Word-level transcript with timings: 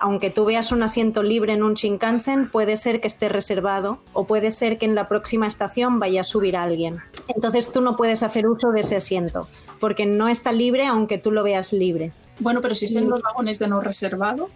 aunque 0.00 0.30
tú 0.30 0.46
veas 0.46 0.72
un 0.72 0.82
asiento 0.82 1.22
libre 1.22 1.52
en 1.52 1.62
un 1.62 1.74
Shinkansen, 1.74 2.48
puede 2.48 2.78
ser 2.78 3.02
que 3.02 3.08
esté 3.08 3.28
reservado 3.28 3.98
o 4.14 4.24
puede 4.24 4.50
ser 4.50 4.78
que 4.78 4.86
en 4.86 4.94
la 4.94 5.06
próxima 5.06 5.46
estación 5.46 6.00
vaya 6.00 6.22
a 6.22 6.24
subir 6.24 6.56
alguien. 6.56 7.02
Entonces 7.28 7.70
tú 7.70 7.82
no 7.82 7.94
puedes 7.94 8.22
hacer 8.22 8.46
uso 8.46 8.70
de 8.70 8.80
ese 8.80 8.96
asiento 8.96 9.48
porque 9.78 10.06
no 10.06 10.28
está 10.28 10.50
libre 10.50 10.86
aunque 10.86 11.18
tú 11.18 11.30
lo 11.30 11.42
veas 11.42 11.74
libre. 11.74 12.12
Bueno, 12.38 12.62
pero 12.62 12.74
si 12.74 12.88
son 12.88 13.10
los 13.10 13.20
vagones 13.20 13.58
de 13.58 13.68
no 13.68 13.80
reservado. 13.82 14.48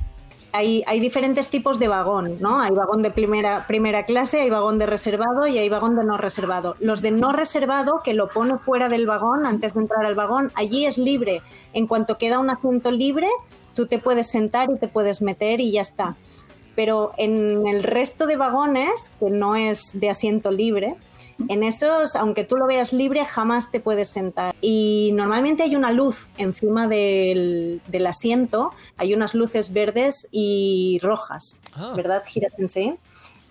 Hay, 0.53 0.83
hay, 0.87 0.99
diferentes 1.01 1.49
tipos 1.51 1.79
de 1.79 1.87
vagón, 1.87 2.39
¿no? 2.41 2.61
Hay 2.61 2.73
vagón 2.73 3.03
de 3.03 3.11
primera, 3.11 3.67
primera 3.69 4.05
clase, 4.05 4.41
hay 4.41 4.51
vagón 4.51 4.79
de 4.79 4.87
reservado 4.87 5.47
y 5.47 5.59
hay 5.59 5.69
vagón 5.69 5.97
de 5.97 6.03
no 6.03 6.17
reservado. 6.17 6.77
Los 6.81 7.03
de 7.03 7.13
no 7.13 7.33
reservado, 7.33 8.01
que 8.03 8.15
lo 8.15 8.29
pone 8.29 8.59
fuera 8.59 8.89
del 8.89 9.07
vagón 9.07 9.47
antes 9.47 9.75
de 9.75 9.83
entrar 9.83 10.05
al 10.05 10.17
vagón, 10.17 10.51
allí 10.57 10.87
es 10.87 10.99
libre. 10.99 11.43
En 11.73 11.87
cuanto 11.87 12.19
queda 12.19 12.41
un 12.41 12.51
asiento 12.51 12.91
libre, 12.91 13.29
tú 13.75 13.87
te 13.87 13.99
puedes 13.99 14.31
sentar 14.31 14.69
y 14.75 14.79
te 14.79 14.89
puedes 14.89 15.23
meter 15.23 15.61
y 15.61 15.73
ya 15.73 15.81
está. 15.81 16.17
Pero 16.77 17.13
en 17.17 17.67
el 17.67 17.83
resto 17.83 18.27
de 18.27 18.37
vagones, 18.37 19.13
que 19.19 19.31
no 19.31 19.57
es 19.57 19.99
de 20.01 20.09
asiento 20.09 20.51
libre, 20.51 20.97
en 21.49 21.63
esos, 21.63 22.17
aunque 22.17 22.45
tú 22.45 22.57
lo 22.57 22.67
veas 22.67 22.93
libre, 22.93 23.25
jamás 23.25 23.71
te 23.71 23.81
puedes 23.81 24.09
sentar. 24.09 24.55
Y 24.61 25.11
normalmente 25.15 25.63
hay 25.63 25.77
una 25.77 25.93
luz 25.93 26.29
encima 26.37 26.87
del, 26.87 27.81
asiento, 28.07 28.73
hay 28.97 29.15
unas 29.15 29.35
luces 29.35 29.73
verdes 29.73 30.29
y 30.33 30.99
rojas, 31.03 31.63
ah. 31.75 31.93
¿verdad, 31.97 32.23
Gira 32.27 32.49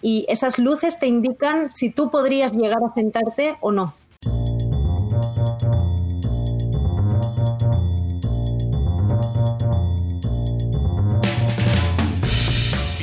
Y 0.02 0.26
esas 0.30 0.60
luces 0.60 1.00
te 1.00 1.08
indican 1.08 1.72
si 1.72 1.90
tú 1.90 2.12
podrías 2.12 2.56
llegar 2.56 2.80
a 2.86 2.94
sentarte 2.94 3.58
o 3.62 3.72
no. 3.72 3.94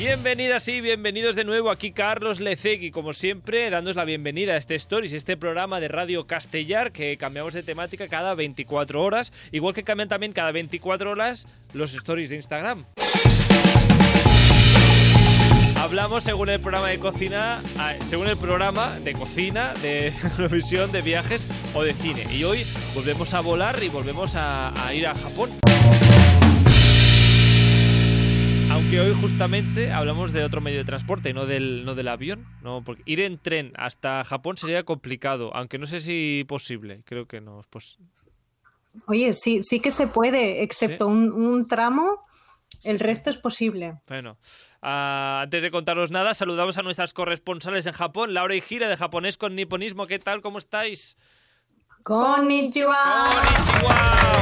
Bienvenidas 0.06 0.68
y 0.68 0.80
bienvenidos 0.80 1.34
de 1.34 1.42
nuevo 1.42 1.68
aquí 1.68 1.90
Carlos 1.90 2.38
Lecegui, 2.38 2.92
como 2.92 3.12
siempre, 3.12 3.68
dándos 3.70 3.96
la 3.96 4.04
bienvenida 4.04 4.52
a 4.52 4.56
este 4.56 4.76
Stories, 4.76 5.12
este 5.12 5.36
programa 5.36 5.80
de 5.80 5.88
Radio 5.88 6.28
Castellar 6.28 6.92
que 6.92 7.16
cambiamos 7.16 7.54
de 7.54 7.64
temática 7.64 8.06
cada 8.06 8.34
24 8.34 9.02
horas, 9.02 9.32
igual 9.50 9.74
que 9.74 9.82
cambian 9.82 10.08
también 10.08 10.32
cada 10.32 10.52
24 10.52 11.10
horas 11.10 11.48
los 11.72 11.92
Stories 11.92 12.30
de 12.30 12.36
Instagram. 12.36 12.84
Hablamos 15.74 16.22
según 16.22 16.50
el 16.50 16.60
programa 16.60 16.86
de 16.86 17.00
cocina, 17.00 17.60
ah, 17.76 17.94
según 18.08 18.28
el 18.28 18.36
programa 18.36 19.00
de 19.00 19.12
cocina, 19.12 19.74
de 19.82 20.12
televisión, 20.36 20.92
de 20.92 21.02
viajes 21.02 21.44
o 21.74 21.82
de 21.82 21.94
cine. 21.94 22.32
Y 22.32 22.44
hoy 22.44 22.64
volvemos 22.94 23.34
a 23.34 23.40
volar 23.40 23.82
y 23.82 23.88
volvemos 23.88 24.36
a 24.36 24.72
ir 24.94 25.08
a 25.08 25.14
Japón. 25.14 25.50
Aunque 28.70 29.00
hoy 29.00 29.14
justamente 29.20 29.92
hablamos 29.92 30.32
de 30.32 30.44
otro 30.44 30.60
medio 30.60 30.78
de 30.78 30.84
transporte, 30.84 31.32
no 31.32 31.46
del, 31.46 31.84
no 31.84 31.94
del 31.94 32.08
avión, 32.08 32.46
no, 32.62 32.82
porque 32.84 33.02
ir 33.06 33.20
en 33.20 33.38
tren 33.38 33.72
hasta 33.76 34.24
Japón 34.24 34.56
sería 34.56 34.82
complicado, 34.82 35.54
aunque 35.54 35.78
no 35.78 35.86
sé 35.86 36.00
si 36.00 36.44
posible, 36.48 37.02
creo 37.04 37.26
que 37.26 37.40
no. 37.40 37.62
Pues... 37.70 37.98
Oye, 39.06 39.34
sí, 39.34 39.62
sí 39.62 39.80
que 39.80 39.90
se 39.90 40.06
puede, 40.06 40.62
excepto 40.62 41.06
un, 41.06 41.66
tramo, 41.68 42.24
el 42.84 42.98
resto 42.98 43.30
es 43.30 43.38
posible. 43.38 43.94
Bueno, 44.08 44.36
ah, 44.82 45.40
antes 45.44 45.62
de 45.62 45.70
contaros 45.70 46.10
nada, 46.10 46.34
saludamos 46.34 46.76
a 46.76 46.82
nuestras 46.82 47.12
corresponsales 47.12 47.86
en 47.86 47.92
Japón, 47.92 48.34
Laura 48.34 48.54
y 48.54 48.60
Gira 48.60 48.88
de 48.88 48.96
Japonés 48.96 49.36
con 49.36 49.54
Niponismo. 49.54 50.06
¿Qué 50.06 50.18
tal? 50.18 50.42
¿Cómo 50.42 50.58
estáis? 50.58 51.16
Konnichiwa. 52.02 52.96
Konnichiwa. 53.30 53.94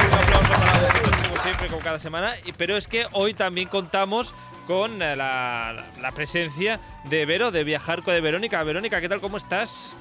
Un 0.06 0.12
aplauso 0.12 0.52
para 0.52 0.80
vosotros 0.80 1.23
como 1.34 1.42
siempre, 1.42 1.68
como 1.68 1.82
cada 1.82 1.98
semana. 1.98 2.34
Pero 2.56 2.76
es 2.76 2.86
que 2.86 3.06
hoy 3.12 3.34
también 3.34 3.68
contamos 3.68 4.32
con 4.66 5.02
eh, 5.02 5.16
la, 5.16 5.84
la, 6.00 6.12
presencia 6.12 6.80
de 7.04 7.26
Vero, 7.26 7.50
de 7.50 7.64
Viajar 7.64 8.02
de 8.04 8.20
Verónica. 8.20 8.62
Verónica, 8.62 9.00
¿qué 9.00 9.08
tal? 9.08 9.20
¿Cómo 9.20 9.36
estás? 9.36 9.92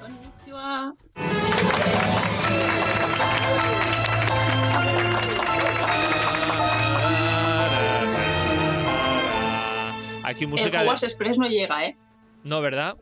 Konnichiwa. 0.00 0.94
Aquí 10.24 10.46
música. 10.46 10.68
El 10.68 10.82
Hogwarts 10.82 11.02
Express 11.04 11.38
no 11.38 11.48
llega, 11.48 11.86
¿eh? 11.86 11.96
No, 12.44 12.60
¿verdad? 12.60 12.96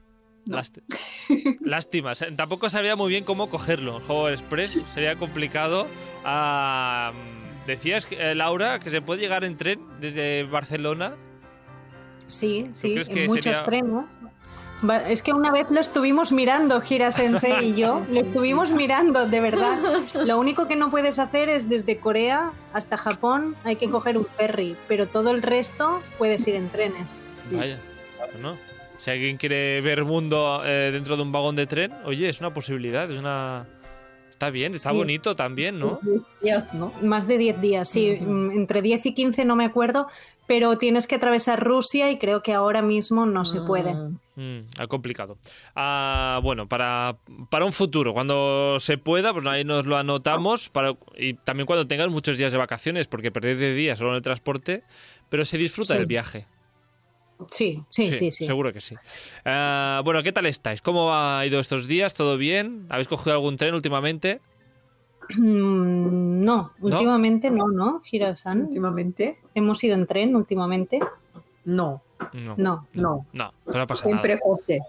Lástima. 1.60 2.14
Tampoco 2.36 2.70
sabía 2.70 2.96
muy 2.96 3.10
bien 3.10 3.24
cómo 3.24 3.50
cogerlo. 3.50 3.98
El 3.98 4.02
juego 4.02 4.28
express 4.28 4.78
sería 4.94 5.16
complicado. 5.16 5.86
Ah, 6.24 7.12
decías, 7.68 8.06
eh, 8.10 8.34
Laura, 8.34 8.80
que 8.80 8.90
se 8.90 9.00
puede 9.00 9.20
llegar 9.20 9.44
en 9.44 9.56
tren 9.56 9.80
desde 10.00 10.42
Barcelona. 10.44 11.14
Sí, 12.26 12.68
sí, 12.72 12.96
en 13.08 13.26
muchos 13.26 13.64
trenes. 13.64 14.04
Es 15.08 15.22
que 15.22 15.32
una 15.32 15.50
vez 15.50 15.66
lo 15.70 15.80
estuvimos 15.80 16.30
mirando, 16.30 16.80
Gira 16.80 17.10
Sensei 17.10 17.70
y 17.70 17.74
yo, 17.74 18.04
lo 18.10 18.20
estuvimos 18.20 18.70
mirando, 18.70 19.26
de 19.26 19.40
verdad. 19.40 19.78
Lo 20.14 20.38
único 20.38 20.68
que 20.68 20.76
no 20.76 20.90
puedes 20.90 21.18
hacer 21.18 21.48
es 21.48 21.68
desde 21.68 21.98
Corea 21.98 22.52
hasta 22.72 22.96
Japón, 22.96 23.56
hay 23.64 23.76
que 23.76 23.90
coger 23.90 24.16
un 24.16 24.26
ferry, 24.26 24.76
pero 24.86 25.06
todo 25.06 25.30
el 25.30 25.42
resto 25.42 26.00
puedes 26.16 26.46
ir 26.46 26.54
en 26.54 26.68
trenes. 26.68 27.20
Vaya, 27.50 27.78
no. 28.40 28.56
Si 28.98 29.10
alguien 29.10 29.36
quiere 29.36 29.80
ver 29.80 30.04
mundo 30.04 30.62
eh, 30.64 30.90
dentro 30.92 31.16
de 31.16 31.22
un 31.22 31.32
vagón 31.32 31.56
de 31.56 31.66
tren, 31.66 31.92
oye, 32.04 32.28
es 32.28 32.40
una 32.40 32.52
posibilidad, 32.52 33.10
es 33.10 33.18
una... 33.18 33.66
Está 34.38 34.50
bien, 34.50 34.72
está 34.72 34.92
bonito 34.92 35.34
también, 35.34 35.80
¿no? 35.80 35.98
Días, 36.40 36.72
¿no? 36.72 36.92
Más 37.02 37.26
de 37.26 37.38
10 37.38 37.60
días, 37.60 37.88
sí. 37.88 38.18
Mm, 38.20 38.52
entre 38.52 38.82
10 38.82 39.06
y 39.06 39.12
15 39.12 39.44
no 39.44 39.56
me 39.56 39.64
acuerdo, 39.64 40.06
pero 40.46 40.78
tienes 40.78 41.08
que 41.08 41.16
atravesar 41.16 41.58
Rusia 41.58 42.08
y 42.12 42.18
creo 42.18 42.40
que 42.40 42.52
ahora 42.54 42.80
mismo 42.80 43.26
no 43.26 43.44
se 43.44 43.60
puede. 43.62 43.96
Mm, 44.36 44.60
complicado. 44.88 45.38
Ah, 45.74 46.38
bueno, 46.40 46.68
para, 46.68 47.16
para 47.50 47.64
un 47.64 47.72
futuro, 47.72 48.14
cuando 48.14 48.76
se 48.78 48.96
pueda, 48.96 49.32
pues 49.32 49.44
ahí 49.48 49.64
nos 49.64 49.86
lo 49.86 49.96
anotamos. 49.96 50.68
Para, 50.68 50.94
y 51.16 51.34
también 51.34 51.66
cuando 51.66 51.88
tengas 51.88 52.08
muchos 52.08 52.38
días 52.38 52.52
de 52.52 52.58
vacaciones, 52.58 53.08
porque 53.08 53.32
perder 53.32 53.56
de 53.56 53.74
días 53.74 53.98
solo 53.98 54.10
en 54.10 54.16
el 54.18 54.22
transporte, 54.22 54.84
pero 55.28 55.44
se 55.44 55.58
disfruta 55.58 55.94
del 55.94 56.06
viaje. 56.06 56.46
Sí, 57.50 57.82
sí, 57.88 58.12
sí, 58.12 58.32
sí, 58.32 58.46
Seguro 58.46 58.72
que 58.72 58.80
sí. 58.80 58.96
Ah, 59.44 60.02
bueno, 60.04 60.22
¿qué 60.22 60.32
tal 60.32 60.46
estáis? 60.46 60.82
¿Cómo 60.82 61.14
ha 61.14 61.44
ido 61.46 61.60
estos 61.60 61.86
días? 61.86 62.14
¿Todo 62.14 62.36
bien? 62.36 62.86
¿Habéis 62.88 63.08
cogido 63.08 63.32
algún 63.34 63.56
tren 63.56 63.74
últimamente? 63.74 64.40
Mm, 65.36 66.40
no, 66.44 66.72
últimamente 66.80 67.50
no, 67.50 67.68
¿no, 67.68 68.00
Girasan? 68.00 68.62
Últimamente. 68.62 69.38
¿Hemos 69.54 69.82
ido 69.84 69.94
en 69.94 70.06
tren 70.06 70.34
últimamente? 70.34 71.00
No. 71.64 72.02
No. 72.32 72.54
No. 72.56 72.86
No. 72.92 73.26
No, 73.32 73.52
no, 73.66 73.86
pasa 73.86 74.06
Siempre 74.06 74.38
coche. 74.40 74.80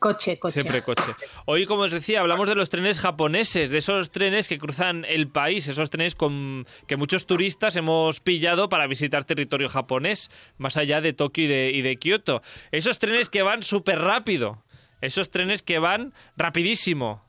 Coche, 0.00 0.38
coche. 0.38 0.54
Siempre 0.54 0.82
coche. 0.82 1.14
Hoy, 1.44 1.66
como 1.66 1.82
os 1.82 1.90
decía, 1.90 2.20
hablamos 2.20 2.48
de 2.48 2.54
los 2.54 2.70
trenes 2.70 3.00
japoneses, 3.00 3.68
de 3.68 3.78
esos 3.78 4.10
trenes 4.10 4.48
que 4.48 4.58
cruzan 4.58 5.04
el 5.06 5.28
país, 5.28 5.68
esos 5.68 5.90
trenes 5.90 6.14
con 6.14 6.66
que 6.86 6.96
muchos 6.96 7.26
turistas 7.26 7.76
hemos 7.76 8.18
pillado 8.20 8.70
para 8.70 8.86
visitar 8.86 9.24
territorio 9.24 9.68
japonés, 9.68 10.30
más 10.56 10.78
allá 10.78 11.02
de 11.02 11.12
Tokio 11.12 11.44
y 11.44 11.48
de, 11.48 11.70
y 11.74 11.82
de 11.82 11.96
Kioto. 11.96 12.40
Esos 12.72 12.98
trenes 12.98 13.28
que 13.28 13.42
van 13.42 13.62
súper 13.62 13.98
rápido, 13.98 14.64
esos 15.02 15.30
trenes 15.30 15.60
que 15.60 15.78
van 15.78 16.14
rapidísimo, 16.34 17.22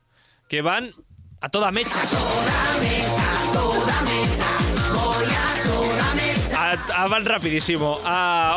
que 0.47 0.61
van 0.61 0.91
a 1.41 1.49
toda 1.49 1.73
mecha. 1.73 2.01
A 2.01 2.05
toda 2.07 2.79
mecha, 2.79 3.51
toda 3.51 4.01
mecha 4.03 4.60
van 6.87 7.25
rapidísimo. 7.25 7.97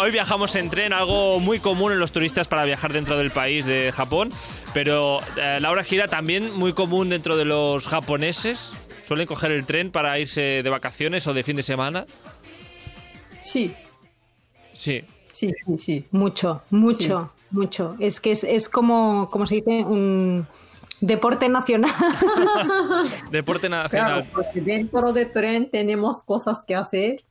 hoy 0.00 0.10
viajamos 0.10 0.54
en 0.54 0.70
tren, 0.70 0.92
algo 0.92 1.40
muy 1.40 1.58
común 1.58 1.92
en 1.92 1.98
los 1.98 2.12
turistas 2.12 2.48
para 2.48 2.64
viajar 2.64 2.92
dentro 2.92 3.16
del 3.16 3.30
país 3.30 3.66
de 3.66 3.92
Japón, 3.92 4.30
pero 4.72 5.20
eh, 5.36 5.58
la 5.60 5.70
hora 5.70 5.84
gira 5.84 6.08
también 6.08 6.52
muy 6.54 6.72
común 6.72 7.08
dentro 7.08 7.36
de 7.36 7.44
los 7.44 7.86
japoneses. 7.86 8.72
¿Suelen 9.06 9.26
coger 9.26 9.52
el 9.52 9.66
tren 9.66 9.90
para 9.90 10.18
irse 10.18 10.62
de 10.62 10.70
vacaciones 10.70 11.26
o 11.26 11.34
de 11.34 11.42
fin 11.42 11.56
de 11.56 11.62
semana? 11.62 12.06
Sí. 13.42 13.74
Sí. 14.72 15.04
Sí, 15.32 15.50
sí, 15.56 15.78
sí. 15.78 16.06
Mucho, 16.10 16.62
mucho, 16.70 17.32
mucho. 17.50 17.96
Es 17.98 18.20
que 18.20 18.32
es, 18.32 18.68
como, 18.68 19.28
como 19.30 19.46
se 19.46 19.56
dice, 19.56 19.84
un 19.84 20.46
deporte 21.00 21.48
nacional. 21.48 21.92
deporte 23.30 23.68
nacional. 23.68 24.22
Claro, 24.22 24.26
porque 24.32 24.60
dentro 24.60 25.12
del 25.12 25.30
tren 25.32 25.68
tenemos 25.70 26.22
cosas 26.22 26.64
que 26.64 26.74
hacer 26.74 27.24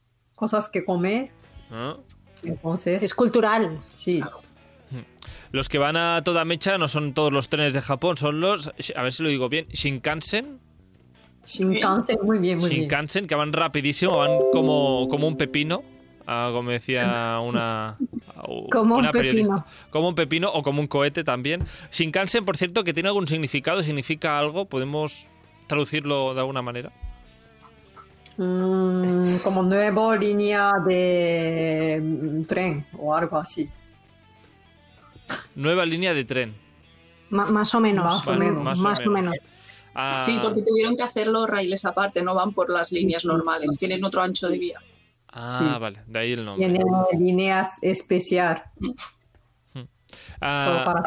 cosas 0.44 0.70
que 0.70 0.84
comer. 0.84 1.32
Ah. 1.72 1.96
Entonces. 2.44 3.02
Es 3.02 3.14
cultural. 3.14 3.80
Sí. 3.94 4.22
Los 5.52 5.70
que 5.70 5.78
van 5.78 5.96
a 5.96 6.22
toda 6.22 6.44
mecha 6.44 6.78
no 6.78 6.90
son 6.90 7.14
todos 7.14 7.32
los 7.32 7.48
trenes 7.48 7.74
de 7.74 7.82
Japón, 7.82 8.18
son 8.18 8.42
los, 8.42 8.72
a 8.96 9.04
ver 9.04 9.14
si 9.14 9.24
lo 9.24 9.30
digo 9.30 9.48
bien, 9.48 9.68
Shinkansen. 9.70 10.60
Shinkansen, 11.46 12.18
muy 12.24 12.40
bien, 12.40 12.58
muy 12.58 12.70
bien. 12.70 12.82
Shinkansen, 12.82 13.28
que 13.28 13.36
van 13.36 13.54
rapidísimo, 13.54 14.18
van 14.18 14.32
como, 14.52 15.08
como 15.10 15.28
un 15.28 15.38
pepino, 15.38 15.84
ah, 16.28 16.50
como 16.52 16.72
decía 16.72 17.40
una, 17.40 17.98
como 18.72 18.98
un 18.98 19.12
periodista. 19.12 19.54
Pepino. 19.54 19.66
Como 19.92 20.10
un 20.10 20.16
pepino 20.16 20.52
o 20.52 20.62
como 20.64 20.82
un 20.82 20.88
cohete 20.88 21.24
también. 21.24 21.64
Shinkansen, 21.92 22.44
por 22.44 22.58
cierto, 22.58 22.84
que 22.84 22.94
tiene 22.94 23.08
algún 23.08 23.28
significado, 23.28 23.82
significa 23.84 24.38
algo, 24.40 24.66
podemos 24.66 25.28
traducirlo 25.68 26.34
de 26.34 26.42
alguna 26.42 26.62
manera. 26.62 26.92
Mm, 28.38 29.38
como 29.44 29.62
nueva 29.64 30.16
línea 30.16 30.72
de 30.86 32.02
mm, 32.04 32.44
tren 32.46 32.86
o 32.98 33.16
algo 33.16 33.38
así. 33.38 33.70
Nueva 35.56 35.86
línea 35.86 36.14
de 36.14 36.26
tren. 36.26 36.56
Más 37.30 37.74
o 37.74 37.80
menos. 37.80 38.06
Más 38.06 38.28
o 38.28 38.36
menos. 38.36 38.64
más 38.64 38.80
o 38.80 38.82
Más 38.84 39.00
o 39.00 39.10
menos. 39.12 39.32
menos. 39.34 39.36
Ah, 39.96 40.24
Sí, 40.26 40.40
porque 40.42 40.62
tuvieron 40.64 40.96
que 40.96 41.04
hacer 41.04 41.28
los 41.28 41.48
raíles 41.48 41.86
aparte, 41.86 42.24
no 42.24 42.34
van 42.34 42.52
por 42.54 42.70
las 42.70 42.92
líneas 42.92 43.26
normales, 43.26 43.76
tienen 43.80 44.04
otro 44.04 44.22
ancho 44.24 44.50
de 44.50 44.58
vía. 44.58 44.80
ah, 45.30 45.48
Sí. 45.48 45.64
vale, 45.80 46.00
de 46.08 46.20
ahí 46.20 46.32
el 46.34 46.44
nombre. 46.46 46.68
Tiene 46.68 46.84
líneas 47.20 47.70
especial. 47.82 48.64
Ah, 50.42 50.66
Solo 50.66 50.86
para... 50.86 51.04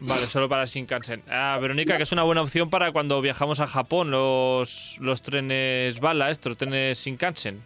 Vale, 0.00 0.26
solo 0.26 0.48
para 0.48 0.66
Shinkansen. 0.66 1.22
Ah, 1.28 1.58
Verónica, 1.60 1.96
que 1.96 2.02
es 2.02 2.12
una 2.12 2.24
buena 2.24 2.42
opción 2.42 2.68
para 2.68 2.92
cuando 2.92 3.20
viajamos 3.20 3.60
a 3.60 3.66
Japón, 3.66 4.10
los, 4.10 4.96
los 5.00 5.22
trenes 5.22 6.00
bala, 6.00 6.30
estos 6.30 6.56
trenes 6.58 6.98
Shinkansen. 6.98 7.62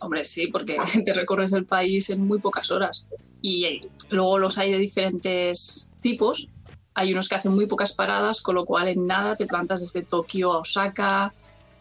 Hombre, 0.00 0.24
sí, 0.24 0.48
porque 0.48 0.76
te 1.04 1.14
recorres 1.14 1.52
el 1.52 1.64
país 1.64 2.10
en 2.10 2.26
muy 2.26 2.40
pocas 2.40 2.70
horas. 2.70 3.06
Y 3.42 3.64
eh, 3.64 3.80
luego 4.10 4.38
los 4.38 4.58
hay 4.58 4.72
de 4.72 4.78
diferentes 4.78 5.90
tipos. 6.00 6.48
Hay 6.94 7.12
unos 7.12 7.28
que 7.28 7.36
hacen 7.36 7.54
muy 7.54 7.66
pocas 7.66 7.92
paradas, 7.92 8.42
con 8.42 8.56
lo 8.56 8.64
cual 8.64 8.88
en 8.88 9.06
nada 9.06 9.36
te 9.36 9.46
plantas 9.46 9.80
desde 9.80 10.02
Tokio 10.02 10.52
a 10.52 10.58
Osaka. 10.58 11.32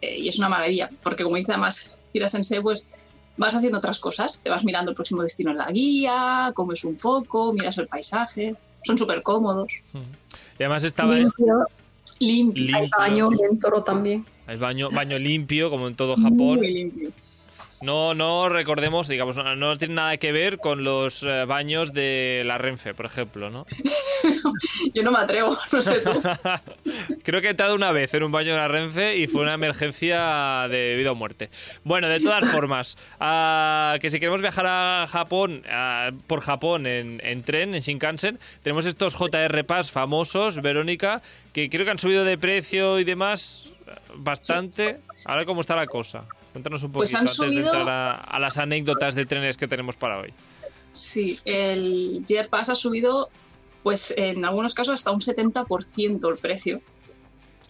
eh, 0.01 0.19
y 0.19 0.27
es 0.27 0.37
una 0.37 0.49
maravilla, 0.49 0.89
porque 1.01 1.23
como 1.23 1.37
dice 1.37 1.53
además 1.53 1.95
Hira 2.13 2.29
Sensei, 2.29 2.61
pues 2.61 2.85
vas 3.37 3.55
haciendo 3.55 3.79
otras 3.79 3.97
cosas. 3.97 4.41
Te 4.43 4.49
vas 4.49 4.63
mirando 4.63 4.91
el 4.91 4.95
próximo 4.95 5.23
destino 5.23 5.51
en 5.51 5.57
la 5.57 5.71
guía, 5.71 6.51
comes 6.53 6.83
un 6.83 6.97
poco, 6.97 7.53
miras 7.53 7.77
el 7.79 7.87
paisaje. 7.87 8.55
Son 8.87 8.97
súper 8.97 9.21
cómodos, 9.21 9.71
Y 10.59 10.63
además 10.63 10.83
estaba 10.85 11.15
Limpio. 11.15 11.65
limpios. 12.19 12.65
limpio. 12.65 12.77
Hay 12.77 12.89
baño 12.97 13.29
dentro 13.29 13.83
también. 13.83 14.25
Hay 14.47 14.57
baño, 14.57 14.89
baño 14.89 15.19
limpio, 15.19 15.69
como 15.69 15.87
en 15.87 15.95
todo 15.95 16.15
Japón. 16.15 16.55
Muy 16.57 16.71
limpio. 16.73 17.09
No, 17.81 18.15
no 18.15 18.49
recordemos, 18.49 19.07
digamos, 19.07 19.35
no, 19.35 19.55
no 19.55 19.77
tiene 19.77 19.93
nada 19.93 20.17
que 20.17 20.31
ver 20.31 20.57
con 20.57 20.83
los 20.83 21.21
eh, 21.21 21.45
baños 21.45 21.93
de 21.93 22.41
la 22.43 22.57
Renfe, 22.57 22.95
por 22.95 23.05
ejemplo, 23.05 23.51
¿no? 23.51 23.65
Yo 24.95 25.03
no 25.03 25.11
me 25.11 25.19
atrevo, 25.19 25.55
no 25.71 25.81
sé 25.81 25.99
tú. 25.99 26.11
Creo 27.23 27.41
que 27.41 27.47
he 27.47 27.51
entrado 27.51 27.75
una 27.75 27.91
vez 27.91 28.13
en 28.15 28.23
un 28.23 28.31
baño 28.31 28.53
de 28.53 28.57
la 28.57 28.67
Renfe 28.67 29.17
y 29.17 29.27
fue 29.27 29.41
una 29.41 29.53
emergencia 29.53 30.67
de 30.69 30.95
vida 30.95 31.11
o 31.11 31.15
muerte. 31.15 31.49
Bueno, 31.83 32.09
de 32.09 32.19
todas 32.19 32.49
formas, 32.51 32.97
ah, 33.19 33.97
que 34.01 34.09
si 34.09 34.19
queremos 34.19 34.41
viajar 34.41 34.65
a 34.67 35.07
Japón, 35.07 35.61
ah, 35.69 36.09
por 36.25 36.41
Japón 36.41 36.87
en, 36.87 37.21
en 37.23 37.43
tren, 37.43 37.75
en 37.75 37.81
Shinkansen, 37.81 38.39
tenemos 38.63 38.87
estos 38.87 39.15
JR 39.15 39.63
Pass 39.65 39.91
famosos, 39.91 40.61
Verónica, 40.61 41.21
que 41.53 41.69
creo 41.69 41.85
que 41.85 41.91
han 41.91 41.99
subido 41.99 42.23
de 42.23 42.39
precio 42.39 42.97
y 42.97 43.03
demás 43.03 43.67
bastante. 44.15 44.97
Ahora, 45.25 45.45
¿cómo 45.45 45.61
está 45.61 45.75
la 45.75 45.85
cosa? 45.85 46.25
Cuéntanos 46.57 46.81
un 46.81 46.91
poquito 46.91 46.99
Pues 47.01 47.13
han 47.13 47.21
antes 47.21 47.35
subido- 47.35 47.71
de 47.71 47.77
entrar 47.79 47.89
a, 47.89 48.15
a 48.15 48.39
las 48.39 48.57
anécdotas 48.57 49.13
de 49.13 49.25
trenes 49.27 49.57
que 49.57 49.67
tenemos 49.67 49.95
para 49.95 50.19
hoy. 50.19 50.33
Sí, 50.91 51.37
el 51.45 52.25
Year 52.25 52.49
Pass 52.49 52.69
ha 52.69 52.75
subido, 52.75 53.29
pues 53.83 54.11
en 54.17 54.43
algunos 54.43 54.73
casos 54.73 54.95
hasta 54.95 55.11
un 55.11 55.21
70% 55.21 56.27
el 56.31 56.37
precio. 56.39 56.81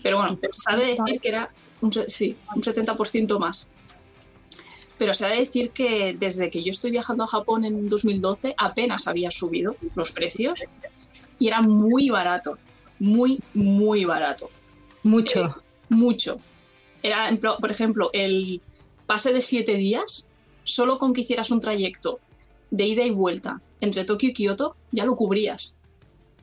Pero 0.01 0.17
bueno, 0.17 0.39
se 0.51 0.71
ha 0.71 0.77
de 0.77 0.85
decir 0.85 1.19
que 1.21 1.27
era 1.27 1.49
un, 1.81 1.91
sí, 2.07 2.37
un 2.55 2.61
70% 2.63 3.37
más. 3.39 3.69
Pero 4.97 5.13
se 5.13 5.25
ha 5.25 5.29
de 5.29 5.39
decir 5.39 5.71
que 5.71 6.15
desde 6.17 6.49
que 6.49 6.63
yo 6.63 6.69
estoy 6.69 6.91
viajando 6.91 7.25
a 7.25 7.27
Japón 7.27 7.65
en 7.65 7.89
2012 7.89 8.55
apenas 8.57 9.07
había 9.09 9.29
subido 9.31 9.75
los 9.95 10.11
precios 10.13 10.63
y 11.37 11.47
era 11.49 11.61
muy 11.61 12.09
barato, 12.09 12.57
muy, 12.99 13.39
muy 13.53 14.05
barato, 14.05 14.49
Mucho. 15.03 15.61
mucho. 15.89 16.39
Era, 17.03 17.29
por 17.59 17.69
ejemplo, 17.69 18.09
el 18.11 18.59
pase 19.07 19.33
de 19.33 19.41
siete 19.41 19.75
días, 19.75 20.27
solo 20.63 20.97
con 20.99 21.13
que 21.13 21.21
hicieras 21.21 21.49
un 21.49 21.59
trayecto 21.61 22.19
de 22.69 22.85
ida 22.85 23.03
y 23.03 23.09
vuelta 23.11 23.61
entre 23.81 24.03
Tokio 24.05 24.29
y 24.29 24.33
Kioto, 24.33 24.75
ya 24.91 25.05
lo 25.05 25.15
cubrías. 25.15 25.79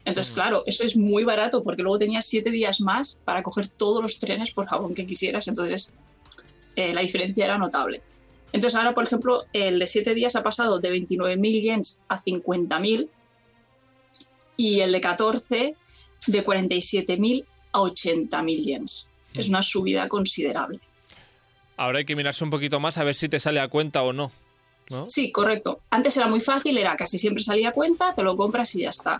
Entonces, 0.06 0.32
Mm. 0.32 0.34
claro, 0.34 0.62
eso 0.66 0.82
es 0.84 0.96
muy 0.96 1.24
barato 1.24 1.62
porque 1.62 1.82
luego 1.82 1.98
tenías 1.98 2.26
siete 2.26 2.50
días 2.50 2.80
más 2.80 3.20
para 3.24 3.42
coger 3.42 3.68
todos 3.68 4.02
los 4.02 4.18
trenes 4.18 4.50
por 4.50 4.66
Japón 4.66 4.94
que 4.94 5.06
quisieras. 5.06 5.46
Entonces, 5.48 5.92
eh, 6.76 6.92
la 6.92 7.00
diferencia 7.02 7.44
era 7.44 7.58
notable. 7.58 8.02
Entonces, 8.52 8.76
ahora, 8.78 8.94
por 8.94 9.04
ejemplo, 9.04 9.44
el 9.52 9.78
de 9.78 9.86
siete 9.86 10.14
días 10.14 10.36
ha 10.36 10.42
pasado 10.42 10.78
de 10.78 10.90
29.000 10.90 11.60
yens 11.62 12.00
a 12.08 12.18
50.000 12.20 13.08
y 14.56 14.80
el 14.80 14.92
de 14.92 15.00
14 15.00 15.74
de 16.26 16.44
47.000 16.44 17.44
a 17.72 17.80
80.000 17.80 18.62
yens. 18.62 19.08
Es 19.34 19.48
Mm. 19.48 19.50
una 19.50 19.62
subida 19.62 20.08
considerable. 20.08 20.80
Ahora 21.76 21.98
hay 21.98 22.04
que 22.04 22.14
mirarse 22.16 22.44
un 22.44 22.50
poquito 22.50 22.78
más 22.80 22.98
a 22.98 23.04
ver 23.04 23.14
si 23.14 23.28
te 23.28 23.40
sale 23.40 23.60
a 23.60 23.68
cuenta 23.68 24.02
o 24.02 24.12
no. 24.12 24.30
¿no? 24.90 25.06
Sí, 25.08 25.32
correcto. 25.32 25.80
Antes 25.90 26.16
era 26.16 26.26
muy 26.28 26.40
fácil, 26.40 26.76
era 26.76 26.94
casi 26.94 27.18
siempre 27.18 27.42
salía 27.42 27.70
a 27.70 27.72
cuenta, 27.72 28.14
te 28.14 28.22
lo 28.22 28.36
compras 28.36 28.74
y 28.74 28.82
ya 28.82 28.90
está. 28.90 29.18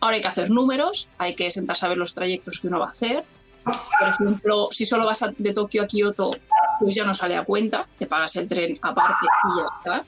Ahora 0.00 0.16
hay 0.16 0.22
que 0.22 0.28
hacer 0.28 0.50
números, 0.50 1.08
hay 1.18 1.34
que 1.34 1.50
sentarse 1.50 1.86
a 1.86 1.88
ver 1.88 1.98
los 1.98 2.14
trayectos 2.14 2.58
que 2.60 2.68
uno 2.68 2.78
va 2.78 2.86
a 2.86 2.90
hacer. 2.90 3.24
Por 3.64 4.08
ejemplo, 4.08 4.68
si 4.70 4.84
solo 4.86 5.06
vas 5.06 5.24
de 5.36 5.52
Tokio 5.52 5.82
a 5.82 5.86
Kioto, 5.86 6.30
pues 6.78 6.94
ya 6.94 7.04
no 7.04 7.14
sale 7.14 7.36
a 7.36 7.44
cuenta, 7.44 7.86
te 7.98 8.06
pagas 8.06 8.36
el 8.36 8.46
tren 8.46 8.78
aparte 8.82 9.26
y 9.44 9.58
ya 9.58 9.64
está. 9.64 10.04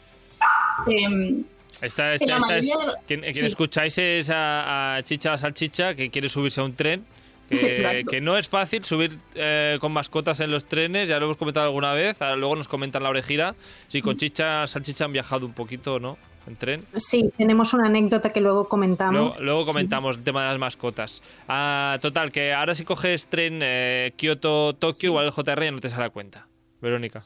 Em, 0.86 1.44
Esta, 1.80 2.14
esta- 2.14 2.24
en 2.24 2.30
la 2.30 2.36
esta 2.36 2.36
es- 2.36 2.64
mayoría 2.66 2.76
de 2.78 2.86
lo- 2.86 2.94
quien, 3.06 3.20
quien 3.22 3.34
sí. 3.34 3.46
escucháis 3.46 3.98
es 3.98 4.30
a, 4.30 4.96
a 4.96 5.02
Chicha 5.02 5.30
la 5.30 5.38
Salchicha 5.38 5.94
que 5.94 6.10
quiere 6.10 6.28
subirse 6.28 6.60
a 6.60 6.64
un 6.64 6.74
tren. 6.74 7.04
Que, 8.08 8.20
no 8.20 8.36
es 8.36 8.48
fácil 8.48 8.84
subir 8.84 9.18
eh, 9.34 9.76
con 9.80 9.92
mascotas 9.92 10.38
en 10.38 10.52
los 10.52 10.66
trenes, 10.66 11.08
ya 11.08 11.18
lo 11.18 11.24
hemos 11.26 11.36
comentado 11.36 11.66
alguna 11.66 11.92
vez. 11.92 12.20
ahora 12.22 12.36
Luego 12.36 12.54
nos 12.54 12.68
comentan 12.68 13.02
la 13.02 13.10
orejira. 13.10 13.56
Si 13.88 14.00
con 14.00 14.16
Chicha 14.16 14.66
Salchicha 14.68 15.04
han 15.04 15.12
viajado 15.12 15.46
un 15.46 15.52
poquito, 15.52 15.98
¿no? 15.98 16.16
En 16.46 16.56
tren. 16.56 16.84
Sí, 16.96 17.30
tenemos 17.36 17.74
una 17.74 17.86
anécdota 17.86 18.32
que 18.32 18.40
luego 18.40 18.68
comentamos. 18.68 19.14
Luego, 19.14 19.40
luego 19.40 19.64
comentamos 19.64 20.16
el 20.16 20.22
tema 20.22 20.42
de 20.42 20.48
las 20.50 20.58
mascotas. 20.58 21.22
Ah, 21.48 21.98
total, 22.00 22.30
que 22.30 22.54
ahora 22.54 22.74
si 22.74 22.84
coges 22.84 23.26
tren 23.26 23.58
eh, 23.62 24.12
Kioto-Tokio, 24.16 25.10
igual 25.10 25.26
el 25.26 25.32
JR 25.32 25.64
ya 25.64 25.70
no 25.72 25.80
te 25.80 25.88
sale 25.88 26.04
a 26.04 26.10
cuenta. 26.10 26.46
Verónica. 26.80 27.22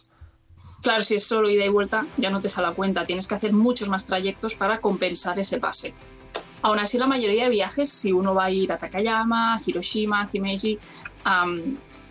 Claro, 0.82 1.02
si 1.02 1.14
es 1.14 1.24
solo 1.24 1.48
ida 1.48 1.64
y 1.64 1.68
vuelta, 1.68 2.06
ya 2.16 2.30
no 2.30 2.40
te 2.40 2.48
sale 2.48 2.68
a 2.68 2.72
cuenta. 2.72 3.06
Tienes 3.06 3.26
que 3.26 3.34
hacer 3.34 3.52
muchos 3.52 3.88
más 3.88 4.04
trayectos 4.06 4.54
para 4.54 4.80
compensar 4.80 5.38
ese 5.38 5.58
pase. 5.58 5.94
Aún 6.64 6.78
así, 6.78 6.96
la 6.96 7.06
mayoría 7.06 7.44
de 7.44 7.50
viajes, 7.50 7.90
si 7.90 8.10
uno 8.10 8.34
va 8.34 8.46
a 8.46 8.50
ir 8.50 8.72
a 8.72 8.78
Takayama, 8.78 9.58
Hiroshima, 9.64 10.26
Himeji, 10.32 10.78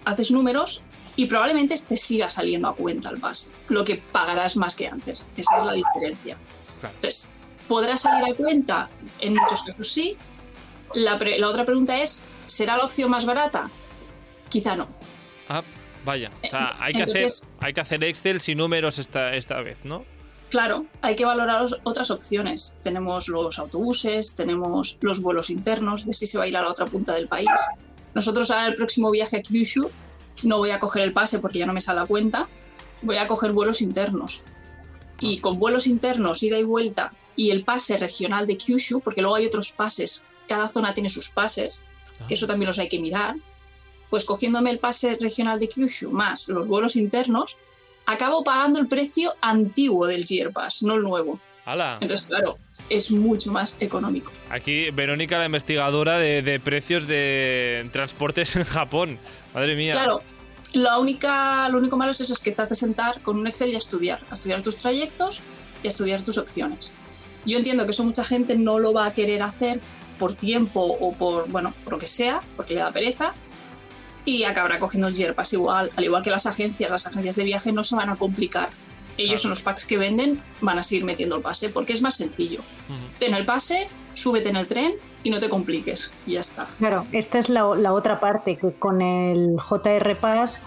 haces 0.06 0.30
números 0.30 0.84
y 1.16 1.26
probablemente 1.26 1.74
te 1.76 1.98
siga 1.98 2.30
saliendo 2.30 2.68
a 2.68 2.76
cuenta 2.76 3.10
el 3.10 3.20
pase. 3.20 3.50
Lo 3.70 3.84
que 3.84 3.96
pagarás 3.96 4.56
más 4.56 4.76
que 4.76 4.88
antes. 4.88 5.26
Esa 5.36 5.58
es 5.58 5.66
la 5.66 5.74
diferencia. 5.74 6.38
Claro. 6.80 6.94
Entonces, 6.94 7.34
¿podrá 7.68 7.98
salir 7.98 8.32
a 8.32 8.36
cuenta? 8.36 8.90
En 9.20 9.34
muchos 9.34 9.64
casos 9.64 9.92
sí. 9.92 10.18
La, 10.94 11.18
pre- 11.18 11.40
la 11.40 11.50
otra 11.50 11.66
pregunta 11.66 12.00
es, 12.00 12.24
¿será 12.46 12.78
la 12.78 12.86
opción 12.86 13.10
más 13.10 13.26
barata? 13.26 13.72
Quizá 14.50 14.76
no. 14.76 14.88
Ah, 15.50 15.64
vaya. 16.06 16.30
O 16.44 16.48
sea, 16.48 16.76
hay, 16.80 16.94
que 16.94 17.02
hacer, 17.02 17.28
hay 17.60 17.74
que 17.74 17.82
hacer 17.82 18.04
Excel 18.04 18.40
sin 18.40 18.60
números 18.60 19.00
esta, 19.00 19.34
esta 19.34 19.60
vez, 19.62 19.84
¿no? 19.84 20.02
Claro, 20.54 20.86
hay 21.02 21.16
que 21.16 21.26
valorar 21.26 21.66
otras 21.82 22.12
opciones. 22.12 22.78
Tenemos 22.84 23.28
los 23.28 23.58
autobuses, 23.58 24.36
tenemos 24.36 25.00
los 25.02 25.20
vuelos 25.20 25.50
internos, 25.50 26.06
de 26.06 26.14
si 26.14 26.28
se 26.28 26.38
va 26.38 26.44
a 26.44 26.48
ir 26.48 26.56
a 26.56 26.62
la 26.62 26.70
otra 26.70 26.86
punta 26.86 27.16
del 27.16 27.28
país. 27.28 27.50
Nosotros 28.14 28.52
ahora 28.52 28.68
el 28.68 28.76
próximo 28.76 29.10
viaje 29.10 29.38
a 29.38 29.42
Kyushu 29.42 29.90
no 30.44 30.60
voy 30.60 30.70
a 30.70 30.80
coger 30.80 31.02
el 31.02 31.12
pase 31.12 31.40
porque 31.40 31.58
ya 31.58 31.66
no 31.66 31.74
me 31.74 31.82
sale 31.82 32.02
a 32.02 32.06
cuenta, 32.06 32.48
voy 33.02 33.18
a 33.18 33.26
coger 33.26 33.52
vuelos 33.52 33.82
internos. 33.82 34.44
Y 35.20 35.40
con 35.40 35.58
vuelos 35.58 35.88
internos, 35.88 36.44
ida 36.44 36.60
y 36.60 36.64
vuelta, 36.64 37.14
y 37.36 37.50
el 37.50 37.64
pase 37.64 37.98
regional 37.98 38.46
de 38.46 38.56
Kyushu, 38.56 39.02
porque 39.02 39.24
luego 39.24 39.38
hay 39.38 39.48
otros 39.48 39.72
pases, 39.72 40.28
cada 40.48 40.70
zona 40.70 40.94
tiene 40.94 41.10
sus 41.10 41.32
pases, 41.32 41.82
que 42.28 42.36
eso 42.36 42.46
también 42.46 42.68
los 42.68 42.78
hay 42.78 42.90
que 42.90 43.02
mirar, 43.02 43.38
pues 44.12 44.24
cogiéndome 44.24 44.70
el 44.70 44.78
pase 44.78 45.18
regional 45.20 45.58
de 45.58 45.68
Kyushu 45.68 46.12
más 46.12 46.48
los 46.48 46.68
vuelos 46.68 46.96
internos, 46.96 47.58
acabo 48.06 48.44
pagando 48.44 48.80
el 48.80 48.88
precio 48.88 49.34
antiguo 49.42 50.08
del 50.08 50.26
Gear 50.26 50.52
Pass, 50.52 50.84
no 50.84 50.96
el 50.96 51.04
nuevo. 51.04 51.40
¡Hala! 51.66 51.98
Entonces, 52.02 52.28
claro, 52.28 52.58
es 52.90 53.10
mucho 53.12 53.52
más 53.52 53.78
económico. 53.80 54.32
Aquí 54.50 54.90
Verónica, 54.92 55.40
la 55.40 55.46
investigadora 55.46 56.18
de, 56.18 56.42
de 56.42 56.60
precios 56.60 57.08
de 57.08 57.88
transportes 57.94 58.56
en 58.56 58.66
Japón. 58.66 59.18
Madre 59.54 59.76
mía. 59.76 59.92
Claro, 59.92 60.22
la 60.74 60.98
única, 61.00 61.70
lo 61.70 61.78
único 61.78 61.98
malo 61.98 62.12
es 62.12 62.20
eso, 62.20 62.34
es 62.34 62.40
que 62.40 62.52
te 62.52 62.62
has 62.62 62.70
de 62.70 62.76
sentar 62.76 63.22
con 63.22 63.38
un 63.38 63.48
Excel 63.48 63.70
y 63.70 63.76
a 63.76 63.78
estudiar, 63.78 64.20
a 64.30 64.34
estudiar 64.34 64.62
tus 64.62 64.76
trayectos 64.76 65.42
y 65.84 65.88
a 65.88 65.90
estudiar 65.90 66.22
tus 66.24 66.38
opciones. 66.38 66.94
Yo 67.46 67.58
entiendo 67.58 67.86
que 67.86 67.92
eso 67.92 68.04
mucha 68.04 68.24
gente 68.24 68.56
no 68.58 68.80
lo 68.80 68.92
va 68.92 69.06
a 69.06 69.14
querer 69.14 69.44
hacer 69.44 69.80
por 70.18 70.34
tiempo 70.34 70.82
o 70.82 71.14
por, 71.14 71.48
bueno, 71.50 71.74
por 71.84 71.94
lo 71.94 72.00
que 72.00 72.08
sea, 72.08 72.42
porque 72.56 72.74
le 72.74 72.80
da 72.80 72.92
pereza, 72.92 73.34
y 74.26 74.44
acabará 74.44 74.80
cogiendo 74.80 75.10
Pass 75.36 75.54
igual, 75.54 75.92
al 75.96 76.04
igual 76.04 76.24
que 76.24 76.30
las 76.30 76.46
agencias, 76.46 76.90
las 76.90 77.06
agencias 77.08 77.36
de 77.36 77.44
viaje 77.44 77.72
no 77.72 77.84
se 77.84 77.96
van 77.96 78.10
a 78.10 78.16
complicar. 78.16 78.70
Ellos 79.18 79.42
Claro. 79.42 79.48
en 79.48 79.50
los 79.52 79.62
packs 79.62 79.86
que 79.86 79.98
venden 79.98 80.42
van 80.62 80.80
a 80.80 80.84
seguir 80.84 81.04
metiendo 81.04 81.36
el 81.36 81.42
pase, 81.42 81.70
porque 81.70 81.94
es 81.94 82.02
más 82.02 82.16
sencillo. 82.16 82.62
Ujú. 82.90 82.98
Ten 83.20 83.34
el 83.36 83.46
pase, 83.46 83.88
súbete 84.14 84.50
en 84.50 84.56
el 84.56 84.68
tren 84.68 84.94
y 85.22 85.30
no 85.30 85.40
te 85.40 85.50
compliques, 85.50 86.12
y 86.26 86.32
ya 86.34 86.40
está. 86.40 86.68
Claro, 86.80 87.06
esta 87.12 87.38
es 87.38 87.50
la, 87.50 87.76
la 87.76 87.94
otra 87.94 88.20
parte, 88.20 88.58
que 88.58 88.72
con 88.72 89.02
el 89.02 89.58
JR 89.60 90.16
Pass 90.16 90.64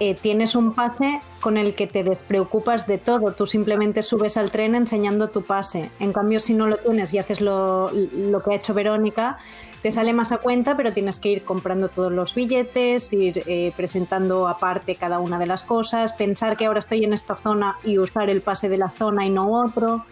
eh, 0.00 0.14
tienes 0.20 0.56
un 0.56 0.74
pase 0.74 1.20
con 1.40 1.56
el 1.56 1.74
que 1.76 1.86
te 1.86 2.02
despreocupas 2.02 2.88
de 2.88 2.98
todo. 2.98 3.32
Tú 3.32 3.46
simplemente 3.46 4.02
subes 4.02 4.36
al 4.36 4.50
tren 4.50 4.74
enseñando 4.74 5.28
tu 5.28 5.42
pase. 5.42 5.88
En 6.00 6.12
cambio, 6.12 6.40
si 6.40 6.52
no 6.52 6.66
lo 6.66 6.78
tienes 6.78 7.14
y 7.14 7.18
haces 7.18 7.40
lo, 7.40 7.92
lo 7.92 8.42
que 8.42 8.50
ha 8.50 8.56
hecho 8.56 8.74
Verónica, 8.74 9.38
te 9.84 9.92
sale 9.92 10.14
más 10.14 10.32
a 10.32 10.38
cuenta, 10.38 10.78
pero 10.78 10.94
tienes 10.94 11.20
que 11.20 11.28
ir 11.28 11.42
comprando 11.42 11.90
todos 11.90 12.10
los 12.10 12.34
billetes, 12.34 13.12
ir 13.12 13.42
eh, 13.46 13.70
presentando 13.76 14.48
aparte 14.48 14.94
cada 14.96 15.18
una 15.18 15.38
de 15.38 15.44
las 15.44 15.62
cosas, 15.62 16.14
pensar 16.14 16.56
que 16.56 16.64
ahora 16.64 16.78
estoy 16.78 17.04
en 17.04 17.12
esta 17.12 17.36
zona 17.36 17.76
y 17.84 17.98
usar 17.98 18.30
el 18.30 18.40
pase 18.40 18.70
de 18.70 18.78
la 18.78 18.88
zona 18.88 19.26
y 19.26 19.30
no 19.30 19.62
otro. 19.62 20.06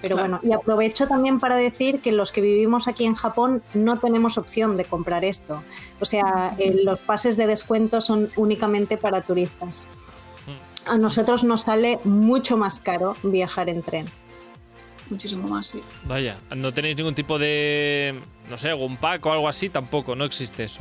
Pero 0.00 0.14
Claro. 0.14 0.38
bueno, 0.38 0.40
y 0.44 0.52
aprovecho 0.52 1.08
también 1.08 1.40
para 1.40 1.56
decir 1.56 1.98
que 1.98 2.12
los 2.12 2.30
que 2.30 2.40
vivimos 2.40 2.86
aquí 2.86 3.04
en 3.04 3.14
Japón 3.14 3.64
no 3.74 3.98
tenemos 3.98 4.38
opción 4.38 4.76
de 4.76 4.84
comprar 4.84 5.24
esto. 5.24 5.60
O 5.98 6.04
sea, 6.04 6.54
eh, 6.58 6.82
los 6.84 7.00
pases 7.00 7.36
de 7.36 7.48
descuento 7.48 8.00
son 8.00 8.30
únicamente 8.36 8.96
para 8.96 9.22
turistas. 9.22 9.88
A 10.86 10.98
nosotros 10.98 11.42
nos 11.42 11.62
sale 11.62 11.98
mucho 12.04 12.56
más 12.56 12.78
caro 12.78 13.16
viajar 13.24 13.70
en 13.70 13.82
tren. 13.82 14.06
Muchísimo 15.10 15.46
más, 15.48 15.66
sí. 15.66 15.80
Vaya, 16.04 16.38
no 16.56 16.72
tenéis 16.72 16.96
ningún 16.96 17.14
tipo 17.14 17.38
de, 17.38 18.20
no 18.50 18.58
sé, 18.58 18.70
algún 18.70 18.96
pack 18.96 19.24
o 19.26 19.32
algo 19.32 19.48
así, 19.48 19.68
tampoco, 19.68 20.16
no 20.16 20.24
existe 20.24 20.64
eso. 20.64 20.80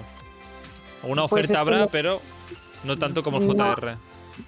Alguna 1.03 1.27
Pues 1.27 1.46
oferta 1.46 1.62
habrá, 1.62 1.88
pero 1.88 2.22
no 2.84 2.98
tanto 2.98 3.22
como 3.24 3.38
el 3.38 3.48
No. 3.48 3.53
JR. 3.53 3.98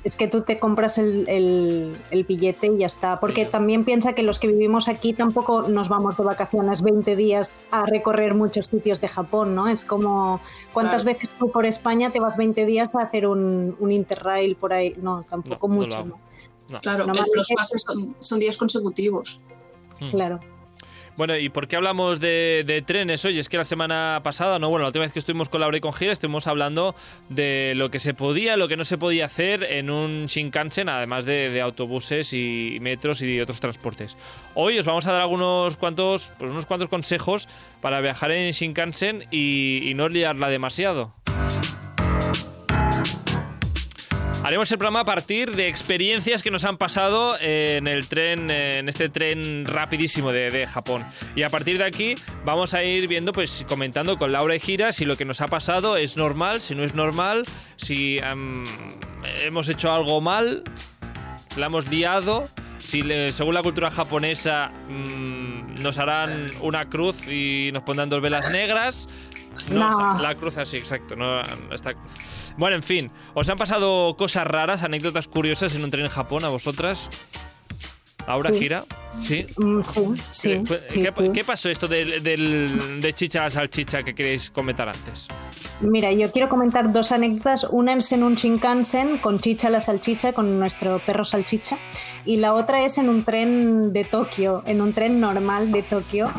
Es 0.03 0.17
que 0.17 0.27
tú 0.27 0.41
te 0.41 0.60
compras 0.60 0.98
el, 0.98 1.29
el- 1.29 1.96
el 2.12 2.24
billete 2.25 2.67
y 2.67 2.79
ya 2.79 2.88
está. 2.88 3.22
Porque 3.22 3.46
también 3.46 3.86
piensa 3.86 4.12
que 4.13 4.22
los 4.22 4.38
que 4.38 4.48
vivimos 4.48 4.89
aquí 4.89 5.13
tampoco 5.13 5.62
nos 5.69 5.88
vamos 5.88 6.17
de 6.17 6.24
vacaciones 6.25 6.81
20 6.81 7.15
días 7.15 7.53
a 7.72 7.86
recorrer 7.86 8.34
muchos 8.34 8.65
sitios 8.67 9.00
de 9.00 9.07
Japón, 9.07 9.55
¿no? 9.55 9.69
Es 9.69 9.86
como, 9.86 10.41
¿cuántas 10.74 11.03
Claro. 11.03 11.17
veces 11.19 11.29
tú 11.39 11.51
por 11.51 11.65
España 11.65 12.10
te 12.10 12.19
vas 12.19 12.36
20 12.36 12.65
días 12.65 12.89
a 12.96 13.03
hacer 13.03 13.27
un, 13.27 13.77
un 13.79 13.91
interrail 13.93 14.57
por 14.57 14.74
ahí? 14.74 14.93
No, 15.01 15.24
tampoco 15.29 15.69
No, 15.69 15.75
no 15.75 15.81
lo 15.81 15.88
mucho. 15.88 16.05
¿no? 16.05 16.19
No. 16.69 16.81
Claro, 16.81 17.05
los 17.34 17.48
pases 17.55 17.81
son, 17.84 18.13
son 18.19 18.39
días 18.39 18.57
consecutivos. 18.57 19.39
Mm. 20.00 20.10
Claro. 20.10 20.39
Bueno, 21.18 21.36
¿y 21.36 21.50
por 21.50 21.68
qué 21.68 21.75
hablamos 21.75 22.20
de, 22.20 22.63
de 22.63 22.84
trenes 22.84 23.25
hoy? 23.25 23.39
Es 23.39 23.50
que 23.50 23.58
la 23.58 23.63
semana 23.63 24.22
pasada, 24.24 24.60
no, 24.60 24.70
bueno, 24.70 24.84
la 24.84 24.89
última 24.89 25.04
vez 25.04 25.13
que 25.13 25.18
estuvimos 25.18 25.50
con 25.50 25.62
Laura 25.62 25.75
y 25.75 25.82
con 25.82 25.92
Gira, 25.92 26.12
estuvimos 26.12 26.46
hablando 26.46 26.94
de 27.30 27.74
lo 27.75 27.89
que 27.89 27.98
se 27.98 28.13
podía, 28.13 28.56
lo 28.56 28.68
que 28.68 28.77
no 28.77 28.84
se 28.84 29.00
podía 29.00 29.25
hacer 29.25 29.63
en 29.63 29.89
un 29.89 30.27
Shinkansen, 30.27 30.89
además 30.89 31.25
de, 31.25 31.50
de 31.50 31.60
autobuses 31.62 32.34
y 32.34 32.77
metros 32.82 33.24
y 33.24 33.39
otros 33.39 33.60
transportes. 33.60 34.16
Hoy 34.54 34.77
os 34.77 34.86
vamos 34.86 35.08
a 35.08 35.12
dar 35.12 35.22
algunos 35.22 35.75
cuantos, 35.77 36.34
pues 36.38 36.51
unos 36.51 36.68
cuantos 36.68 36.88
consejos 36.88 37.48
para 37.82 38.00
viajar 38.00 38.30
en 38.30 38.51
Shinkansen 38.51 39.24
y, 39.32 39.89
y 39.89 39.96
no 39.96 40.10
liarla 40.10 40.50
demasiado. 40.50 41.16
Haremos 44.48 44.72
el 44.72 44.77
programa 44.77 45.01
a 45.01 45.04
partir 45.04 45.54
de 45.58 45.68
experiencias 45.68 46.42
que 46.42 46.51
nos 46.51 46.63
han 46.63 46.77
pasado 46.77 47.38
en 47.42 47.86
el 47.86 48.08
tren, 48.08 48.50
eh, 48.50 48.77
en 48.77 48.88
este 48.88 49.10
tren 49.10 49.66
rapidísimo 49.66 50.32
de, 50.32 50.50
de 50.50 50.66
Japón. 50.66 51.06
Y 51.36 51.44
a 51.44 51.50
partir 51.50 51.77
de 51.77 51.84
aquí 51.84 52.16
vamos 52.46 52.74
a 52.74 52.82
ir 52.82 53.10
viendo, 53.10 53.34
pues 53.34 53.66
comentando 53.68 54.18
con 54.18 54.32
Laura 54.32 54.56
y 54.56 54.62
Gira 54.62 54.94
si 54.94 55.04
lo 55.04 55.18
que 55.18 55.25
nos 55.25 55.42
ha 55.42 55.48
pasado 55.48 55.98
es 55.98 56.16
normal, 56.16 56.62
si 56.62 56.75
no 56.75 56.84
es 56.86 56.96
normal, 56.96 57.44
si 57.75 58.20
am, 58.22 58.63
hemos 59.44 59.68
hecho 59.68 59.92
algo 59.92 60.22
mal, 60.22 60.63
la 61.58 61.66
hemos 61.66 61.89
liado. 61.89 62.44
Si 62.77 63.01
le- 63.01 63.34
según 63.34 63.54
la 63.54 63.62
cultura 63.63 63.92
japonesa 63.92 64.70
mm, 64.88 65.82
nos 65.84 65.98
harán 65.98 66.46
una 66.62 66.88
cruz 66.88 67.27
y 67.27 67.70
nos 67.74 67.84
pondrán 67.84 68.08
dos 68.08 68.22
velas 68.22 68.50
negras. 68.54 69.10
No, 69.70 70.13
No. 70.16 70.22
la 70.22 70.36
cruz 70.36 70.56
así, 70.56 70.77
exacto, 70.77 71.18
no 71.18 71.42
esta 71.74 71.94
cruz. 71.94 72.13
Bueno, 72.57 72.75
en 72.75 72.83
fin, 72.83 73.11
¿os 73.35 73.47
han 73.49 73.57
pasado 73.57 74.15
cosas 74.17 74.45
raras, 74.47 74.83
anécdotas 74.83 75.27
curiosas 75.27 75.75
en 75.75 75.83
un 75.83 75.91
tren 75.91 76.05
en 76.05 76.11
Japón 76.11 76.43
a 76.43 76.49
vosotras? 76.49 77.09
¿Ahora 78.25 78.51
Sí. 78.51 78.59
gira? 78.59 78.83
¿Sí? 79.21 79.45
Mm, 79.57 79.81
sí, 80.31 80.49
¿Qué, 80.49 80.79
sí, 80.89 81.01
qué- 81.01 81.13
sí. 81.25 81.31
qué 81.33 81.43
pasó 81.45 81.69
esto 81.69 81.87
del, 81.87 82.21
del- 82.21 82.99
de 82.99 83.13
chicha 83.13 83.39
a 83.39 83.43
la 83.43 83.49
salchicha 83.49 84.03
que 84.03 84.13
queréis 84.13 84.51
comentar 84.51 84.89
antes? 84.89 85.27
Mira, 85.79 86.11
yo 86.11 86.29
quiero 86.31 86.49
comentar 86.49 86.91
dos 86.91 87.13
anécdotas. 87.13 87.65
Una 87.69 87.93
es 87.93 88.11
en 88.11 88.23
un 88.23 88.33
Shinkansen 88.33 89.17
con 89.19 89.39
Chicha 89.39 89.69
la 89.69 89.79
salchicha, 89.79 90.33
con 90.33 90.59
nuestro 90.59 90.99
perro 90.99 91.23
salchicha. 91.23 91.77
Y 92.25 92.35
la 92.37 92.53
otra 92.53 92.83
es 92.83 92.97
en 92.97 93.07
un 93.07 93.23
tren 93.23 93.93
de 93.93 94.03
Tokio, 94.03 94.61
en 94.65 94.81
un 94.81 94.91
tren 94.91 95.21
normal 95.21 95.71
de 95.71 95.83
Tokio. 95.83 96.29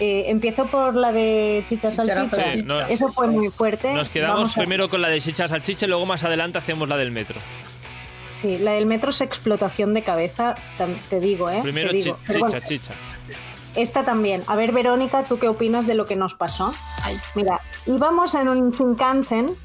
Eh, 0.00 0.24
empiezo 0.30 0.66
por 0.66 0.94
la 0.94 1.10
de 1.12 1.64
Chicha 1.68 1.90
salchicha. 1.90 2.52
Sí, 2.52 2.62
no- 2.62 2.80
Eso 2.86 3.08
fue 3.08 3.26
muy 3.26 3.48
fuerte. 3.48 3.92
Nos 3.94 4.08
quedamos 4.08 4.52
a- 4.56 4.60
primero 4.60 4.88
con 4.88 5.02
la 5.02 5.08
de 5.08 5.20
chicha 5.20 5.48
salchicha 5.48 5.86
y 5.86 5.88
luego 5.88 6.06
más 6.06 6.22
adelante 6.24 6.58
hacemos 6.58 6.88
la 6.88 6.96
del 6.96 7.10
metro. 7.10 7.40
Sí, 8.28 8.58
la 8.58 8.72
del 8.72 8.86
metro 8.86 9.10
es 9.10 9.20
explotación 9.20 9.94
de 9.94 10.02
cabeza, 10.02 10.54
te 11.10 11.18
digo, 11.18 11.50
¿eh? 11.50 11.60
Primero 11.62 11.90
digo. 11.92 12.16
chi- 12.20 12.26
chicha, 12.32 12.38
bueno, 12.38 12.60
chicha. 12.66 12.92
esta 13.74 14.04
también. 14.04 14.42
A 14.46 14.54
ver, 14.54 14.70
Verónica, 14.72 15.22
¿tú 15.24 15.38
qué 15.38 15.48
opinas 15.48 15.86
de 15.86 15.94
lo 15.94 16.04
que 16.04 16.14
nos 16.14 16.34
pasó? 16.34 16.72
Ay, 17.02 17.16
Mira, 17.34 17.60
íbamos 17.86 18.34
en 18.34 18.48
un 18.48 18.70
Shinkansen 18.70 19.56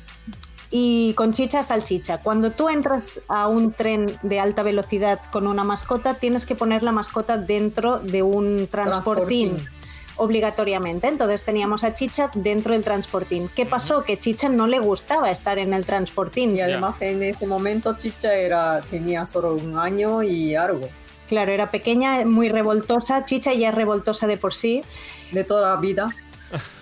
y 0.72 1.13
con 1.13 1.34
chicha 1.34 1.62
salchicha. 1.62 2.18
Cuando 2.20 2.52
tú 2.52 2.70
entras 2.70 3.22
a 3.28 3.48
un 3.48 3.74
tren 3.74 4.06
de 4.24 4.40
alta 4.40 4.63
velocidad 4.63 5.20
con 5.32 5.46
una 5.46 5.63
mascota, 5.63 6.16
tienes 6.16 6.46
que 6.48 6.56
poner 6.56 6.82
la 6.82 6.92
mascota 6.92 7.38
dentro 7.38 8.00
de 8.00 8.24
un 8.24 8.68
transportín. 8.72 9.58
Transportín. 9.58 9.83
Obligatoriamente. 10.17 11.08
Entonces 11.08 11.43
teníamos 11.43 11.84
a 11.84 11.93
Chicha 11.93 12.29
dentro 12.36 12.74
del 12.74 12.84
transportín. 12.84 13.50
¿Qué 13.55 13.65
pasó? 13.65 14.03
Que 14.03 14.20
Chicha 14.20 14.50
no 14.50 14.67
le 14.67 14.79
gustaba 14.79 15.32
estar 15.32 15.58
en 15.58 15.74
el 15.74 15.86
transportín. 15.86 16.55
Y 16.55 16.62
además 16.62 17.01
en 17.01 17.24
ese 17.24 17.48
momento 17.48 17.98
Chicha 17.98 18.34
era, 18.34 18.82
tenía 18.82 19.25
solo 19.25 19.55
un 19.55 19.77
año 19.77 20.22
y 20.22 20.55
algo. 20.55 20.88
Claro, 21.27 21.51
era 21.51 21.72
pequeña, 21.72 22.25
muy 22.25 22.50
revoltosa. 22.50 23.25
Chicha 23.25 23.53
ya 23.53 23.70
es 23.70 23.75
revoltosa 23.75 24.27
de 24.27 24.38
por 24.38 24.53
sí. 24.53 24.84
De 25.32 25.43
toda 25.43 25.75
la 25.75 25.82
vida. 25.82 26.10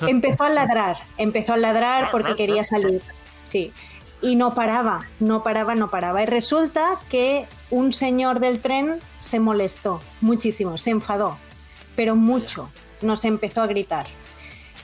empezó 0.07 0.43
a 0.43 0.49
ladrar, 0.49 0.97
empezó 1.17 1.53
a 1.53 1.57
ladrar 1.57 2.09
porque 2.11 2.35
quería 2.35 2.63
salir. 2.63 3.01
Sí. 3.43 3.71
Y 4.21 4.35
no 4.35 4.53
paraba, 4.53 5.07
no 5.19 5.41
paraba, 5.41 5.75
no 5.75 5.89
paraba. 5.89 6.21
Y 6.21 6.25
resulta 6.25 6.99
que 7.09 7.45
un 7.71 7.91
señor 7.93 8.39
del 8.39 8.59
tren 8.61 8.99
se 9.19 9.39
molestó 9.39 10.01
muchísimo, 10.21 10.77
se 10.77 10.91
enfadó, 10.91 11.37
pero 11.95 12.15
mucho. 12.15 12.69
Nos 13.01 13.25
empezó 13.25 13.61
a 13.61 13.67
gritar. 13.67 14.05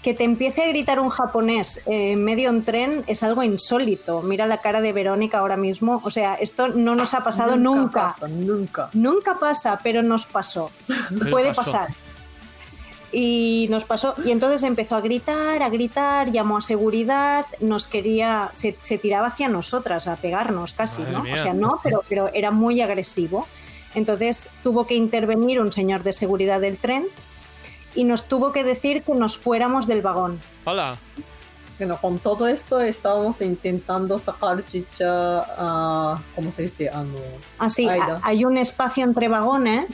Que 0.03 0.13
te 0.13 0.23
empiece 0.23 0.61
a 0.63 0.67
gritar 0.67 0.99
un 0.99 1.09
japonés 1.09 1.77
eh, 1.85 2.13
en 2.13 2.23
medio 2.23 2.51
de 2.51 2.57
un 2.57 2.63
tren 2.63 3.03
es 3.07 3.23
algo 3.23 3.43
insólito. 3.43 4.21
Mira 4.21 4.45
la 4.45 4.59
cara 4.59 4.79
de 4.79 4.93
Verónica 4.93 5.39
ahora 5.39 5.57
mismo. 5.57 6.01
O 6.05 6.11
sea, 6.11 6.35
esto 6.35 6.69
no 6.69 6.95
nos 6.95 7.13
ha 7.13 7.23
pasado 7.23 7.57
nunca. 7.57 8.13
pasa, 8.13 8.27
nunca. 8.27 8.89
Nunca 8.93 9.35
pasa, 9.39 9.79
pero 9.83 10.03
nos 10.03 10.25
pasó. 10.25 10.71
Pero 11.09 11.31
Puede 11.31 11.53
pasó. 11.53 11.71
pasar. 11.71 11.89
Y 13.11 13.67
nos 13.69 13.85
pasó. 13.85 14.13
Y 14.23 14.31
entonces 14.31 14.63
empezó 14.63 14.95
a 14.95 15.01
gritar, 15.01 15.63
a 15.63 15.69
gritar, 15.69 16.31
llamó 16.31 16.57
a 16.57 16.61
seguridad, 16.61 17.45
nos 17.61 17.87
quería, 17.87 18.49
se, 18.53 18.77
se 18.81 18.97
tiraba 18.97 19.27
hacia 19.27 19.47
nosotras 19.47 20.07
a 20.07 20.15
pegarnos 20.17 20.73
casi, 20.73 21.01
Madre 21.01 21.13
¿no? 21.13 21.23
mía. 21.23 21.35
O 21.35 21.37
sea, 21.37 21.53
no, 21.53 21.79
pero, 21.83 22.03
pero 22.07 22.29
era 22.33 22.51
muy 22.51 22.81
agresivo. 22.81 23.47
Entonces 23.95 24.49
tuvo 24.61 24.85
que 24.85 24.95
intervenir 24.95 25.59
un 25.59 25.71
señor 25.71 26.03
de 26.03 26.13
seguridad 26.13 26.61
del 26.61 26.77
tren 26.77 27.05
y 27.97 28.03
nos 28.05 28.23
tuvo 28.25 28.51
que 28.53 28.63
decir 28.63 29.01
que 29.03 29.13
nos 29.13 29.37
fuéramos 29.37 29.87
del 29.87 30.01
vagón. 30.01 30.39
Hola. 30.65 30.95
Bueno, 31.79 31.97
con 32.01 32.17
todo 32.19 32.47
esto 32.47 32.79
estábamos 32.79 33.41
intentando 33.41 34.17
sacar 34.19 34.63
Chicha, 34.65 35.39
a 35.57 36.19
¿cómo 36.35 36.51
se 36.51 36.63
dice? 36.63 36.89
Ah, 36.89 37.03
no. 37.03 37.17
Así, 37.59 37.87
a- 37.87 38.19
hay 38.23 38.45
un 38.45 38.57
espacio 38.57 39.03
entre 39.03 39.27
vagones, 39.27 39.85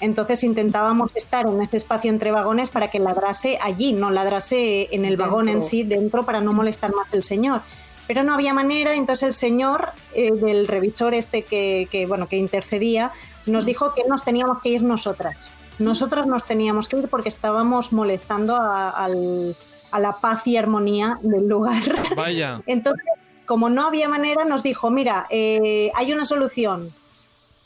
entonces 0.00 0.42
intentábamos 0.44 1.10
estar 1.14 1.46
en 1.46 1.60
ese 1.62 1.76
espacio 1.76 2.10
entre 2.10 2.32
vagones 2.32 2.68
para 2.70 2.88
que 2.88 2.98
ladrase 2.98 3.58
allí, 3.62 3.92
no 3.92 4.10
ladrase 4.10 4.88
en 4.94 5.04
el 5.04 5.16
vagón 5.16 5.48
en 5.48 5.54
Dentro. 5.56 5.70
sí, 5.70 5.82
dentro, 5.84 6.22
para 6.24 6.40
no 6.40 6.52
molestar 6.52 6.92
más 6.94 7.12
el 7.14 7.22
señor. 7.22 7.60
Pero 8.06 8.24
no 8.24 8.34
había 8.34 8.52
manera, 8.52 8.94
entonces 8.94 9.28
el 9.28 9.34
señor 9.34 9.90
eh, 10.14 10.32
del 10.32 10.66
revisor 10.68 11.14
este 11.14 11.42
que, 11.44 11.86
que, 11.90 12.06
bueno, 12.06 12.26
que 12.28 12.36
intercedía 12.36 13.10
nos 13.46 13.64
dijo 13.64 13.94
que 13.94 14.02
nos 14.08 14.22
teníamos 14.24 14.60
que 14.60 14.68
ir 14.70 14.82
nosotras. 14.82 15.36
Nosotras 15.78 16.26
nos 16.26 16.44
teníamos 16.44 16.88
que 16.88 16.96
ir 16.98 17.08
porque 17.08 17.28
estábamos 17.28 17.92
molestando 17.92 18.56
a, 18.56 18.90
al- 18.90 19.56
a 19.90 20.00
la 20.00 20.12
paz 20.12 20.46
y 20.46 20.56
armonía 20.56 21.18
del 21.22 21.48
lugar. 21.48 21.82
Vaya. 22.16 22.62
Entonces, 22.66 23.04
como 23.46 23.68
no 23.68 23.86
había 23.86 24.08
manera, 24.08 24.44
nos 24.44 24.62
dijo, 24.62 24.90
mira, 24.90 25.26
eh, 25.30 25.90
hay 25.94 26.12
una 26.12 26.24
solución, 26.24 26.90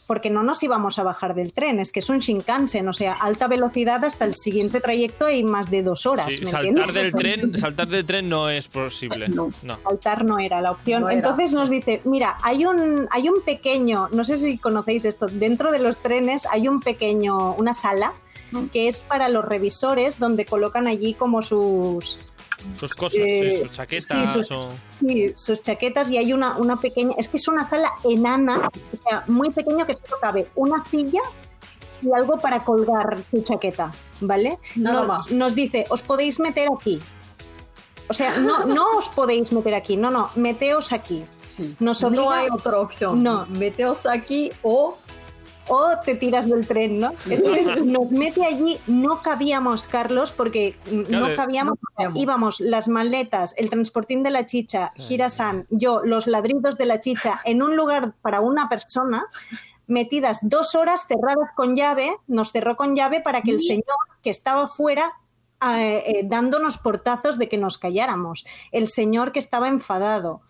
porque 0.07 0.31
no 0.31 0.43
nos 0.43 0.63
íbamos 0.63 0.99
a 0.99 1.03
bajar 1.03 1.35
del 1.35 1.53
tren, 1.53 1.81
es 1.81 1.93
que 1.93 2.01
es 2.01 2.09
un 2.09 2.21
Shinkansen, 2.21 2.89
o 2.89 2.93
sea, 2.93 3.13
alta 3.15 3.49
velocidad 3.49 4.05
hasta 4.05 4.25
el 4.25 4.35
siguiente 4.37 4.81
trayecto 4.81 5.31
y 5.31 5.43
más 5.45 5.71
de 5.71 5.83
dos 5.83 6.07
horas. 6.07 6.27
Sí, 6.29 6.41
¿me 6.45 6.51
saltar 6.51 6.65
entiendes? 6.67 6.95
del 6.95 7.13
tren, 7.15 7.59
saltar 7.59 7.89
del 7.89 8.07
tren 8.07 8.29
no 8.29 8.49
es 8.49 8.69
posible. 8.69 9.29
No. 9.29 9.51
No. 9.63 9.79
Saltar 9.83 10.25
no 10.25 10.39
era 10.39 10.61
la 10.61 10.71
opción. 10.71 11.03
No 11.03 11.09
era. 11.11 11.19
Entonces 11.19 11.53
nos 11.55 11.71
dice, 11.71 12.01
mira, 12.05 12.37
hay 12.43 12.65
un, 12.67 13.09
hay 13.11 13.29
un 13.29 13.43
pequeño, 13.43 14.09
no 14.13 14.25
sé 14.25 14.37
si 14.37 14.59
conocéis 14.59 15.05
esto, 15.05 15.27
dentro 15.27 15.73
de 15.73 15.79
los 15.81 15.99
trenes 15.99 16.47
hay 16.47 16.69
un 16.69 16.81
pequeño, 16.81 17.55
una 17.55 17.75
sala 17.75 18.13
Mm. 18.53 18.67
que 18.67 18.87
es 18.89 19.01
para 19.01 19.29
los 19.29 19.45
revisores 19.45 20.19
donde 20.21 20.45
colocan 20.45 20.87
allí 20.87 21.15
como 21.15 21.43
sus 21.43 22.19
Sus 22.79 22.93
cosas, 22.95 23.19
Eh, 23.23 23.53
sí, 23.59 23.63
sus 23.67 23.77
chaquetas 23.77 24.29
sí, 24.33 24.33
sus- 24.35 24.51
o... 24.51 24.69
Sí, 25.01 25.33
sus 25.35 25.63
chaquetas 25.63 26.11
y 26.11 26.17
hay 26.17 26.33
una, 26.33 26.57
una 26.57 26.77
pequeña, 26.77 27.15
es 27.19 27.29
que 27.29 27.37
es 27.37 27.49
una 27.49 27.69
sala 27.69 27.93
enana, 28.05 28.69
o 28.69 29.09
sea, 29.09 29.25
muy 29.27 29.51
pequeño 29.51 29.87
que 29.87 29.95
solo 29.95 30.17
cabe 30.21 30.47
una 30.55 30.83
silla 30.83 31.21
y 32.03 32.13
algo 32.13 32.39
para 32.39 32.65
colgar 32.65 33.19
su 33.31 33.43
chaqueta, 33.43 33.93
¿vale? 34.21 34.59
Nada 34.75 35.03
No- 35.03 35.07
más. 35.07 35.31
Nos 35.33 35.55
dice, 35.55 35.87
os 35.91 36.03
podéis 36.03 36.41
meter 36.41 36.69
aquí. 36.75 36.99
O 38.09 38.13
sea, 38.15 38.39
no, 38.39 38.65
no 38.67 38.99
os 38.99 39.09
podéis 39.09 39.53
meter 39.53 39.75
aquí, 39.75 39.97
no, 39.97 40.11
no, 40.11 40.31
meteos 40.37 40.93
aquí. 40.93 41.25
Sí. 41.41 41.75
Nos 41.81 42.03
no 42.03 42.09
obliga- 42.09 42.35
hay 42.39 42.49
otra 42.53 42.79
opción. 42.81 43.23
No. 43.23 43.47
Meteos 43.47 44.07
aquí 44.07 44.53
o 44.63 44.97
O 45.69 45.99
te 46.05 46.15
tiras 46.15 46.49
del 46.49 46.67
tren, 46.67 46.99
¿no? 47.01 47.13
Entonces 47.29 47.85
nos 47.85 48.11
mete 48.11 48.45
allí, 48.45 48.79
no 48.87 49.23
cabíamos, 49.23 49.87
Carlos, 49.87 50.33
porque 50.33 50.77
Claro, 51.09 51.29
no 51.29 51.35
cabíamos, 51.35 51.75
no 51.81 51.89
cabíamos. 51.97 52.21
íbamos 52.21 52.61
las 52.61 52.89
maletas, 52.89 53.55
el 53.57 53.69
transportín 53.71 54.23
de 54.23 54.31
la 54.31 54.47
chicha, 54.47 54.93
Girasan, 54.97 55.67
yo, 55.71 56.03
los 56.05 56.27
ladridos 56.27 56.79
de 56.79 56.87
la 56.87 57.01
chicha, 57.01 57.41
en 57.45 57.63
un 57.63 57.75
lugar 57.77 58.15
para 58.23 58.41
una 58.41 58.69
persona, 58.69 59.27
metidas 59.89 60.41
dos 60.43 60.75
horas 60.75 61.07
cerradas 61.07 61.51
con 61.57 61.77
llave, 61.77 62.17
nos 62.27 62.53
cerró 62.53 62.77
con 62.77 62.95
llave 62.97 63.21
para 63.21 63.41
que 63.43 63.51
el 63.53 63.61
señor 63.61 63.85
que 64.23 64.31
estaba 64.31 64.69
fuera 64.69 65.15
eh, 65.63 66.03
eh, 66.07 66.23
dándonos 66.25 66.77
portazos 66.79 67.39
de 67.39 67.49
que 67.49 67.57
nos 67.59 67.79
calláramos, 67.79 68.45
el 68.73 68.89
señor 68.89 69.33
que 69.33 69.39
estaba 69.39 69.69
enfadado. 69.69 70.43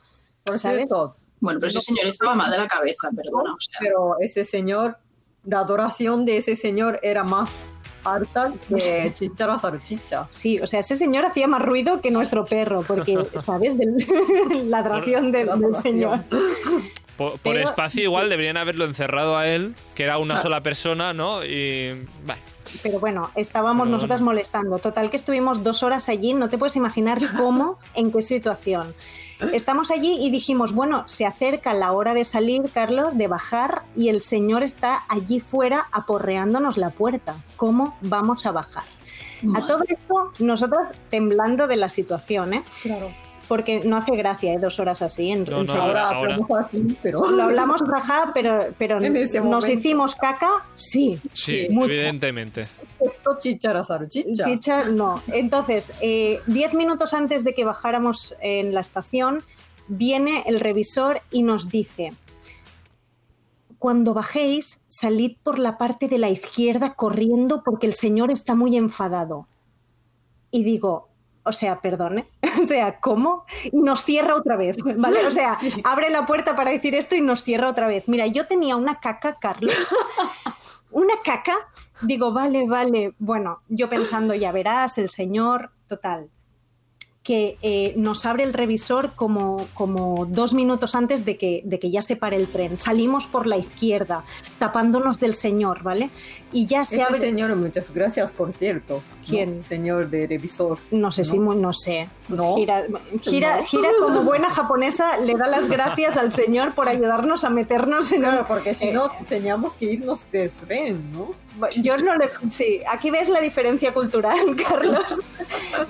por 0.45 0.59
¿sabes? 0.59 0.79
cierto. 0.79 1.17
Bueno, 1.39 1.61
pero 1.61 1.69
ese 1.69 1.81
señor 1.81 2.07
estaba 2.07 2.35
mal 2.35 2.51
de 2.51 2.59
la 2.59 2.67
cabeza, 2.67 3.09
perdona. 3.15 3.53
O 3.55 3.61
sea, 3.61 3.79
Pero 3.81 4.17
ese 4.21 4.45
señor, 4.45 4.99
la 5.47 5.61
adoración 5.61 6.25
de 6.25 6.39
ese 6.39 6.57
señor 6.57 6.99
era 7.03 7.23
más 7.23 7.61
alta 8.05 8.53
que 8.69 9.13
chichara 9.15 9.59
salchicha. 9.59 10.29
Sí, 10.31 10.61
o 10.61 10.67
sea, 10.67 10.81
ese 10.81 10.97
señor 10.97 11.25
hacía 11.25 11.49
más 11.49 11.63
ruido 11.63 12.01
que 12.01 12.11
nuestro 12.11 12.45
perro, 12.45 12.85
porque, 12.87 13.19
¿sabes? 13.39 13.77
Del, 13.77 13.97
la 14.71 14.79
adoración 14.79 15.33
del, 15.33 15.75
señor. 15.75 16.21
Por, 17.17 17.33
por 17.33 17.55
Pero- 17.55 17.61
espacio 17.69 18.03
igual 18.03 18.29
deberían 18.29 18.57
haberlo 18.57 18.85
encerrado 18.85 19.37
a 19.37 19.47
él, 19.49 19.75
que 19.95 20.03
era 20.05 20.19
una 20.19 20.39
Ah. 20.39 20.43
sola 20.43 20.63
persona, 20.63 21.13
¿no? 21.13 21.45
Y... 21.45 21.89
Bueno, 22.27 22.43
Pero 22.83 22.99
bueno, 23.01 23.31
estábamos 23.37 23.85
Pero 23.87 23.95
nosotras 23.97 24.21
bueno. 24.21 24.33
molestando. 24.33 24.79
Total 24.79 25.09
que 25.09 25.17
estuvimos 25.17 25.63
dos 25.63 25.83
horas 25.83 26.09
allí, 26.09 26.35
no 26.35 26.49
te 26.49 26.59
puedes 26.59 26.77
imaginar 26.77 27.19
cómo, 27.37 27.79
en 27.95 28.13
qué 28.13 28.23
situación. 28.23 28.95
Estamos 29.53 29.91
allí 29.91 30.17
y 30.21 30.31
dijimos, 30.31 30.73
bueno, 30.73 31.03
se 31.07 31.27
acerca 31.27 31.75
la 31.75 31.93
hora 31.93 32.15
de 32.15 32.25
salir, 32.25 32.63
Carlos, 32.73 33.17
de 33.17 33.29
bajar, 33.29 33.83
y 33.95 34.09
el 34.09 34.23
señor 34.23 34.63
está 34.63 35.03
allí 35.09 35.41
fuera 35.41 35.87
aporreándonos 35.93 36.77
la 36.79 36.89
puerta. 36.91 37.37
¿Cómo 37.57 37.97
vamos 38.01 38.47
a 38.47 38.53
bajar? 38.53 38.85
A 39.55 39.67
todo 39.67 39.85
esto, 39.89 40.33
nosotras 40.39 40.93
temblando 41.11 41.67
de 41.67 41.77
la 41.77 41.91
situación, 41.91 42.55
¿eh? 42.55 42.65
Claro. 42.83 43.11
Porque 43.49 43.81
no 43.85 43.97
hace 43.97 44.17
gracia, 44.17 44.53
¿eh? 44.55 44.59
Dos 44.59 44.81
horas 44.81 45.03
así 45.03 45.31
en, 45.31 45.45
No, 45.45 45.61
en 45.61 45.67
no, 45.67 45.67
serio. 45.67 45.83
Ahora 45.83 46.09
ahora. 46.11 46.35
hablamos 46.35 46.51
así, 46.59 46.99
pero 47.03 47.31
Lo 47.31 47.43
hablamos 47.45 47.83
jaja, 47.83 48.31
pero, 48.35 48.75
pero 48.77 48.99
nos 49.01 49.11
momento. 49.45 49.71
hicimos 49.73 50.17
caca, 50.17 50.67
sí. 50.75 51.19
sí, 51.29 51.69
mucho. 51.71 51.95
evidentemente. 51.95 52.67
esto 53.01 53.37
chichara 53.39 53.85
salchicha. 53.85 54.45
Chicha, 54.45 54.85
no. 54.85 55.23
Entonces, 55.33 55.93
eh, 56.01 56.41
diez 56.47 56.75
minutos 56.75 57.15
antes 57.15 57.45
de 57.45 57.55
que 57.55 57.65
bajáramos 57.65 58.35
en 58.41 58.75
la 58.75 58.81
estación, 58.81 59.43
viene 59.89 60.43
el 60.47 60.59
revisor 60.61 61.21
y 61.31 61.43
nos 61.45 61.69
dice, 61.69 62.13
cuando 63.79 64.15
bajéis, 64.15 64.81
salid 64.89 65.37
por 65.43 65.59
la 65.59 65.79
parte 65.79 66.09
de 66.09 66.19
la 66.19 66.31
izquierda 66.31 66.95
corriendo 66.95 67.63
porque 67.65 67.87
el 67.87 67.95
señor 67.95 68.31
está 68.31 68.55
muy 68.55 68.77
enfadado. 68.77 69.47
Y 70.51 70.65
digo, 70.65 71.09
o 71.47 71.53
sea, 71.53 71.81
perdone, 71.81 72.29
o 72.63 72.67
sea, 72.67 73.01
¿cómo? 73.01 73.45
Y 73.65 73.79
nos 73.79 74.05
cierra 74.05 74.35
otra 74.35 74.57
vez, 74.57 74.77
¿vale? 74.97 75.27
O 75.27 75.31
sea, 75.31 75.57
abre 75.85 76.11
la 76.11 76.27
puerta 76.27 76.57
para 76.57 76.71
decir 76.71 76.95
esto 76.95 77.15
y 77.15 77.21
nos 77.21 77.43
cierra 77.43 77.71
otra 77.71 77.87
vez. 77.87 78.05
Mira, 78.09 78.27
yo 78.27 78.47
tenía 78.47 78.77
una 78.77 79.01
caca, 79.01 79.39
Carlos, 79.39 79.75
una 80.91 81.15
caca. 81.25 81.55
Digo, 82.03 82.33
vale, 82.33 82.67
vale. 82.67 83.15
Bueno, 83.19 83.63
yo 83.69 83.89
pensando, 83.89 84.35
ya 84.35 84.53
verás, 84.53 84.99
el 84.99 85.09
señor, 85.09 85.71
total. 85.87 86.31
Que 87.27 87.57
eh, 87.63 87.93
nos 87.97 88.25
abre 88.25 88.45
el 88.45 88.53
revisor 88.53 89.15
como, 89.17 89.67
como 89.75 90.27
dos 90.27 90.55
minutos 90.55 90.95
antes 90.95 91.25
de 91.25 91.37
que, 91.37 91.61
de 91.65 91.81
que 91.81 91.91
ya 91.91 92.01
se 92.01 92.15
pare 92.15 92.37
el 92.37 92.47
tren. 92.47 92.79
Salimos 92.79 93.27
por 93.27 93.49
la 93.49 93.57
izquierda, 93.57 94.25
tapándonos 94.61 95.19
del 95.19 95.35
señor, 95.35 95.83
¿vale? 95.83 96.11
Y 96.53 96.67
ya 96.67 96.85
se 96.85 96.97
Ese 96.97 97.05
abre. 97.05 97.19
señor, 97.19 97.57
muchas 97.57 97.91
gracias, 97.93 98.33
por 98.33 98.53
cierto. 98.53 99.03
¿Quién? 99.27 99.57
¿no? 99.57 99.63
Señor 99.63 100.09
de 100.09 100.29
revisor. 100.29 100.79
No 100.93 101.11
sé 101.11 101.25
si 101.25 101.37
¿No? 101.39 101.47
muy, 101.47 101.57
no 101.57 101.73
sé. 101.73 102.09
No. 102.29 102.55
Gira, 102.55 102.85
gira, 103.23 103.65
gira 103.65 103.89
como 104.01 104.23
buena 104.23 104.49
japonesa, 104.51 105.19
le 105.19 105.35
da 105.35 105.49
las 105.49 105.69
gracias 105.69 106.17
al 106.17 106.31
señor 106.31 106.75
por 106.75 106.89
ayudarnos 106.89 107.43
a 107.45 107.51
meternos 107.51 108.13
en 108.13 108.21
Claro, 108.21 108.47
porque 108.47 108.73
si 108.73 108.89
Eh, 108.89 108.93
no, 108.93 109.11
teníamos 109.29 109.73
que 109.77 109.87
irnos 109.87 110.31
del 110.31 110.51
tren, 110.53 111.11
¿no? 111.13 111.31
Yo 111.77 111.97
no 111.97 112.17
le. 112.17 112.31
Sí, 112.51 112.81
aquí 112.91 113.11
ves 113.11 113.29
la 113.29 113.41
diferencia 113.41 113.93
cultural, 113.93 114.39
Carlos. 114.69 115.21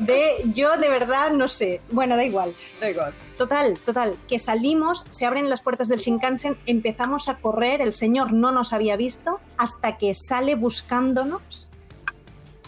De 0.00 0.31
yo 0.55 0.76
de 0.76 0.88
verdad 0.88 1.31
no 1.31 1.48
sé. 1.48 1.81
Bueno, 1.90 2.16
da 2.16 2.24
igual. 2.24 2.55
Da 2.81 2.90
igual. 2.90 3.14
Total, 3.37 3.79
total. 3.85 4.16
Que 4.29 4.38
salimos, 4.38 5.05
se 5.11 5.26
abren 5.26 5.50
las 5.50 5.61
puertas 5.61 5.88
del 5.88 5.98
Shinkansen, 5.98 6.57
empezamos 6.66 7.29
a 7.29 7.38
correr. 7.38 7.81
El 7.81 7.94
señor 7.94 8.33
no 8.33 8.52
nos 8.52 8.72
había 8.72 8.96
visto 8.96 9.40
hasta 9.57 9.98
que 9.98 10.14
sale 10.14 10.55
buscándonos, 10.55 11.68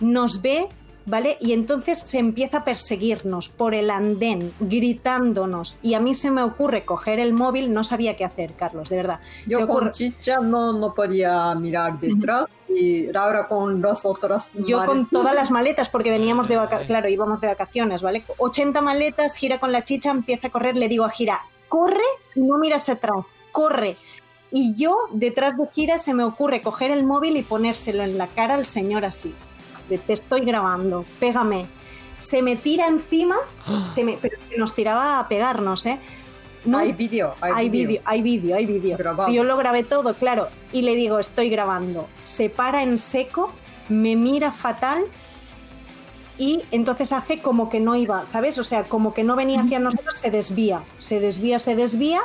nos 0.00 0.42
ve. 0.42 0.68
¿Vale? 1.10 1.38
Y 1.40 1.54
entonces 1.54 1.98
se 2.00 2.18
empieza 2.18 2.58
a 2.58 2.64
perseguirnos 2.64 3.48
por 3.48 3.72
el 3.72 3.88
andén, 3.88 4.52
gritándonos. 4.60 5.78
Y 5.80 5.94
a 5.94 6.00
mí 6.00 6.12
se 6.12 6.30
me 6.30 6.42
ocurre 6.42 6.84
coger 6.84 7.18
el 7.18 7.32
móvil, 7.32 7.72
no 7.72 7.82
sabía 7.82 8.14
qué 8.14 8.26
hacer, 8.26 8.52
Carlos, 8.52 8.90
de 8.90 8.96
verdad. 8.96 9.20
Yo 9.46 9.66
con 9.66 9.90
chicha 9.90 10.40
no, 10.40 10.74
no 10.74 10.92
podía 10.92 11.54
mirar 11.54 11.98
detrás 11.98 12.44
y 12.68 13.10
Laura 13.12 13.48
con 13.48 13.80
las 13.80 14.04
otras. 14.04 14.52
Yo 14.54 14.84
con 14.84 15.08
todas 15.08 15.34
las 15.34 15.50
maletas, 15.50 15.88
porque 15.88 16.10
veníamos 16.10 16.48
de 16.48 16.56
vacaciones, 16.56 16.86
claro, 16.86 17.08
íbamos 17.08 17.40
de 17.40 17.46
vacaciones, 17.46 18.02
¿vale? 18.02 18.24
80 18.36 18.80
maletas, 18.82 19.36
gira 19.36 19.58
con 19.58 19.72
la 19.72 19.84
chicha, 19.84 20.10
empieza 20.10 20.48
a 20.48 20.50
correr, 20.50 20.76
le 20.76 20.88
digo 20.88 21.04
a 21.04 21.10
Gira, 21.10 21.40
corre 21.68 22.04
y 22.34 22.40
no 22.40 22.58
miras 22.58 22.88
atrás, 22.88 23.24
corre. 23.52 23.96
Y 24.50 24.74
yo, 24.74 24.98
detrás 25.12 25.56
de 25.56 25.66
Gira, 25.72 25.98
se 25.98 26.14
me 26.14 26.24
ocurre 26.24 26.60
coger 26.60 26.90
el 26.90 27.04
móvil 27.04 27.36
y 27.36 27.42
ponérselo 27.42 28.02
en 28.02 28.16
la 28.16 28.26
cara 28.28 28.54
al 28.54 28.66
señor 28.66 29.04
así. 29.04 29.34
De, 29.88 29.98
te 29.98 30.12
estoy 30.12 30.40
grabando, 30.40 31.04
pégame. 31.20 31.66
Se 32.20 32.42
me 32.42 32.56
tira 32.56 32.88
encima, 32.88 33.36
se 33.88 34.04
me, 34.04 34.18
pero 34.20 34.36
nos 34.56 34.74
tiraba 34.74 35.20
a 35.20 35.28
pegarnos, 35.28 35.86
¿eh? 35.86 35.98
No, 36.64 36.78
Hay 36.78 36.92
vídeo, 36.92 37.34
hay, 37.40 37.68
vídeo, 37.68 38.02
hay 38.04 38.22
vídeo, 38.22 38.56
hay 38.56 38.66
vídeo. 38.66 38.98
Yo 39.30 39.44
lo 39.44 39.56
grabé 39.56 39.84
todo, 39.84 40.14
claro. 40.14 40.48
Y 40.72 40.82
le 40.82 40.94
digo, 40.96 41.18
estoy 41.18 41.50
grabando. 41.50 42.08
Se 42.24 42.50
para 42.50 42.82
en 42.82 42.98
seco, 42.98 43.52
me 43.88 44.16
mira 44.16 44.52
fatal 44.52 45.04
y 46.38 46.62
entonces 46.70 47.12
hace 47.12 47.40
como 47.40 47.68
que 47.68 47.80
no 47.80 47.96
iba, 47.96 48.26
¿sabes? 48.26 48.58
O 48.58 48.64
sea, 48.64 48.84
como 48.84 49.12
que 49.12 49.24
no 49.24 49.34
venía 49.34 49.60
hacia 49.60 49.80
nosotros, 49.80 50.18
se 50.18 50.30
desvía, 50.30 50.84
se 50.98 51.20
desvía, 51.20 51.58
se 51.58 51.74
desvía, 51.74 52.20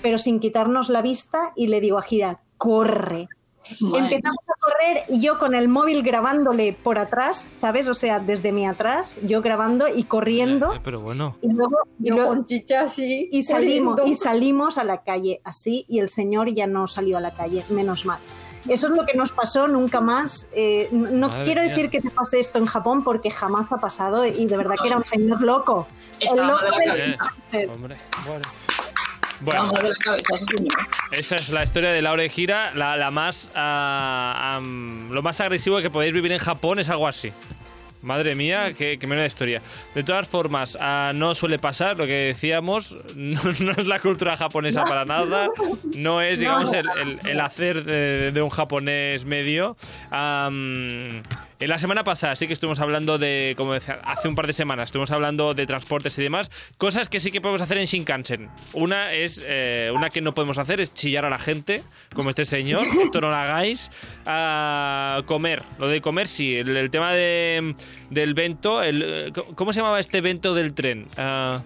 pero 0.00 0.18
sin 0.18 0.40
quitarnos 0.40 0.88
la 0.88 1.02
vista 1.02 1.52
y 1.54 1.66
le 1.66 1.80
digo 1.80 1.98
a 1.98 2.02
Gira, 2.02 2.40
corre. 2.56 3.28
Madre 3.80 3.98
Empezamos 4.16 4.38
a 4.48 4.60
correr 4.60 5.04
y 5.08 5.20
yo 5.20 5.38
con 5.38 5.54
el 5.54 5.68
móvil 5.68 6.02
grabándole 6.02 6.72
por 6.72 6.98
atrás, 6.98 7.48
¿sabes? 7.56 7.86
O 7.88 7.94
sea, 7.94 8.18
desde 8.20 8.52
mi 8.52 8.66
atrás, 8.66 9.18
yo 9.22 9.42
grabando 9.42 9.86
y 9.94 10.04
corriendo. 10.04 10.74
Eh, 10.74 10.80
Pero 10.82 11.00
bueno. 11.00 11.36
Y 11.42 11.52
luego, 11.52 11.76
Yo 11.98 12.14
luego- 12.14 12.28
con 12.30 12.44
chicha 12.46 12.82
así. 12.82 13.28
y 13.32 13.42
salimos, 13.42 13.94
corriendo. 13.96 14.12
y 14.12 14.14
salimos 14.18 14.78
a 14.78 14.84
la 14.84 15.02
calle 15.02 15.40
así 15.44 15.84
y 15.88 15.98
el 15.98 16.10
señor 16.10 16.52
ya 16.52 16.66
no 16.66 16.86
salió 16.86 17.18
a 17.18 17.20
la 17.20 17.30
calle, 17.30 17.64
menos 17.68 18.04
mal. 18.06 18.18
Eso 18.66 18.88
es 18.88 18.92
lo 18.92 19.06
que 19.06 19.14
nos 19.16 19.32
pasó, 19.32 19.66
nunca 19.68 20.00
más. 20.00 20.48
Eh, 20.52 20.88
no 20.90 21.10
no 21.10 21.28
Madre 21.28 21.44
quiero 21.44 21.60
mía. 21.62 21.70
decir 21.70 21.88
que 21.90 22.00
te 22.02 22.10
pase 22.10 22.38
esto 22.40 22.58
en 22.58 22.66
Japón 22.66 23.02
porque 23.02 23.30
jamás 23.30 23.70
ha 23.72 23.78
pasado 23.78 24.26
y 24.26 24.44
de 24.46 24.56
verdad 24.56 24.74
que 24.82 24.88
era 24.88 24.98
un 24.98 25.04
señor 25.06 25.40
loco. 25.40 25.86
Estaba 26.20 26.42
el 26.42 26.48
loco 26.48 26.76
del-. 26.78 27.16
Eh, 27.52 27.66
hombre, 27.72 27.96
bueno. 28.26 28.42
Bueno, 29.40 29.66
la 29.66 29.72
cabeza 29.72 30.16
esa 31.12 31.34
es 31.36 31.48
la 31.50 31.62
historia 31.62 31.90
de 31.90 32.02
Laura 32.02 32.28
Gira. 32.28 32.72
La, 32.74 32.96
la 32.96 33.10
más. 33.10 33.48
am, 33.54 35.10
lo 35.10 35.22
más 35.22 35.40
agresivo 35.40 35.80
que 35.80 35.90
podéis 35.90 36.12
vivir 36.12 36.32
en 36.32 36.38
Japón 36.38 36.78
es 36.78 36.88
algo 36.90 37.06
así. 37.06 37.32
Madre 38.00 38.36
mía, 38.36 38.74
qué, 38.74 38.96
qué 38.98 39.06
menuda 39.08 39.26
historia. 39.26 39.60
De 39.94 40.04
todas 40.04 40.28
formas, 40.28 40.78
ah, 40.80 41.10
no 41.14 41.34
suele 41.34 41.58
pasar 41.58 41.96
lo 41.96 42.06
que 42.06 42.12
decíamos. 42.12 42.94
No, 43.16 43.40
no 43.58 43.72
es 43.72 43.86
la 43.86 43.98
cultura 44.00 44.36
japonesa 44.36 44.84
para 44.84 45.04
nada. 45.04 45.48
No 45.96 46.20
es, 46.22 46.38
digamos, 46.38 46.72
el, 46.72 46.86
el- 47.00 47.18
el 47.28 47.40
hacer 47.40 47.84
de, 47.84 48.30
de 48.32 48.42
un 48.42 48.50
japonés 48.50 49.24
medio. 49.24 49.76
Am, 50.10 51.22
En 51.60 51.68
la 51.68 51.78
semana 51.78 52.04
pasada 52.04 52.36
sí 52.36 52.46
que 52.46 52.52
estuvimos 52.52 52.78
hablando 52.78 53.18
de, 53.18 53.54
como 53.56 53.72
decía, 53.72 53.98
hace 54.04 54.28
un 54.28 54.36
par 54.36 54.46
de 54.46 54.52
semanas, 54.52 54.90
estuvimos 54.90 55.10
hablando 55.10 55.54
de 55.54 55.66
transportes 55.66 56.16
y 56.18 56.22
demás, 56.22 56.50
cosas 56.76 57.08
que 57.08 57.18
sí 57.18 57.32
que 57.32 57.40
podemos 57.40 57.60
hacer 57.60 57.78
en 57.78 57.86
Shinkansen. 57.86 58.48
Una 58.74 59.12
es, 59.12 59.42
eh, 59.44 59.90
una 59.92 60.08
que 60.08 60.20
no 60.20 60.32
podemos 60.32 60.58
hacer 60.58 60.80
es 60.80 60.94
chillar 60.94 61.24
a 61.24 61.30
la 61.30 61.38
gente, 61.38 61.82
como 62.14 62.30
este 62.30 62.44
señor, 62.44 62.86
esto 63.02 63.20
no 63.20 63.30
lo 63.30 63.34
hagáis. 63.34 63.90
A 64.24 65.22
comer, 65.26 65.62
lo 65.80 65.88
de 65.88 66.00
comer 66.00 66.28
sí, 66.28 66.54
el, 66.54 66.90
tema 66.90 67.12
de, 67.12 67.74
del 68.10 68.34
vento, 68.34 68.80
el, 68.80 69.32
¿cómo 69.56 69.72
se 69.72 69.80
llamaba 69.80 69.98
este 69.98 70.18
evento 70.18 70.54
del 70.54 70.74
tren? 70.74 71.08
Uh, 71.16 71.60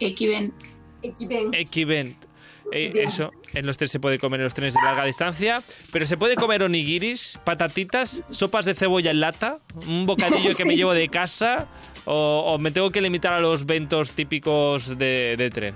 Equiven. 0.00 0.54
Equivent. 1.02 2.27
Eh, 2.72 2.92
eso, 2.96 3.32
en 3.54 3.66
los 3.66 3.78
trenes 3.78 3.92
se 3.92 4.00
puede 4.00 4.18
comer 4.18 4.40
en 4.40 4.44
los 4.44 4.54
trenes 4.54 4.74
de 4.74 4.80
larga 4.82 5.04
distancia, 5.04 5.62
pero 5.92 6.04
se 6.04 6.16
puede 6.16 6.36
comer 6.36 6.62
onigiris, 6.62 7.38
patatitas, 7.44 8.22
sopas 8.30 8.66
de 8.66 8.74
cebolla 8.74 9.10
en 9.10 9.20
lata, 9.20 9.58
un 9.86 10.04
bocadillo 10.04 10.50
que 10.56 10.64
me 10.64 10.76
llevo 10.76 10.92
de 10.92 11.08
casa 11.08 11.66
o, 12.04 12.58
me 12.58 12.70
tengo 12.70 12.90
que 12.90 13.00
limitar 13.00 13.32
a 13.32 13.40
los 13.40 13.66
ventos 13.66 14.12
típicos 14.12 14.98
de, 14.98 15.50
tren. 15.52 15.74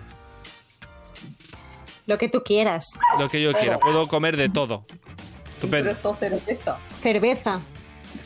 Lo 2.06 2.18
que 2.18 2.28
tú 2.28 2.42
quieras. 2.42 2.98
Lo 3.18 3.28
que 3.28 3.40
yo 3.40 3.52
quiera, 3.52 3.78
puedo 3.78 4.08
comer 4.08 4.36
de 4.36 4.48
todo. 4.48 4.82
Estupendo. 5.54 5.94
cerveza. 6.14 6.78
Cerveza. 7.00 7.60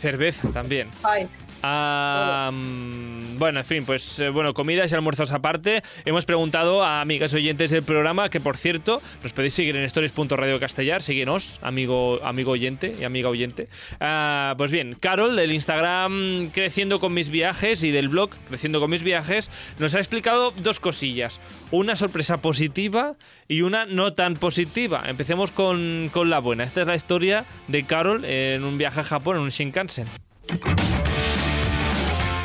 Cerveza 0.01 0.49
también. 0.53 0.89
Ay 1.03 1.29
bueno, 1.63 3.61
en 3.61 3.65
fin, 3.65 3.85
pues 3.85 4.19
eh, 4.19 4.29
bueno, 4.31 4.55
comidas 4.55 4.91
y 4.93 4.95
almuerzos 4.95 5.33
aparte. 5.33 5.83
Hemos 6.05 6.25
preguntado 6.25 6.83
a 6.85 7.01
amigas 7.01 7.35
oyentes 7.35 7.71
del 7.71 7.83
programa, 7.83 8.29
que 8.29 8.41
por 8.41 8.57
cierto, 8.57 9.03
nos 9.23 9.33
podéis 9.33 9.55
seguir 9.55 9.77
en 9.77 9.85
stories.radio 9.85 10.61
castellar, 10.61 11.03
síguenos, 11.03 11.59
amigo, 11.63 12.21
amigo 12.23 12.53
oyente 12.53 12.93
y 12.99 13.05
amiga 13.05 13.29
oyente. 13.29 13.69
Ah, 14.01 14.55
pues 14.57 14.71
bien, 14.71 14.93
Carol 14.99 15.37
del 15.37 15.53
Instagram 15.53 16.51
Creciendo 16.51 17.01
con 17.01 17.15
mis 17.15 17.31
viajes 17.31 17.83
y 17.83 17.91
del 17.91 18.09
blog 18.09 18.31
Creciendo 18.49 18.81
con 18.81 18.91
mis 18.91 19.03
viajes 19.03 19.51
nos 19.79 19.95
ha 19.95 19.99
explicado 19.99 20.53
dos 20.63 20.81
cosillas. 20.81 21.41
Una 21.71 21.97
sorpresa 21.97 22.39
positiva 22.39 23.17
y 23.49 23.63
una 23.63 23.87
no 23.87 24.13
tan 24.15 24.35
positiva. 24.35 25.03
Empecemos 25.07 25.51
con, 25.51 26.09
con 26.13 26.31
la 26.31 26.39
buena. 26.39 26.65
Esta 26.65 26.83
es 26.83 26.87
la 26.87 26.97
historia 26.97 27.45
de 27.69 27.85
Carol 27.85 28.25
en 28.25 28.65
un 28.65 28.79
viaje 28.79 29.01
a 29.01 29.05
Japón 29.05 29.37
en 29.37 29.43
un 29.43 29.49
Shinkansen. 29.51 30.07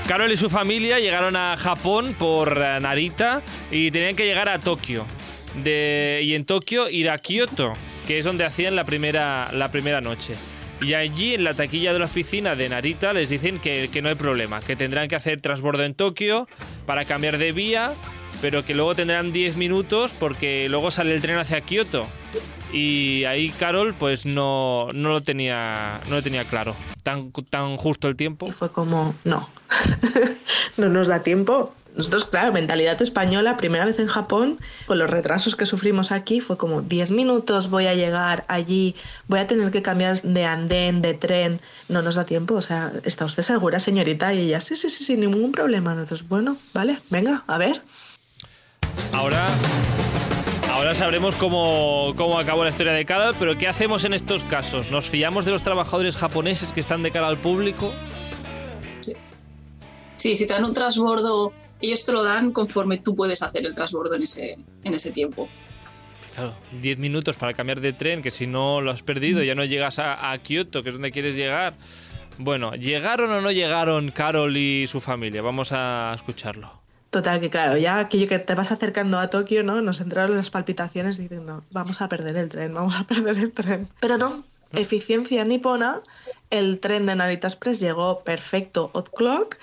Carol 0.08 0.32
y 0.32 0.38
su 0.38 0.50
familia 0.50 1.00
llegaron 1.00 1.36
a 1.36 1.56
Japón 1.58 2.16
por 2.18 2.58
eh, 2.62 2.80
Narita 2.82 3.42
y 3.72 3.92
tenían 3.92 4.16
que 4.16 4.26
llegar 4.26 4.50
a 4.50 4.60
Tokio. 4.60 5.06
y 5.64 6.34
en 6.34 6.46
Tokio 6.46 6.90
ir 6.90 7.10
a 7.10 7.18
Kioto, 7.18 7.74
que 8.08 8.20
es 8.20 8.26
donde 8.26 8.44
hacían 8.44 8.76
la 8.76 8.84
primera, 8.84 9.50
la 9.54 9.72
primera 9.72 10.02
noche. 10.02 10.34
Y 10.82 10.96
allí 10.96 11.36
en 11.36 11.44
la 11.44 11.54
taquilla 11.54 11.94
de 11.94 12.00
la 12.00 12.06
oficina 12.06 12.56
de 12.56 12.68
Narita 12.68 13.14
les 13.14 13.30
dicen 13.30 13.60
que, 13.60 13.90
que 13.90 14.02
no 14.02 14.10
hay 14.10 14.16
problema, 14.16 14.62
que 14.62 14.76
tendrán 14.76 15.08
que 15.08 15.16
hacer 15.16 15.40
transbordo 15.40 15.84
en 15.84 15.94
Tokio 15.94 16.48
para 16.86 17.06
cambiar 17.06 17.38
de 17.38 17.52
vía, 17.52 17.94
pero 18.42 18.64
que 18.64 18.74
luego 18.74 18.96
tendrán 18.96 19.32
10 19.32 19.58
minutos 19.58 20.12
porque 20.20 20.68
luego 20.70 20.90
sale 20.90 21.14
el 21.14 21.22
tren 21.22 21.38
hacia 21.38 21.62
Kioto. 21.62 22.08
Y 22.74 23.26
ahí 23.26 23.50
Carol 23.50 23.94
pues 23.94 24.26
no, 24.26 24.88
no, 24.94 25.10
lo, 25.10 25.22
tenía, 25.22 26.02
no 26.10 26.16
lo 26.16 26.22
tenía 26.22 26.46
claro. 26.46 26.76
Tan, 27.04 27.32
tan 27.50 27.78
justo 27.78 28.08
el 28.08 28.16
tiempo. 28.16 28.48
Y 28.48 28.52
fue 28.52 28.72
como, 28.72 29.14
no, 29.24 29.50
no 30.78 30.90
nos 30.90 31.08
da 31.08 31.24
tiempo. 31.24 31.74
Nosotros, 31.96 32.24
claro, 32.24 32.54
mentalidad 32.54 33.02
española, 33.02 33.58
primera 33.58 33.84
vez 33.84 34.00
en 34.00 34.08
Japón, 34.08 34.60
con 34.86 34.98
los 34.98 35.10
retrasos 35.10 35.58
que 35.58 35.66
sufrimos 35.66 36.14
aquí, 36.14 36.40
fue 36.40 36.58
como 36.58 36.82
10 36.82 37.12
minutos, 37.12 37.70
voy 37.70 37.88
a 37.88 37.94
llegar 37.94 38.46
allí, 38.48 38.96
voy 39.28 39.40
a 39.40 39.48
tener 39.48 39.72
que 39.72 39.82
cambiar 39.82 40.22
de 40.22 40.46
andén, 40.46 41.02
de 41.02 41.14
tren, 41.14 41.60
no 41.90 42.02
nos 42.02 42.16
da 42.16 42.26
tiempo, 42.26 42.54
o 42.54 42.62
sea, 42.62 42.94
¿está 43.04 43.26
usted 43.26 43.44
segura, 43.44 43.82
señorita? 43.82 44.34
Y 44.34 44.40
ella, 44.40 44.62
sí, 44.62 44.78
sí, 44.78 44.90
sí, 44.90 45.04
sin 45.04 45.20
ningún 45.20 45.52
problema. 45.52 45.94
Nosotros, 45.94 46.26
bueno, 46.30 46.56
vale, 46.74 46.98
venga, 47.10 47.44
a 47.46 47.58
ver. 47.58 47.82
Ahora 49.12 49.50
Ahora 50.82 50.96
sabremos 50.96 51.36
cómo, 51.36 52.12
cómo 52.18 52.40
acabó 52.40 52.64
la 52.64 52.72
historia 52.72 52.92
de 52.94 53.06
Carol, 53.06 53.36
pero 53.38 53.56
¿qué 53.56 53.68
hacemos 53.68 54.04
en 54.04 54.14
estos 54.14 54.42
casos? 54.42 54.90
¿Nos 54.90 55.12
fiamos 55.12 55.46
de 55.46 55.52
los 55.52 55.62
trabajadores 55.62 56.18
japoneses 56.18 56.74
que 56.74 56.80
están 56.80 57.04
de 57.04 57.12
cara 57.12 57.28
al 57.28 57.38
público? 57.38 57.94
Sí. 58.98 59.14
Sí, 60.16 60.34
si 60.34 60.48
te 60.48 60.54
dan 60.54 60.66
un 60.66 60.74
transbordo, 60.74 61.54
ellos 61.82 62.04
te 62.04 62.12
lo 62.12 62.24
dan 62.24 62.52
conforme 62.52 62.98
tú 62.98 63.14
puedes 63.14 63.44
hacer 63.44 63.64
el 63.64 63.76
transbordo 63.76 64.16
en 64.16 64.24
ese, 64.24 64.58
en 64.84 64.94
ese 64.96 65.12
tiempo. 65.12 65.48
Claro, 66.34 66.56
10 66.82 66.98
minutos 66.98 67.38
para 67.38 67.54
cambiar 67.54 67.80
de 67.80 67.94
tren, 67.94 68.24
que 68.24 68.32
si 68.32 68.48
no 68.48 68.82
lo 68.82 68.90
has 68.90 69.04
perdido, 69.04 69.44
ya 69.44 69.54
no 69.54 69.64
llegas 69.64 70.00
a, 70.00 70.32
a 70.32 70.38
Kioto, 70.40 70.82
que 70.82 70.90
es 70.90 70.96
donde 70.96 71.12
quieres 71.12 71.36
llegar. 71.36 71.76
Bueno, 72.40 72.74
¿llegaron 72.74 73.32
o 73.32 73.40
no 73.40 73.52
llegaron 73.52 74.10
Carol 74.10 74.58
y 74.58 74.88
su 74.88 75.00
familia? 75.00 75.44
Vamos 75.44 75.74
a 75.74 76.12
escucharlo. 76.16 76.81
Total, 77.12 77.42
que 77.42 77.50
claro, 77.50 77.76
ya 77.76 78.00
aquello 78.00 78.30
que 78.30 78.40
te 78.40 78.56
vas 78.56 78.72
acercando 78.72 79.20
a 79.20 79.30
Tokio, 79.30 79.64
¿no? 79.64 79.82
Nos 79.82 80.00
entraron 80.00 80.38
las 80.38 80.50
palpitaciones 80.50 81.18
diciendo, 81.18 81.62
vamos 81.70 82.02
a 82.02 82.08
perder 82.08 82.38
el 82.38 82.48
tren, 82.48 82.74
vamos 82.74 82.96
a 82.96 83.04
perder 83.04 83.38
el 83.38 83.52
tren. 83.52 83.90
Pero 84.00 84.18
no, 84.18 84.46
eficiencia 84.72 85.44
nipona, 85.44 86.00
el 86.50 86.80
tren 86.80 87.06
de 87.06 87.18
Narita 87.18 87.48
Express 87.48 87.82
llegó 87.82 88.22
perfecto, 88.22 88.92
hot 88.94 89.10
clock. 89.14 89.58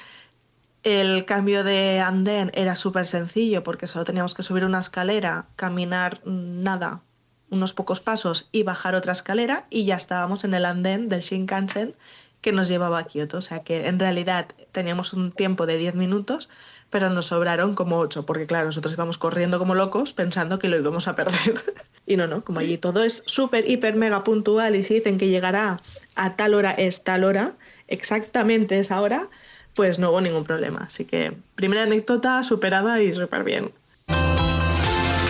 El 0.82 1.24
cambio 1.24 1.64
de 1.64 2.00
andén 2.00 2.50
era 2.52 2.76
súper 2.76 3.06
sencillo 3.06 3.64
porque 3.64 3.87
solo 3.87 4.04
teníamos 4.04 4.34
que 4.34 4.42
subir 4.42 4.66
una 4.66 4.80
escalera, 4.80 5.46
caminar 5.56 6.20
nada, 6.26 7.00
unos 7.48 7.72
pocos 7.72 8.00
pasos 8.00 8.46
y 8.52 8.62
bajar 8.62 8.94
otra 8.94 9.14
escalera 9.14 9.64
y 9.70 9.87
ya 9.87 9.96
estábamos 9.96 10.44
en 10.44 10.52
el 10.52 10.66
andén 10.66 11.08
del 11.08 11.22
Shinkansen 11.22 11.94
que 12.40 12.53
nos 12.53 12.68
llevaba 12.68 12.98
a 12.98 13.05
Kioto. 13.05 13.38
O 13.38 13.42
sea 13.42 13.62
que 13.64 13.87
en 13.87 13.98
realidad 13.98 14.48
teníamos 14.72 15.12
un 15.12 15.33
tiempo 15.33 15.66
de 15.66 15.79
10 15.79 15.94
minutos 15.94 16.48
pero 16.90 17.11
nos 17.11 17.27
sobraron 17.27 17.74
como 17.74 17.98
ocho, 17.98 18.24
porque 18.24 18.46
claro, 18.46 18.66
nosotros 18.66 18.94
íbamos 18.94 19.18
corriendo 19.18 19.59
como 19.59 19.74
locos 19.74 20.14
pensando 20.14 20.59
que 20.59 20.68
lo 20.68 20.79
íbamos 20.79 21.07
a 21.09 21.14
perder. 21.14 21.62
y 22.07 22.16
no, 22.16 22.27
no, 22.27 22.42
como 22.42 22.61
allí 22.61 22.79
todo 22.79 23.05
es 23.05 23.22
súper, 23.27 23.68
hiper, 23.68 23.94
mega 23.96 24.24
puntual 24.24 24.74
y 24.74 24.83
si 24.83 24.94
dicen 24.94 25.18
que 25.18 25.29
llegará 25.29 25.81
a 26.14 26.37
tal 26.37 26.55
hora 26.55 26.70
es 26.72 27.05
tal 27.05 27.24
hora, 27.24 27.53
exactamente 27.88 28.79
esa 28.79 29.01
hora, 29.01 29.29
pues 29.74 29.98
no 29.98 30.11
hubo 30.11 30.20
ningún 30.20 30.44
problema. 30.44 30.85
Así 30.87 31.05
que 31.05 31.35
primera 31.55 31.83
anécdota 31.83 32.42
superada 32.42 33.03
y 33.03 33.12
súper 33.12 33.44
bien. 33.44 33.72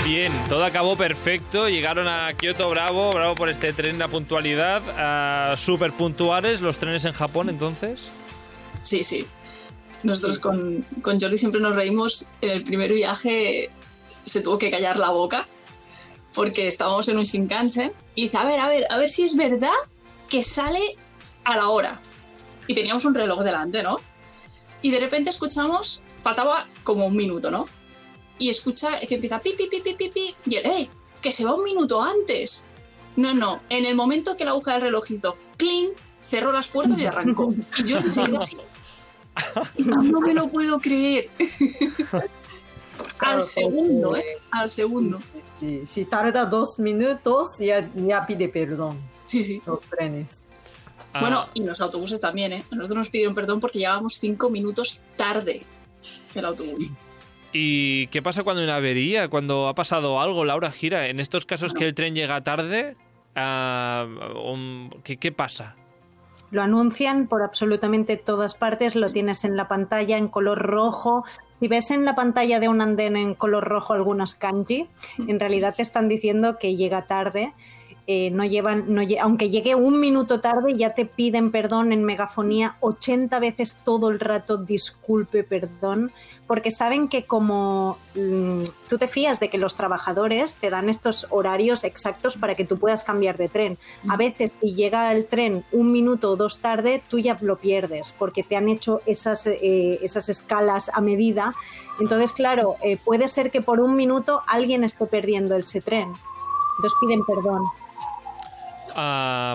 Bien, 0.08 0.32
todo 0.48 0.64
acabó 0.64 0.96
perfecto. 0.96 1.68
Llegaron 1.68 2.08
a 2.08 2.32
Kioto, 2.32 2.70
bravo, 2.70 3.12
bravo 3.12 3.34
por 3.34 3.50
este 3.50 3.74
tren, 3.74 3.98
la 3.98 4.08
puntualidad. 4.08 5.52
Uh, 5.52 5.54
súper 5.58 5.92
puntuales 5.92 6.62
los 6.62 6.78
trenes 6.78 7.04
en 7.04 7.12
Japón, 7.12 7.50
entonces. 7.50 8.08
Sí, 8.80 9.02
sí. 9.02 9.26
Nosotros 10.02 10.40
con, 10.40 10.82
con 11.02 11.20
Jordi 11.20 11.36
siempre 11.36 11.60
nos 11.60 11.74
reímos. 11.74 12.24
En 12.40 12.48
el 12.48 12.64
primer 12.64 12.90
viaje 12.90 13.68
se 14.24 14.40
tuvo 14.40 14.56
que 14.56 14.70
callar 14.70 14.96
la 14.96 15.10
boca 15.10 15.46
porque 16.32 16.66
estábamos 16.66 17.06
en 17.10 17.18
un 17.18 17.24
Shinkansen 17.24 17.92
y 18.14 18.24
dice, 18.24 18.38
a 18.38 18.46
ver, 18.46 18.60
a 18.60 18.68
ver, 18.70 18.86
a 18.88 18.96
ver 18.96 19.10
si 19.10 19.24
es 19.24 19.36
verdad 19.36 19.76
que 20.30 20.42
sale 20.42 20.96
a 21.44 21.54
la 21.54 21.68
hora. 21.68 22.00
Y 22.66 22.72
teníamos 22.72 23.04
un 23.04 23.14
reloj 23.14 23.42
delante, 23.42 23.82
¿no? 23.82 23.98
Y 24.80 24.90
de 24.90 25.00
repente 25.00 25.28
escuchamos, 25.28 26.00
faltaba 26.22 26.66
como 26.82 27.06
un 27.06 27.14
minuto, 27.14 27.50
¿no? 27.50 27.66
Y 28.38 28.48
escucha 28.48 28.98
que 29.00 29.14
empieza 29.14 29.40
pi, 29.40 29.54
pi, 29.54 29.68
pi, 29.68 29.80
pi, 29.80 29.94
pi, 29.94 30.08
pi 30.10 30.34
y 30.46 30.56
él, 30.56 30.66
¡eh! 30.66 30.90
Que 31.20 31.32
se 31.32 31.44
va 31.44 31.54
un 31.54 31.64
minuto 31.64 32.00
antes. 32.00 32.64
No, 33.16 33.34
no, 33.34 33.60
en 33.68 33.84
el 33.84 33.96
momento 33.96 34.36
que 34.36 34.44
la 34.44 34.52
aguja 34.52 34.74
del 34.74 34.82
reloj 34.82 35.10
hizo 35.10 35.36
clink, 35.56 35.92
cerró 36.22 36.52
las 36.52 36.68
puertas 36.68 36.98
y 36.98 37.06
arrancó. 37.06 37.52
Y 37.78 37.84
yo 37.84 37.98
enseguida 37.98 38.38
así, 38.38 38.56
no 39.78 40.20
me 40.20 40.34
lo 40.34 40.48
puedo 40.48 40.78
creer. 40.78 41.28
al 43.18 43.42
segundo, 43.42 44.16
¿eh? 44.16 44.24
Al 44.50 44.68
segundo. 44.68 45.20
Si 45.84 46.04
tarda 46.04 46.44
dos 46.44 46.78
minutos, 46.78 47.58
ya, 47.58 47.90
ya 47.94 48.24
pide 48.24 48.48
perdón. 48.48 48.98
Sí, 49.26 49.42
sí. 49.42 49.60
Los 49.66 49.80
trenes. 49.80 50.44
Ah. 51.12 51.20
Bueno, 51.20 51.48
y 51.54 51.64
los 51.64 51.80
autobuses 51.80 52.20
también, 52.20 52.52
¿eh? 52.52 52.64
Nosotros 52.70 52.98
nos 52.98 53.08
pidieron 53.10 53.34
perdón 53.34 53.60
porque 53.60 53.80
llevábamos 53.80 54.14
cinco 54.14 54.50
minutos 54.50 55.02
tarde 55.16 55.62
el 56.34 56.44
autobús. 56.44 56.90
¿Y 57.52 58.08
qué 58.08 58.22
pasa 58.22 58.42
cuando 58.42 58.60
hay 58.60 58.66
una 58.66 58.76
avería? 58.76 59.28
Cuando 59.28 59.68
ha 59.68 59.74
pasado 59.74 60.20
algo, 60.20 60.44
Laura 60.44 60.70
Gira, 60.70 61.06
en 61.06 61.18
estos 61.18 61.46
casos 61.46 61.72
que 61.72 61.84
el 61.84 61.94
tren 61.94 62.14
llega 62.14 62.42
tarde, 62.42 62.96
uh, 63.36 64.90
¿qué, 65.02 65.16
¿qué 65.16 65.32
pasa? 65.32 65.74
Lo 66.50 66.62
anuncian 66.62 67.26
por 67.26 67.42
absolutamente 67.42 68.16
todas 68.16 68.54
partes, 68.54 68.96
lo 68.96 69.12
tienes 69.12 69.44
en 69.44 69.56
la 69.56 69.68
pantalla 69.68 70.16
en 70.16 70.28
color 70.28 70.58
rojo. 70.58 71.24
Si 71.54 71.68
ves 71.68 71.90
en 71.90 72.04
la 72.04 72.14
pantalla 72.14 72.58
de 72.58 72.68
un 72.68 72.80
andén 72.80 73.16
en 73.16 73.34
color 73.34 73.64
rojo 73.64 73.92
algunos 73.92 74.34
kanji, 74.34 74.88
en 75.18 75.40
realidad 75.40 75.74
te 75.74 75.82
están 75.82 76.08
diciendo 76.08 76.58
que 76.58 76.76
llega 76.76 77.06
tarde. 77.06 77.52
Eh, 78.10 78.30
no 78.30 78.42
llevan, 78.42 78.86
no, 78.88 79.02
aunque 79.20 79.50
llegue 79.50 79.74
un 79.74 80.00
minuto 80.00 80.40
tarde, 80.40 80.74
ya 80.78 80.94
te 80.94 81.04
piden 81.04 81.50
perdón 81.50 81.92
en 81.92 82.04
megafonía 82.04 82.76
80 82.80 83.38
veces 83.38 83.78
todo 83.84 84.08
el 84.08 84.18
rato, 84.18 84.56
disculpe, 84.56 85.44
perdón, 85.44 86.10
porque 86.46 86.70
saben 86.70 87.08
que 87.08 87.26
como 87.26 87.98
mm, 88.14 88.62
tú 88.88 88.96
te 88.96 89.08
fías 89.08 89.40
de 89.40 89.50
que 89.50 89.58
los 89.58 89.74
trabajadores 89.74 90.54
te 90.54 90.70
dan 90.70 90.88
estos 90.88 91.26
horarios 91.28 91.84
exactos 91.84 92.38
para 92.38 92.54
que 92.54 92.64
tú 92.64 92.78
puedas 92.78 93.04
cambiar 93.04 93.36
de 93.36 93.50
tren. 93.50 93.76
A 94.08 94.14
Mm. 94.14 94.18
veces 94.18 94.52
si 94.58 94.74
llega 94.74 95.12
el 95.12 95.26
tren 95.26 95.62
un 95.70 95.92
minuto 95.92 96.30
o 96.30 96.36
dos 96.36 96.60
tarde, 96.60 97.02
tú 97.10 97.18
ya 97.18 97.36
lo 97.42 97.58
pierdes 97.58 98.14
porque 98.18 98.42
te 98.42 98.56
han 98.56 98.70
hecho 98.70 99.02
esas, 99.04 99.46
eh, 99.46 99.98
esas 100.00 100.30
escalas 100.30 100.90
a 100.94 101.02
medida. 101.02 101.54
Entonces, 102.00 102.32
claro, 102.32 102.76
eh, 102.82 102.96
puede 102.96 103.28
ser 103.28 103.50
que 103.50 103.60
por 103.60 103.80
un 103.80 103.96
minuto 103.96 104.40
alguien 104.46 104.82
esté 104.82 105.04
perdiendo 105.04 105.54
ese 105.56 105.82
tren. 105.82 106.10
Entonces 106.78 106.98
piden 107.02 107.20
perdón. 107.26 107.64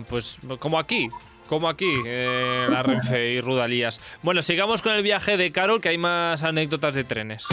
Pues 0.10 0.38
como 0.60 0.80
aquí. 0.80 1.10
Como 1.48 1.68
aquí, 1.68 1.92
eh, 2.06 2.66
la 2.70 2.82
Renfe 2.84 3.30
y 3.34 3.42
Rudalías. 3.42 4.00
Bueno, 4.22 4.42
sigamos 4.42 4.82
con 4.82 4.94
el 4.94 5.04
viaje 5.04 5.38
de 5.38 5.52
Carol, 5.52 5.82
que 5.82 5.90
hay 5.90 5.98
más 5.98 6.42
anécdotas 6.44 6.96
de 6.96 7.04
trenes. 7.04 7.46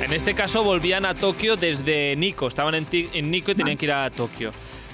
En 0.00 0.12
este 0.12 0.34
caso 0.34 0.62
volvían 0.62 1.04
a 1.04 1.14
Tokio 1.14 1.56
desde 1.56 2.14
Nico. 2.16 2.46
Estaban 2.46 2.74
en 2.74 3.30
Nico 3.30 3.50
y 3.50 3.54
tenían 3.54 3.76
que 3.76 3.86
ir 3.86 3.92
a 3.92 4.10
Tokio. 4.10 4.52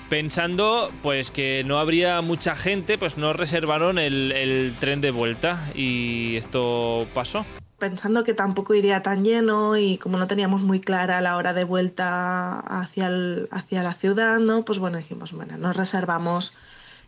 Pensando 0.09 0.91
pues 1.03 1.31
que 1.31 1.65
no 1.65 1.79
habría 1.79 2.23
mucha 2.23 2.57
gente, 2.57 2.97
pues 2.97 3.19
no 3.19 3.33
reservaron 3.35 3.99
el, 3.99 4.33
el 4.33 4.75
tren 4.81 5.01
de 5.01 5.11
vuelta. 5.11 5.69
Y 5.75 6.37
esto 6.37 7.07
pasó. 7.15 7.45
Pensando 7.79 8.25
que 8.25 8.35
tampoco 8.35 8.75
iría 8.75 9.03
tan 9.03 9.23
lleno 9.23 9.77
y 9.77 9.99
como 9.99 10.19
no 10.19 10.27
teníamos 10.27 10.63
muy 10.63 10.81
clara 10.81 11.21
la 11.21 11.37
hora 11.37 11.53
de 11.53 11.63
vuelta 11.63 12.59
hacia, 12.59 13.07
el- 13.07 13.49
hacia 13.53 13.85
la 13.85 13.95
ciudad, 13.95 14.39
¿no? 14.41 14.65
Pues 14.65 14.81
bueno, 14.81 14.99
dijimos, 14.99 15.33
bueno, 15.33 15.57
nos 15.59 15.77
reservamos 15.77 16.59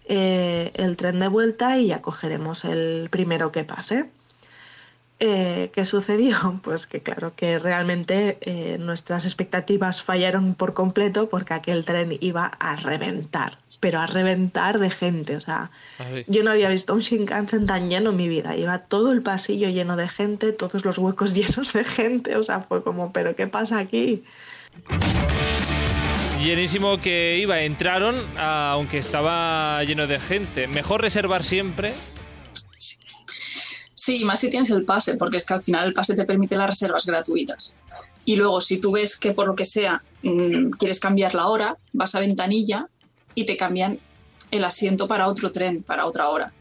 eh, 0.05 0.71
el 0.75 0.97
tren 0.97 1.19
de 1.21 1.29
vuelta 1.29 1.77
y 1.79 1.89
ya 1.89 2.01
cogeremos 2.03 2.65
el 2.65 3.09
primero 3.11 3.51
que 3.53 3.65
pase. 3.65 4.11
Eh, 5.23 5.71
¿Qué 5.75 5.85
sucedió? 5.85 6.61
Pues 6.63 6.87
que 6.87 7.01
claro, 7.01 7.33
que 7.37 7.59
realmente 7.59 8.39
eh, 8.41 8.79
nuestras 8.79 9.25
expectativas 9.25 10.03
fallaron 10.03 10.55
por 10.55 10.73
completo 10.73 11.29
porque 11.29 11.53
aquel 11.55 11.85
tren 11.85 12.17
iba 12.21 12.47
a 12.47 12.77
reventar, 12.77 13.59
pero 13.81 14.01
a 14.01 14.07
reventar 14.07 14.79
de 14.79 14.91
gente, 14.91 15.37
o 15.37 15.41
sea, 15.41 15.71
yo 16.27 16.43
no 16.43 16.51
había 16.51 16.69
visto 16.69 16.95
un 16.95 17.01
Shinkansen 17.01 17.67
tan 17.67 17.89
lleno 17.89 18.11
en 18.11 18.17
mi 18.17 18.29
vida. 18.29 18.57
Iba 18.57 18.79
todo 18.79 19.13
el 19.13 19.23
pasillo 19.23 19.69
lleno 19.69 19.97
de 19.97 20.09
gente, 20.09 20.53
todos 20.53 20.85
los 20.85 20.97
huecos 20.99 21.35
llenos 21.35 21.73
de 21.73 21.85
gente. 21.85 22.37
O 22.37 22.43
sea, 22.43 22.61
fue 22.61 22.83
como, 22.83 23.13
¿pero 23.13 23.37
qué 23.37 23.47
pasa 23.47 23.79
aquí? 23.79 24.25
Llenísimo 26.43 26.99
que 26.99 27.37
iba, 27.39 27.61
entraron, 27.61 28.17
aunque 28.39 28.99
estaba 28.99 29.85
lleno 29.85 30.07
de 30.07 30.19
gente. 30.19 30.67
Mejor 30.69 31.03
reservar 31.03 31.43
siempre. 31.43 31.93
Sí, 34.11 34.25
más 34.25 34.41
si 34.41 34.51
tienes 34.51 34.69
el 34.71 34.85
pase, 34.85 35.15
porque 35.15 35.37
es 35.37 35.45
que 35.45 35.55
al 35.55 35.63
final 35.63 35.87
el 35.87 35.95
pase 35.95 36.17
te 36.17 36.25
permite 36.25 36.57
las 36.57 36.69
reservas 36.69 37.07
gratuitas. 37.07 37.75
Y 38.25 38.35
luego, 38.35 38.61
si 38.61 38.79
tú 38.79 38.91
ves 38.91 39.17
que 39.17 39.31
por 39.31 39.47
lo 39.47 39.55
que 39.55 39.65
sea 39.65 40.03
mm, 40.25 40.71
quieres 40.71 40.99
cambiar 40.99 41.33
la 41.37 41.47
hora, 41.47 41.77
vas 41.93 42.17
a 42.17 42.19
ventanilla 42.19 42.89
y 43.37 43.47
te 43.47 43.57
cambian 43.57 44.01
el 44.51 44.65
asiento 44.65 45.07
para 45.07 45.29
otro 45.29 45.53
tren, 45.53 45.85
para 45.85 46.07
otra 46.07 46.29
hora. 46.29 46.53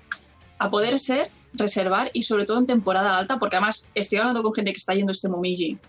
A 0.60 0.70
poder 0.70 1.00
ser, 1.00 1.32
reservar 1.56 2.12
y 2.14 2.22
sobre 2.22 2.46
todo 2.46 2.60
en 2.60 2.68
temporada 2.68 3.18
alta, 3.18 3.40
porque 3.40 3.56
además 3.56 3.88
estoy 3.96 4.20
hablando 4.20 4.44
con 4.44 4.54
gente 4.54 4.72
que 4.72 4.78
está 4.78 4.94
yendo 4.94 5.12
este 5.12 5.28
Momiji 5.28 5.80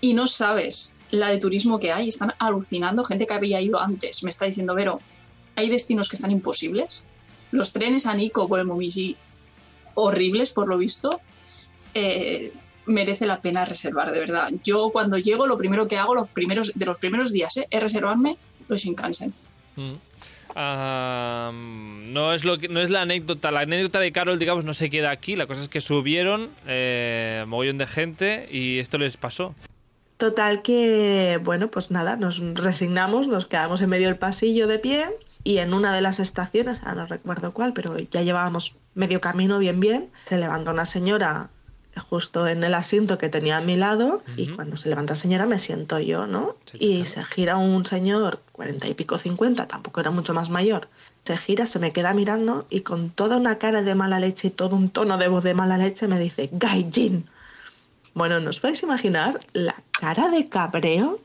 y 0.00 0.14
no 0.14 0.28
sabes 0.28 0.94
la 1.10 1.26
de 1.26 1.38
turismo 1.38 1.80
que 1.80 1.90
hay, 1.90 2.08
están 2.08 2.34
alucinando, 2.38 3.02
gente 3.02 3.26
que 3.26 3.34
había 3.34 3.60
ido 3.60 3.80
antes. 3.80 4.22
Me 4.22 4.30
está 4.30 4.44
diciendo, 4.44 4.76
Vero, 4.76 5.00
hay 5.56 5.68
destinos 5.70 6.08
que 6.08 6.14
están 6.14 6.30
imposibles. 6.30 7.02
Los 7.50 7.72
trenes 7.72 8.06
a 8.06 8.14
Nico 8.14 8.46
por 8.46 8.60
el 8.60 8.66
Momiji 8.66 9.16
horribles, 9.94 10.50
por 10.50 10.68
lo 10.68 10.78
visto, 10.78 11.20
eh, 11.94 12.52
merece 12.86 13.26
la 13.26 13.40
pena 13.40 13.64
reservar, 13.64 14.12
de 14.12 14.20
verdad. 14.20 14.50
Yo 14.62 14.90
cuando 14.90 15.18
llego, 15.18 15.46
lo 15.46 15.56
primero 15.56 15.88
que 15.88 15.96
hago 15.96 16.14
los 16.14 16.28
primeros, 16.28 16.72
de 16.74 16.86
los 16.86 16.98
primeros 16.98 17.32
días 17.32 17.56
eh, 17.56 17.66
es 17.70 17.82
reservarme 17.82 18.36
los 18.68 18.80
Shinkansen. 18.80 19.32
Mm. 19.76 19.94
No 20.54 22.32
es 22.32 22.44
lo 22.44 22.58
que, 22.58 22.68
no 22.68 22.80
es 22.80 22.90
la 22.90 23.02
anécdota. 23.02 23.50
La 23.50 23.60
anécdota 23.60 23.98
de 23.98 24.12
Carol, 24.12 24.38
digamos, 24.38 24.64
no 24.64 24.74
se 24.74 24.88
queda 24.88 25.10
aquí. 25.10 25.34
La 25.34 25.46
cosa 25.46 25.62
es 25.62 25.68
que 25.68 25.80
subieron 25.80 26.50
eh, 26.66 27.44
mogollón 27.48 27.78
de 27.78 27.86
gente 27.86 28.48
y 28.50 28.78
esto 28.78 28.98
les 28.98 29.16
pasó. 29.16 29.54
Total 30.16 30.62
que, 30.62 31.40
bueno, 31.42 31.68
pues 31.68 31.90
nada, 31.90 32.14
nos 32.16 32.38
resignamos, 32.54 33.26
nos 33.26 33.46
quedamos 33.46 33.80
en 33.80 33.90
medio 33.90 34.06
del 34.06 34.16
pasillo 34.16 34.68
de 34.68 34.78
pie 34.78 35.06
y 35.44 35.58
en 35.58 35.74
una 35.74 35.94
de 35.94 36.00
las 36.00 36.18
estaciones, 36.20 36.82
ahora 36.82 37.02
no 37.02 37.06
recuerdo 37.06 37.52
cuál, 37.52 37.74
pero 37.74 37.96
ya 37.98 38.22
llevábamos 38.22 38.74
medio 38.94 39.20
camino 39.20 39.58
bien 39.58 39.78
bien, 39.78 40.10
se 40.24 40.38
levanta 40.38 40.72
una 40.72 40.86
señora 40.86 41.50
justo 42.08 42.48
en 42.48 42.64
el 42.64 42.74
asiento 42.74 43.18
que 43.18 43.28
tenía 43.28 43.58
a 43.58 43.60
mi 43.60 43.76
lado 43.76 44.22
y 44.36 44.48
cuando 44.48 44.76
se 44.76 44.88
levanta 44.88 45.12
la 45.12 45.16
señora 45.16 45.46
me 45.46 45.58
siento 45.58 46.00
yo, 46.00 46.26
¿no? 46.26 46.56
Sí, 46.70 46.78
y 46.80 46.94
claro. 46.96 47.10
se 47.10 47.24
gira 47.24 47.56
un 47.56 47.86
señor, 47.86 48.40
cuarenta 48.52 48.88
y 48.88 48.94
pico, 48.94 49.18
cincuenta, 49.18 49.68
tampoco 49.68 50.00
era 50.00 50.10
mucho 50.10 50.34
más 50.34 50.50
mayor. 50.50 50.88
Se 51.24 51.36
gira, 51.36 51.66
se 51.66 51.78
me 51.78 51.92
queda 51.92 52.12
mirando 52.12 52.66
y 52.68 52.80
con 52.80 53.10
toda 53.10 53.36
una 53.36 53.58
cara 53.58 53.82
de 53.82 53.94
mala 53.94 54.18
leche 54.18 54.48
y 54.48 54.50
todo 54.50 54.76
un 54.76 54.90
tono 54.90 55.18
de 55.18 55.28
voz 55.28 55.44
de 55.44 55.54
mala 55.54 55.78
leche 55.78 56.08
me 56.08 56.18
dice, 56.18 56.48
Gaijin. 56.52 57.26
Bueno, 58.12 58.40
¿no 58.40 58.50
os 58.50 58.60
podéis 58.60 58.82
imaginar 58.82 59.40
la 59.52 59.76
cara 59.92 60.28
de 60.28 60.48
cabreo 60.48 61.20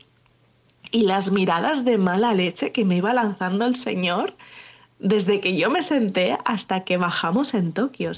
y 0.90 1.02
las 1.02 1.30
miradas 1.30 1.84
de 1.84 1.98
mala 1.98 2.32
leche 2.32 2.72
que 2.72 2.84
me 2.84 2.96
iba 2.96 3.12
lanzando 3.12 3.66
el 3.66 3.76
señor 3.76 4.34
desde 4.98 5.40
que 5.40 5.56
yo 5.56 5.70
me 5.70 5.82
senté 5.82 6.36
hasta 6.44 6.84
que 6.84 6.96
bajamos 6.96 7.54
en 7.54 7.72
Tokio? 7.72 8.12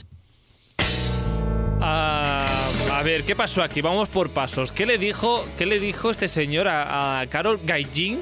Ah, 1.81 2.47
a 2.93 3.03
ver, 3.03 3.25
¿qué 3.25 3.35
pasó 3.35 3.63
aquí? 3.63 3.81
Vamos 3.81 4.09
por 4.09 4.31
pasos. 4.31 4.73
¿Qué 4.73 4.87
le 4.87 4.99
dijo, 4.99 5.45
qué 5.59 5.67
le 5.67 5.81
dijo 5.81 6.11
este 6.11 6.29
señor 6.29 6.69
a, 6.69 7.21
a 7.21 7.27
Carol 7.27 7.61
Gaijin? 7.65 8.21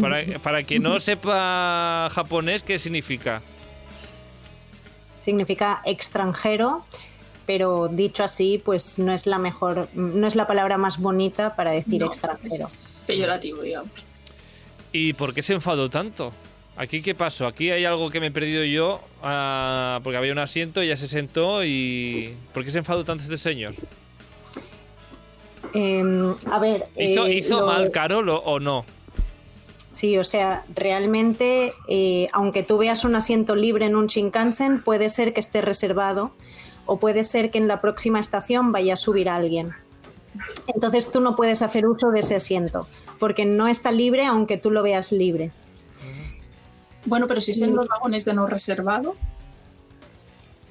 Para, 0.00 0.22
para 0.42 0.62
quien 0.62 0.82
no 0.82 0.98
sepa 1.00 2.08
japonés, 2.12 2.62
¿qué 2.62 2.78
significa? 2.78 3.42
Significa 5.20 5.80
extranjero, 5.84 6.84
pero 7.46 7.88
dicho 7.88 8.22
así, 8.24 8.60
pues 8.64 8.98
no 8.98 9.12
es 9.12 9.26
la 9.26 9.38
mejor, 9.38 9.88
no 9.94 10.26
es 10.26 10.34
la 10.36 10.46
palabra 10.46 10.78
más 10.78 10.98
bonita 10.98 11.54
para 11.56 11.70
decir 11.72 12.00
No, 12.00 12.06
extranjero. 12.06 12.66
es 12.66 12.84
peyorativo, 13.06 13.62
digamos. 13.62 13.90
¿Y 14.92 15.12
por 15.14 15.32
qué 15.34 15.42
se 15.42 15.54
enfadó 15.54 15.88
tanto? 15.90 16.32
¿Aquí 16.76 17.02
qué 17.02 17.14
pasó? 17.14 17.46
Aquí 17.46 17.70
hay 17.70 17.84
algo 17.84 18.08
que 18.10 18.18
me 18.20 18.28
he 18.28 18.30
perdido 18.30 18.64
yo, 18.64 19.00
ah, 19.22 20.00
porque 20.02 20.16
había 20.16 20.32
un 20.32 20.38
asiento, 20.38 20.80
ella 20.80 20.96
se 20.96 21.06
sentó 21.08 21.64
y... 21.64 22.34
¿Por 22.54 22.64
qué 22.64 22.70
se 22.70 22.78
enfadó 22.78 23.04
tanto 23.04 23.24
este 23.24 23.36
señor? 23.36 23.74
Eh, 25.74 26.02
a 26.50 26.58
ver, 26.58 26.86
¿Hizo, 26.96 27.26
eh, 27.26 27.34
hizo 27.34 27.60
lo- 27.60 27.66
mal 27.66 27.90
Carol 27.90 28.28
o, 28.28 28.38
o 28.38 28.60
no? 28.60 28.84
Sí, 29.86 30.16
o 30.16 30.24
sea, 30.24 30.64
realmente, 30.74 31.74
eh, 31.86 32.26
aunque 32.32 32.62
tú 32.62 32.78
veas 32.78 33.04
un 33.04 33.14
asiento 33.14 33.54
libre 33.54 33.84
en 33.86 33.94
un 33.96 34.06
Shinkansen, 34.06 34.82
puede 34.82 35.10
ser 35.10 35.34
que 35.34 35.40
esté 35.40 35.60
reservado 35.60 36.32
o 36.86 36.98
puede 36.98 37.24
ser 37.24 37.50
que 37.50 37.58
en 37.58 37.68
la 37.68 37.80
próxima 37.80 38.20
estación 38.20 38.72
vaya 38.72 38.94
a 38.94 38.96
subir 38.96 39.28
alguien. 39.28 39.72
Entonces 40.74 41.10
tú 41.10 41.20
no 41.20 41.36
puedes 41.36 41.62
hacer 41.62 41.86
uso 41.86 42.10
de 42.10 42.20
ese 42.20 42.36
asiento, 42.36 42.86
porque 43.18 43.44
no 43.44 43.68
está 43.68 43.92
libre 43.92 44.26
aunque 44.26 44.56
tú 44.56 44.70
lo 44.70 44.82
veas 44.82 45.12
libre. 45.12 45.50
Bueno, 47.04 47.26
pero 47.26 47.40
si 47.40 47.50
es 47.50 47.62
en 47.62 47.74
los 47.74 47.88
vagones 47.88 48.24
de 48.24 48.34
no 48.34 48.46
reservado, 48.46 49.16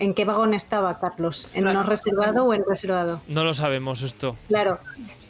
¿En 0.01 0.15
qué 0.15 0.25
vagón 0.25 0.55
estaba, 0.55 0.99
Carlos? 0.99 1.47
¿En 1.53 1.61
Claro. 1.61 1.81
no 1.81 1.85
reservado 1.85 2.45
o 2.45 2.55
en 2.55 2.63
reservado? 2.67 3.21
No 3.27 3.43
lo 3.43 3.53
sabemos 3.53 4.01
esto. 4.01 4.35
Claro, 4.47 4.79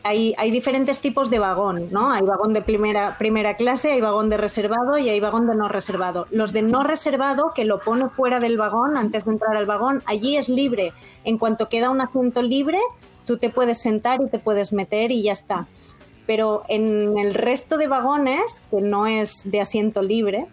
hay, 0.04 0.52
diferentes 0.52 1.00
tipos 1.00 1.30
de 1.30 1.40
vagón, 1.40 1.90
¿no? 1.92 2.12
Hay 2.12 2.22
vagón 2.22 2.54
de 2.54 2.62
primera, 2.62 3.18
primera 3.18 3.56
clase, 3.56 3.92
hay 3.92 4.02
vagón 4.02 4.30
de 4.30 4.38
reservado 4.38 4.98
y 4.98 5.10
hay 5.10 5.20
vagón 5.20 5.48
de 5.48 5.56
no 5.56 5.68
reservado. 5.68 6.28
Los 6.32 6.54
de 6.54 6.62
no 6.62 6.84
reservado, 6.84 7.52
que 7.54 7.66
lo 7.66 7.80
pone 7.80 8.10
fuera 8.10 8.40
del 8.40 8.58
vagón 8.58 8.98
antes 8.98 9.26
de 9.26 9.32
entrar 9.32 9.56
al 9.56 9.66
vagón, 9.66 10.02
allí 10.06 10.38
es 10.38 10.50
libre. 10.50 10.94
En 11.24 11.38
cuanto 11.38 11.70
queda 11.70 11.90
un 11.90 12.02
asiento 12.02 12.42
libre, 12.42 12.80
tú 13.26 13.38
te 13.38 13.50
puedes 13.50 13.82
sentar 13.82 14.20
y 14.26 14.30
te 14.30 14.40
puedes 14.40 14.74
meter 14.74 15.12
y 15.12 15.24
ya 15.24 15.34
está. 15.34 15.68
Pero 16.26 16.64
en 16.68 17.18
el 17.18 17.34
resto 17.34 17.78
de 17.78 17.88
vagones, 17.88 18.64
que 18.72 18.82
no 18.82 19.08
es 19.08 19.52
de 19.52 19.62
asiento 19.62 20.02
libre, 20.02 20.48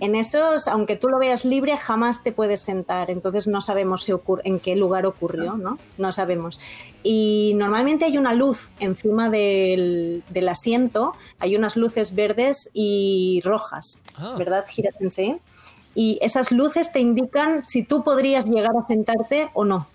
en 0.00 0.14
esos, 0.14 0.68
aunque 0.68 0.96
tú 0.96 1.08
lo 1.08 1.18
veas 1.18 1.44
libre, 1.44 1.76
jamás 1.76 2.22
te 2.22 2.32
puedes 2.32 2.60
sentar. 2.60 3.10
Entonces 3.10 3.46
no 3.46 3.60
sabemos 3.60 4.04
si 4.04 4.12
ocur- 4.12 4.40
en 4.44 4.58
qué 4.60 4.74
lugar 4.76 5.06
ocurrió, 5.06 5.54
¿no? 5.56 5.78
No 5.98 6.12
sabemos. 6.12 6.58
Y 7.02 7.52
normalmente 7.56 8.04
hay 8.04 8.18
una 8.18 8.32
luz 8.34 8.70
encima 8.80 9.28
del, 9.30 10.22
del 10.30 10.48
asiento, 10.48 11.14
hay 11.38 11.56
unas 11.56 11.76
luces 11.76 12.14
verdes 12.14 12.70
y 12.74 13.40
rojas, 13.44 14.04
Ah. 14.16 14.34
¿verdad, 14.38 14.64
Gira 14.68 14.90
Sensei? 14.92 15.36
Y 15.94 16.18
esas 16.22 16.50
luces 16.52 16.92
te 16.92 17.00
indican 17.00 17.64
si 17.64 17.82
tú 17.84 18.02
podrías 18.02 18.48
llegar 18.48 18.72
a 18.80 18.86
sentarte 18.86 19.50
o 19.52 19.64
no. 19.64 19.86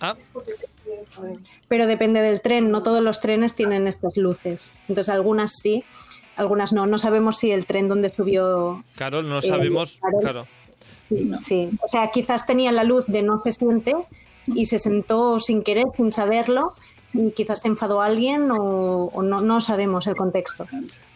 Ah, 0.00 0.16
Pero 1.68 1.86
depende 1.86 2.20
del 2.20 2.40
tren, 2.40 2.70
no 2.70 2.82
todos 2.82 3.02
los 3.02 3.20
trenes 3.20 3.54
tienen 3.54 3.86
estas 3.86 4.16
luces. 4.16 4.74
Entonces 4.88 5.12
algunas 5.12 5.52
sí. 5.60 5.84
Algunas 6.36 6.72
no. 6.72 6.86
No 6.86 6.98
sabemos 6.98 7.38
si 7.38 7.50
el 7.50 7.66
tren 7.66 7.88
donde 7.88 8.08
subió. 8.08 8.82
Claro, 8.96 9.22
no 9.22 9.38
eh, 9.38 9.42
sabemos. 9.42 9.98
Carol- 10.00 10.20
Claro. 10.20 10.46
Sí, 11.08 11.30
sí. 11.42 11.70
O 11.82 11.88
sea, 11.88 12.10
quizás 12.12 12.46
tenía 12.46 12.70
la 12.72 12.84
luz 12.84 13.04
de 13.06 13.22
no 13.22 13.40
se 13.40 13.52
siente 13.52 13.94
y 14.46 14.66
se 14.66 14.78
sentó 14.78 15.40
sin 15.40 15.62
querer, 15.62 15.86
sin 15.96 16.12
saberlo, 16.12 16.74
y 17.12 17.32
quizás 17.32 17.60
se 17.62 17.68
enfadó 17.68 18.00
a 18.00 18.06
alguien 18.06 18.50
o, 18.52 19.06
o 19.12 19.22
no, 19.22 19.40
no 19.40 19.60
sabemos 19.60 20.06
el 20.06 20.14
contexto. 20.14 20.66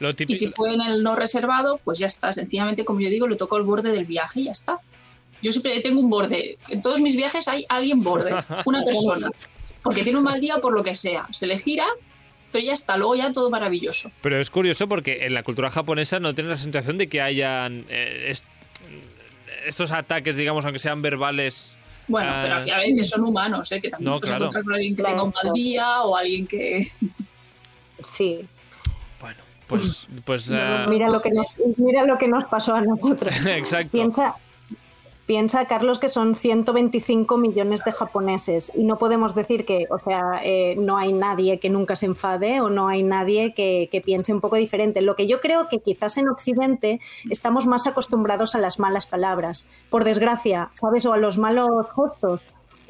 Lo 0.01 0.11
Y 0.11 0.15
típico. 0.15 0.37
si 0.39 0.49
fue 0.49 0.75
en 0.75 0.81
el 0.81 1.03
no 1.05 1.15
reservado, 1.15 1.79
pues 1.85 1.99
ya 2.01 2.09
está. 2.09 2.33
Sencillamente, 2.33 2.85
como 2.85 3.01
yo 3.01 3.09
digo, 3.09 3.29
le 3.29 3.37
tocó 3.37 3.57
el 3.57 3.63
borde 3.63 3.93
del 3.93 4.05
viaje 4.05 4.41
y 4.41 4.45
ya 4.47 4.51
está. 4.53 4.79
Yo 5.43 5.53
siempre 5.53 5.81
tengo 5.81 6.01
un 6.01 6.11
borde. 6.11 6.59
En 6.69 6.83
todos 6.83 7.01
mis 7.01 7.15
viajes 7.15 7.47
hay 7.47 7.65
alguien 7.69 8.03
borde, 8.03 8.35
una 8.65 8.83
persona. 8.85 9.31
Porque 9.85 10.03
tiene 10.03 10.19
un 10.19 10.25
mal 10.25 10.41
día 10.41 10.59
por 10.59 10.73
lo 10.75 10.83
que 10.83 10.95
sea. 10.97 11.29
Se 11.31 11.47
le 11.47 11.59
gira, 11.59 11.87
pero 12.55 12.65
ya 12.65 12.73
está. 12.73 12.97
Luego 12.97 13.17
ya 13.17 13.33
todo 13.33 13.51
maravilloso. 13.51 14.11
Pero 14.23 14.41
es 14.41 14.49
curioso 14.49 14.87
porque 14.87 15.27
en 15.27 15.35
la 15.35 15.43
cultura 15.43 15.69
japonesa 15.71 16.21
no 16.21 16.33
tienes 16.35 16.51
la 16.53 16.57
sensación 16.59 16.97
de 16.99 17.09
que 17.09 17.21
hayan 17.21 17.85
eh, 17.89 18.27
est- 18.31 18.45
estos 19.67 19.91
ataques, 19.91 20.37
digamos, 20.37 20.65
aunque 20.65 20.79
sean 20.79 21.03
verbales. 21.03 21.75
Bueno, 22.07 22.31
Ah. 22.33 22.41
pero 22.43 22.65
ya 22.65 22.79
ven 22.79 22.95
que 22.97 23.03
son 23.03 23.23
humanos, 23.25 23.73
¿eh? 23.73 23.81
que 23.81 23.89
también 23.89 24.13
No, 24.13 24.19
puedes 24.21 24.31
claro. 24.31 24.45
encontrar 24.45 24.65
con 24.65 24.75
alguien 24.75 24.95
que 24.95 25.03
Claro, 25.03 25.13
tenga 25.15 25.23
un 25.25 25.31
mal 25.31 25.41
claro. 25.43 25.55
día 25.55 26.03
o 26.03 26.17
alguien 26.17 26.47
que... 26.47 26.87
Sí. 28.05 28.45
Bueno, 29.21 29.39
pues. 29.67 30.07
pues 30.25 30.49
No, 30.49 30.59
ah, 30.61 30.87
Mira 30.89 31.09
lo 31.09 31.21
que 31.23 31.31
nos, 31.31 31.47
mira 31.79 32.05
lo 32.05 32.19
que 32.19 32.29
nos 32.29 32.45
pasó 32.45 32.75
a 32.75 32.83
nosotros. 32.83 33.35
Exacto. 33.47 33.91
Piensa, 33.93 34.37
piensa, 35.27 35.67
Carlos, 35.67 35.99
que 35.99 36.09
son 36.09 36.35
125 36.35 37.39
millones 37.39 37.85
de 37.85 37.93
japoneses 37.93 38.73
y 38.75 38.85
no 38.85 38.99
podemos 38.99 39.35
decir 39.35 39.65
que, 39.65 39.87
o 39.91 39.99
sea, 39.99 40.41
eh, 40.43 40.77
no 40.79 40.99
hay 40.99 41.13
nadie 41.13 41.59
que 41.59 41.71
nunca 41.71 41.97
se 41.97 42.07
enfade 42.07 42.61
o 42.61 42.71
no 42.71 42.89
hay 42.89 43.03
nadie 43.03 43.55
que, 43.55 44.03
piense 44.05 44.35
un 44.35 44.41
poco 44.41 44.57
diferente. 44.57 45.01
Lo 45.01 45.17
que 45.17 45.27
yo 45.27 45.41
creo 45.41 45.69
que 45.69 45.79
quizás 45.79 46.19
en 46.19 46.29
Occidente 46.29 47.01
estamos 47.31 47.67
más 47.67 47.87
acostumbrados 47.87 48.55
a 48.55 48.59
las 48.59 48.79
malas 48.79 49.07
palabras, 49.07 49.69
por 49.89 50.05
desgracia, 50.05 50.71
¿sabes? 50.75 51.07
O 51.07 51.13
a 51.13 51.17
los 51.17 51.39
malos 51.39 51.87
gestos. 51.95 52.43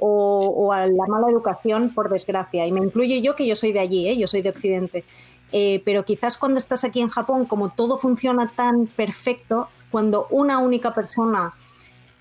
O, 0.06 0.72
a 0.72 0.86
la 0.86 1.06
mala 1.06 1.30
educación, 1.30 1.94
por 1.94 2.10
desgracia. 2.10 2.66
Y 2.66 2.72
me 2.72 2.80
incluyo 2.80 3.16
yo, 3.22 3.36
que 3.36 3.46
yo 3.46 3.56
soy 3.56 3.72
de 3.72 3.80
allí, 3.80 4.08
¿eh? 4.08 4.18
yo 4.18 4.26
soy 4.26 4.42
de 4.42 4.50
Occidente. 4.50 5.04
Eh, 5.52 5.80
pero 5.84 6.04
quizás 6.04 6.36
cuando 6.36 6.58
estás 6.58 6.84
aquí 6.84 7.00
en 7.00 7.08
Japón, 7.08 7.46
como 7.46 7.70
todo 7.70 7.96
funciona 7.96 8.52
tan 8.54 8.86
perfecto, 8.86 9.68
cuando 9.90 10.26
una 10.30 10.58
única 10.58 10.92
persona 10.92 11.54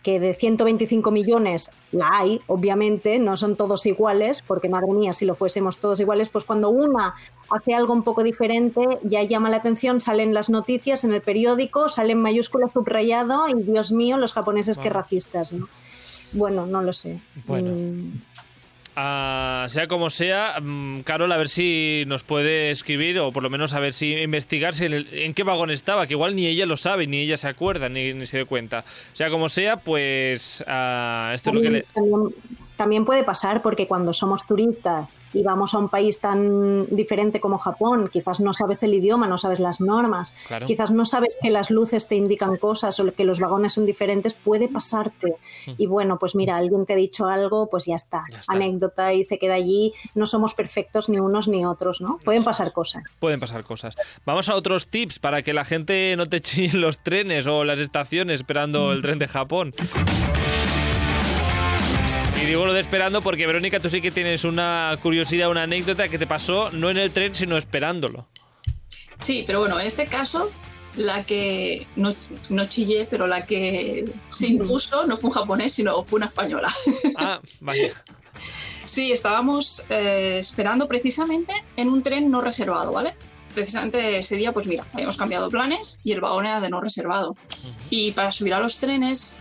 que 0.04 0.20
de 0.20 0.34
125 0.34 1.10
millones 1.12 1.72
la 1.94 2.10
hay, 2.12 2.42
obviamente, 2.48 3.18
no 3.20 3.38
son 3.38 3.56
todos 3.56 3.86
iguales, 3.86 4.44
porque 4.46 4.68
madre 4.68 4.92
mía, 4.92 5.14
si 5.14 5.26
lo 5.26 5.34
fuésemos 5.34 5.80
todos 5.80 6.00
iguales, 6.02 6.28
pues 6.30 6.44
cuando 6.44 6.70
una 6.70 7.16
hace 7.50 7.74
algo 7.74 7.94
un 7.94 8.04
poco 8.04 8.22
diferente, 8.22 8.82
ya 9.04 9.24
llama 9.24 9.50
la 9.50 9.58
atención, 9.58 10.02
salen 10.02 10.34
las 10.34 10.50
noticias 10.50 11.06
en 11.06 11.14
el 11.14 11.22
periódico, 11.22 11.88
sale 11.88 12.12
en 12.12 12.22
mayúscula 12.22 12.68
subrayado 12.72 13.48
y 13.48 13.54
Dios 13.64 13.92
mío, 13.94 14.18
los 14.18 14.34
japoneses 14.34 14.78
qué 14.78 14.90
Vale. 14.90 15.02
racistas, 15.02 15.54
¿no? 15.54 15.70
Bueno, 16.34 16.66
no 16.66 16.82
lo 16.82 16.92
sé. 16.92 17.22
Bueno. 17.48 17.72
Mm, 17.72 18.22
Ah, 18.96 19.66
sea 19.70 19.88
como 19.88 20.10
sea, 20.12 20.60
mm, 20.62 21.00
Carol, 21.02 21.32
a 21.32 21.38
ver 21.38 21.50
si 21.50 22.04
nos 22.06 22.22
puede 22.24 22.70
escribir 22.70 23.20
o 23.20 23.32
por 23.32 23.42
lo 23.42 23.50
menos 23.50 23.74
a 23.74 23.80
ver 23.80 23.92
si 23.94 24.14
investigar 24.14 24.76
si 24.76 24.86
en, 24.86 24.94
el- 24.94 25.08
en 25.12 25.34
qué 25.34 25.42
vagón 25.44 25.72
estaba, 25.72 26.06
que 26.06 26.14
igual 26.14 26.36
ni 26.36 26.46
ella 26.46 26.66
lo 26.68 26.78
sabe, 26.78 27.08
ni 27.08 27.18
ella 27.22 27.38
se 27.38 27.48
acuerda, 27.48 27.90
ni, 27.90 28.14
ni 28.14 28.26
se 28.28 28.38
da 28.40 28.46
cuenta. 28.46 28.84
Sea 29.14 29.30
como 29.32 29.50
sea, 29.50 29.78
pues 29.78 30.64
ah, 30.68 31.32
esto 31.34 31.50
es 31.50 31.56
lo 31.56 31.62
que 31.62 31.70
le... 31.72 31.86
también 32.76 33.04
puede 33.06 33.24
pasar 33.24 33.62
porque 33.64 33.88
cuando 33.88 34.14
somos 34.14 34.46
turistas 34.46 35.08
y 35.34 35.44
vamos 35.44 35.74
a 35.74 35.80
un 35.80 35.90
país 35.90 36.20
tan 36.20 36.86
diferente 36.96 37.40
como 37.40 37.58
Japón, 37.58 38.10
quizás 38.12 38.40
no 38.40 38.54
sabes 38.54 38.84
el 38.84 38.94
idioma, 38.94 39.28
no 39.28 39.38
sabes 39.38 39.60
las 39.60 39.82
normas, 39.82 40.36
Claro. 40.48 40.66
quizás 40.68 40.92
no 40.92 41.06
sabes 41.06 41.38
que 41.42 41.50
las 41.50 41.70
luces 41.72 42.08
te 42.08 42.16
indican 42.16 42.58
cosas 42.58 43.00
o 43.00 43.12
que 43.14 43.24
los 43.24 43.40
vagones 43.40 43.74
son 43.74 43.86
diferentes, 43.86 44.34
puede 44.34 44.68
pasarte. 44.70 45.36
Y 45.78 45.88
bueno, 45.88 46.18
pues 46.20 46.36
mira, 46.36 46.58
alguien 46.58 46.86
te 46.86 46.94
ha 46.94 46.96
dicho 46.96 47.26
algo, 47.28 47.68
pues 47.70 47.86
ya 47.86 47.96
está. 47.96 48.24
Ya 48.32 48.40
está. 48.40 48.54
Anécdota 48.54 49.14
y 49.14 49.24
se 49.24 49.40
queda 49.40 49.56
allí. 49.56 49.94
No 50.16 50.26
somos 50.28 50.54
perfectos 50.54 51.10
ni 51.10 51.20
unos 51.20 51.48
ni 51.48 51.66
otros, 51.66 52.02
¿no? 52.02 52.20
Pueden 52.24 52.44
pasar 52.44 52.72
cosas. 52.72 53.04
Pueden 53.20 53.40
pasar 53.40 53.64
cosas. 53.64 53.96
Vamos 54.26 54.50
a 54.50 54.56
otros 54.56 54.88
tips 54.88 55.20
para 55.20 55.42
que 55.42 55.54
la 55.54 55.66
gente 55.66 56.16
no 56.16 56.26
te 56.28 56.40
chille 56.40 56.78
los 56.78 57.00
trenes 57.00 57.48
o 57.48 57.64
las 57.64 57.80
estaciones 57.80 58.36
esperando 58.36 58.92
el 58.92 59.02
tren 59.02 59.20
de 59.20 59.28
Japón. 59.28 59.72
Y 62.44 62.46
digo 62.46 62.66
lo 62.66 62.74
de 62.74 62.82
esperando 62.82 63.22
porque 63.22 63.48
Verónica, 63.48 63.80
tú 63.80 63.90
sí 63.90 64.02
que 64.02 64.12
tienes 64.12 64.44
una 64.44 64.94
curiosidad, 65.02 65.50
una 65.50 65.64
anécdota 65.64 66.10
que 66.10 66.18
te 66.18 66.28
pasó 66.28 66.72
no 66.72 66.90
en 66.90 66.98
el 66.98 67.10
tren, 67.10 67.34
sino 67.34 67.56
esperándolo. 67.56 68.28
Sí, 69.22 69.46
pero 69.48 69.62
bueno, 69.62 69.80
en 69.80 69.88
este 69.88 70.08
caso, 70.08 70.52
la 70.98 71.24
que 71.24 71.88
no, 71.96 72.14
no 72.50 72.66
chillé, 72.66 73.08
pero 73.10 73.28
la 73.28 73.44
que 73.44 74.04
se 74.30 74.48
impuso 74.48 75.08
no 75.08 75.16
fue 75.16 75.30
un 75.30 75.36
japonés, 75.36 75.72
sino 75.72 76.04
fue 76.04 76.18
una 76.18 76.26
española. 76.26 76.74
Ah, 77.16 77.40
vaya. 77.62 77.94
Sí, 78.86 79.14
estábamos 79.14 79.86
eh, 79.90 80.36
esperando 80.38 80.90
precisamente 80.90 81.54
en 81.78 81.88
un 81.88 82.02
tren 82.04 82.30
no 82.30 82.42
reservado, 82.42 82.92
¿vale? 82.92 83.14
Precisamente 83.54 84.18
ese 84.18 84.36
día, 84.36 84.52
pues 84.52 84.68
mira, 84.68 84.86
habíamos 84.92 85.16
cambiado 85.16 85.50
planes 85.50 86.02
y 86.04 86.12
el 86.12 86.20
vagón 86.20 86.46
era 86.46 86.60
de 86.60 86.70
no 86.70 86.82
reservado. 86.82 87.38
Y 87.90 88.12
para 88.12 88.34
subir 88.34 88.54
a 88.54 88.60
los 88.60 88.80
trenes 88.80 89.38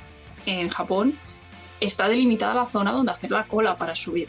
en 0.47 0.69
Japón 0.69 1.19
está 1.85 2.09
delimitada 2.09 2.55
la 2.55 2.67
zona 2.67 2.93
donde 2.93 3.13
hacer 3.13 3.31
la 3.31 3.45
cola 3.45 3.77
para 3.77 3.95
subir 3.95 4.29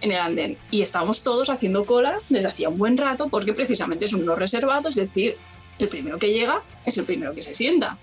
en 0.00 0.12
el 0.12 0.18
andén. 0.18 0.58
Y 0.70 0.82
estábamos 0.82 1.22
todos 1.22 1.50
haciendo 1.50 1.84
cola 1.84 2.18
desde 2.28 2.48
hacía 2.48 2.68
un 2.68 2.78
buen 2.78 2.96
rato 2.96 3.28
porque 3.28 3.52
precisamente 3.52 4.06
es 4.06 4.12
un 4.12 4.24
no 4.24 4.34
reservado, 4.34 4.88
es 4.88 4.96
decir, 4.96 5.36
el 5.78 5.88
primero 5.88 6.18
que 6.18 6.32
llega 6.32 6.62
es 6.84 6.96
el 6.98 7.04
primero 7.04 7.34
que 7.34 7.42
se 7.42 7.54
sienta. 7.54 7.98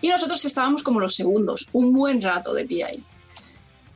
Y 0.00 0.08
nosotros 0.08 0.44
estábamos 0.44 0.82
como 0.82 1.00
los 1.00 1.14
segundos, 1.14 1.68
un 1.72 1.92
buen 1.92 2.20
rato 2.20 2.54
de 2.54 2.64
pie 2.64 2.84
ahí. 2.84 3.04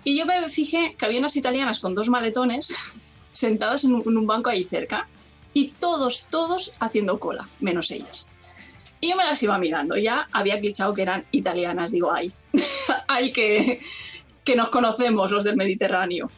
Y 0.04 0.16
yo 0.16 0.24
me 0.24 0.48
fijé 0.48 0.94
que 0.96 1.04
había 1.04 1.18
unas 1.18 1.36
italianas 1.36 1.80
con 1.80 1.94
dos 1.94 2.08
maletones 2.08 2.74
sentadas 3.32 3.84
en 3.84 3.94
un, 3.94 4.02
en 4.06 4.16
un 4.16 4.26
banco 4.26 4.50
ahí 4.50 4.64
cerca 4.64 5.08
y 5.52 5.68
todos, 5.68 6.26
todos 6.30 6.72
haciendo 6.80 7.18
cola, 7.18 7.48
menos 7.60 7.90
ellas. 7.90 8.28
Y 9.00 9.10
yo 9.10 9.16
me 9.16 9.24
las 9.24 9.42
iba 9.42 9.58
mirando, 9.58 9.96
ya 9.96 10.26
había 10.32 10.58
clichado 10.58 10.94
que 10.94 11.02
eran 11.02 11.26
italianas, 11.32 11.92
digo, 11.92 12.12
ay, 12.12 12.32
ay 13.08 13.32
que, 13.32 13.80
que 14.44 14.56
nos 14.56 14.68
conocemos 14.70 15.30
los 15.30 15.44
del 15.44 15.56
Mediterráneo. 15.56 16.30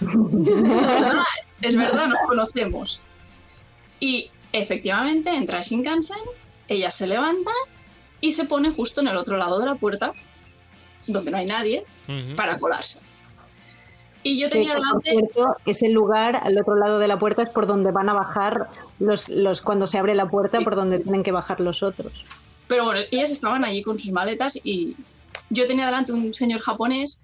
Es 0.00 0.14
verdad, 0.62 1.24
es 1.60 1.76
verdad, 1.76 2.06
nos 2.06 2.20
conocemos. 2.26 3.00
Y 4.00 4.30
efectivamente 4.52 5.30
entra 5.30 5.60
Shinkansen, 5.60 6.18
ellas 6.68 6.94
se 6.94 7.06
levantan 7.06 7.54
y 8.20 8.32
se 8.32 8.44
ponen 8.44 8.72
justo 8.72 9.00
en 9.00 9.08
el 9.08 9.16
otro 9.16 9.36
lado 9.36 9.58
de 9.58 9.66
la 9.66 9.74
puerta, 9.74 10.12
donde 11.06 11.30
no 11.30 11.36
hay 11.36 11.46
nadie, 11.46 11.84
para 12.36 12.58
colarse. 12.58 13.00
Y 14.22 14.40
yo 14.40 14.50
tenía 14.50 14.74
que, 14.74 14.74
por 14.74 15.02
delante... 15.02 15.10
cierto, 15.10 15.56
ese 15.64 15.88
lugar 15.90 16.40
al 16.42 16.58
otro 16.58 16.76
lado 16.76 16.98
de 16.98 17.08
la 17.08 17.18
puerta 17.18 17.42
es 17.42 17.48
por 17.48 17.66
donde 17.66 17.92
van 17.92 18.08
a 18.08 18.12
bajar 18.12 18.68
los, 18.98 19.28
los 19.28 19.62
cuando 19.62 19.86
se 19.86 19.98
abre 19.98 20.14
la 20.14 20.28
puerta, 20.28 20.60
por 20.60 20.74
donde 20.74 20.98
tienen 20.98 21.22
que 21.22 21.32
bajar 21.32 21.60
los 21.60 21.82
otros. 21.82 22.24
Pero 22.66 22.84
bueno, 22.84 23.00
ellas 23.10 23.30
estaban 23.30 23.64
allí 23.64 23.82
con 23.82 23.98
sus 23.98 24.12
maletas 24.12 24.58
y 24.62 24.96
yo 25.50 25.66
tenía 25.66 25.86
delante 25.86 26.12
un 26.12 26.32
señor 26.34 26.60
japonés 26.60 27.22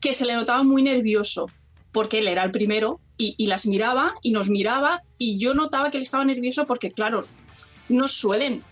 que 0.00 0.12
se 0.12 0.26
le 0.26 0.34
notaba 0.34 0.62
muy 0.62 0.82
nervioso 0.82 1.46
porque 1.92 2.18
él 2.18 2.28
era 2.28 2.44
el 2.44 2.50
primero 2.50 3.00
y, 3.16 3.46
las 3.46 3.66
miraba 3.66 4.14
y 4.22 4.30
nos 4.30 4.48
miraba 4.48 5.02
y 5.18 5.38
yo 5.38 5.54
notaba 5.54 5.90
que 5.90 5.96
él 5.96 6.02
estaba 6.02 6.24
nervioso 6.24 6.66
porque, 6.66 6.92
claro, 6.92 7.26
no 7.88 8.06
suelen, 8.06 8.62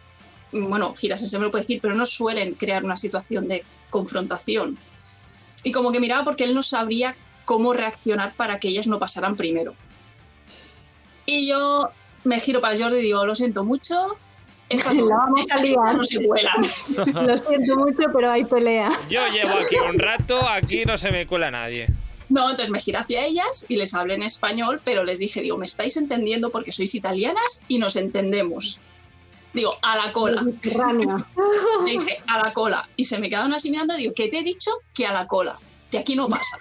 bueno, 0.53 0.95
Girasen 0.95 1.29
se 1.29 1.39
me 1.39 1.45
lo 1.45 1.51
puede 1.51 1.63
decir, 1.63 1.81
pero 1.83 1.97
no 1.97 2.07
suelen 2.07 2.55
crear 2.55 2.85
una 2.85 2.97
situación 2.97 3.49
de 3.49 3.65
confrontación. 3.91 4.79
Y 5.65 5.73
como 5.73 5.91
que 5.91 5.99
miraba 5.99 6.25
porque 6.25 6.45
él 6.45 6.55
no 6.55 6.63
sabría 6.63 7.17
cómo 7.45 7.73
reaccionar 7.73 8.35
para 8.35 8.61
que 8.61 8.69
ellas 8.69 8.87
no 8.87 9.01
pasaran 9.01 9.35
primero. 9.35 9.75
Y 11.25 11.49
yo 11.49 11.91
me 12.23 12.39
giro 12.39 12.61
para 12.61 12.79
Jordi 12.79 12.99
y 12.99 13.03
digo, 13.03 13.27
lo 13.27 13.35
siento 13.35 13.65
mucho, 13.65 14.17
estas, 14.69 14.95
La 14.97 15.17
vamos 15.17 15.47
a 15.51 15.57
liar. 15.63 15.97
no 15.97 16.05
se 16.05 16.27
cuelan. 16.27 16.63
Lo 17.27 17.39
siento 17.39 17.77
mucho, 17.77 18.03
pero 18.13 18.31
hay 18.31 18.45
pelea. 18.45 18.91
Yo 19.11 19.27
llevo 19.29 19.55
aquí 19.59 19.77
un 19.77 19.99
rato, 19.99 20.49
aquí 20.49 20.85
no 20.85 20.99
se 20.99 21.11
me 21.11 21.27
cuela 21.27 21.51
nadie. 21.51 21.87
No, 22.29 22.43
entonces 22.51 22.71
me 22.71 22.81
giré 22.81 22.99
hacia 22.99 23.25
ellas 23.25 23.67
y 23.69 23.77
les 23.77 23.95
hablé 23.95 24.15
en 24.15 24.25
español, 24.25 24.81
pero 24.85 25.05
les 25.05 25.19
dije, 25.21 25.41
digo, 25.43 25.57
me 25.59 25.65
estáis 25.65 25.97
entendiendo 25.97 26.51
porque 26.51 26.73
sois 26.73 26.93
italianas 26.97 27.61
y 27.69 27.79
nos 27.79 27.95
entendemos. 27.95 28.81
Digo, 29.55 29.75
a 29.81 29.97
la 29.97 30.13
cola. 30.13 30.43
Le 31.85 31.93
dije, 31.93 32.19
a 32.27 32.39
la 32.45 32.53
cola. 32.53 32.89
Y 32.97 33.05
se 33.05 33.19
me 33.19 33.29
quedaron 33.31 33.55
así 33.55 33.71
mirando, 33.71 33.95
digo, 33.97 34.13
que 34.13 34.29
te 34.29 34.41
he 34.41 34.43
dicho 34.43 34.71
que 34.93 35.07
a 35.07 35.13
la 35.13 35.27
cola. 35.29 35.57
Que 35.91 35.99
aquí 35.99 36.15
no 36.17 36.29
pasa. 36.29 36.59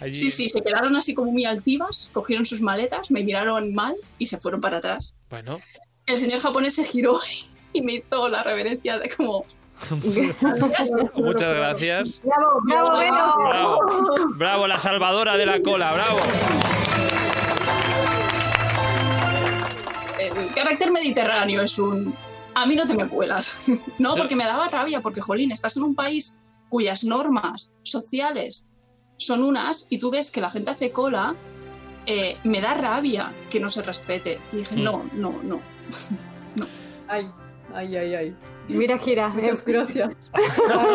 Allí- 0.00 0.14
Sí, 0.18 0.30
sí, 0.30 0.48
se 0.48 0.60
quedaron 0.60 0.96
así 0.96 1.14
como 1.14 1.30
muy 1.30 1.44
altivas, 1.44 2.10
cogieron 2.12 2.44
sus 2.44 2.60
maletas, 2.62 3.10
me 3.10 3.22
miraron 3.22 3.72
mal 3.74 3.94
y 4.18 4.26
se 4.26 4.38
fueron 4.38 4.60
para 4.60 4.78
atrás. 4.78 5.12
Bueno, 5.28 5.60
El 6.10 6.18
señor 6.18 6.40
japonés 6.40 6.74
se 6.74 6.84
giró 6.84 7.18
y 7.72 7.82
me 7.82 7.94
hizo 7.94 8.28
la 8.28 8.42
reverencia 8.42 8.98
de 8.98 9.08
como... 9.10 9.44
muchas 11.14 11.56
gracias. 11.56 12.20
Bravo, 12.22 12.60
bravo. 12.64 13.38
Bravo, 13.38 13.78
bravo, 14.36 14.66
la 14.66 14.78
salvadora 14.78 15.36
de 15.38 15.46
la 15.46 15.62
cola, 15.62 15.94
bravo. 15.94 16.18
el 20.18 20.52
carácter 20.54 20.90
mediterráneo 20.90 21.62
es 21.62 21.78
un... 21.78 22.14
A 22.54 22.66
mí 22.66 22.74
no 22.76 22.86
te 22.86 22.94
me 22.94 23.04
vuelas. 23.04 23.58
No, 23.98 24.16
porque 24.16 24.36
me 24.36 24.44
daba 24.44 24.68
rabia, 24.68 25.00
porque, 25.00 25.20
jolín, 25.22 25.50
estás 25.52 25.76
en 25.76 25.84
un 25.84 25.94
país 25.94 26.40
cuyas 26.68 27.04
normas 27.04 27.74
sociales 27.82 28.70
son 29.16 29.42
unas 29.42 29.86
y 29.90 29.98
tú 29.98 30.10
ves 30.10 30.30
que 30.30 30.40
la 30.40 30.50
gente 30.50 30.70
hace 30.70 30.90
cola, 30.92 31.34
eh, 32.06 32.36
me 32.44 32.60
da 32.60 32.74
rabia 32.74 33.32
que 33.50 33.60
no 33.60 33.68
se 33.70 33.82
respete. 33.82 34.38
Y 34.52 34.56
dije, 34.56 34.76
Mm. 34.76 34.82
no, 34.82 35.04
no, 35.14 35.42
no. 35.42 35.60
Ay, 37.08 37.30
ay, 37.74 37.96
ay, 37.96 38.14
ay. 38.14 38.34
Mira, 38.68 38.98
Gira, 38.98 39.28
Muchas 39.28 39.64
gracias. 39.64 40.14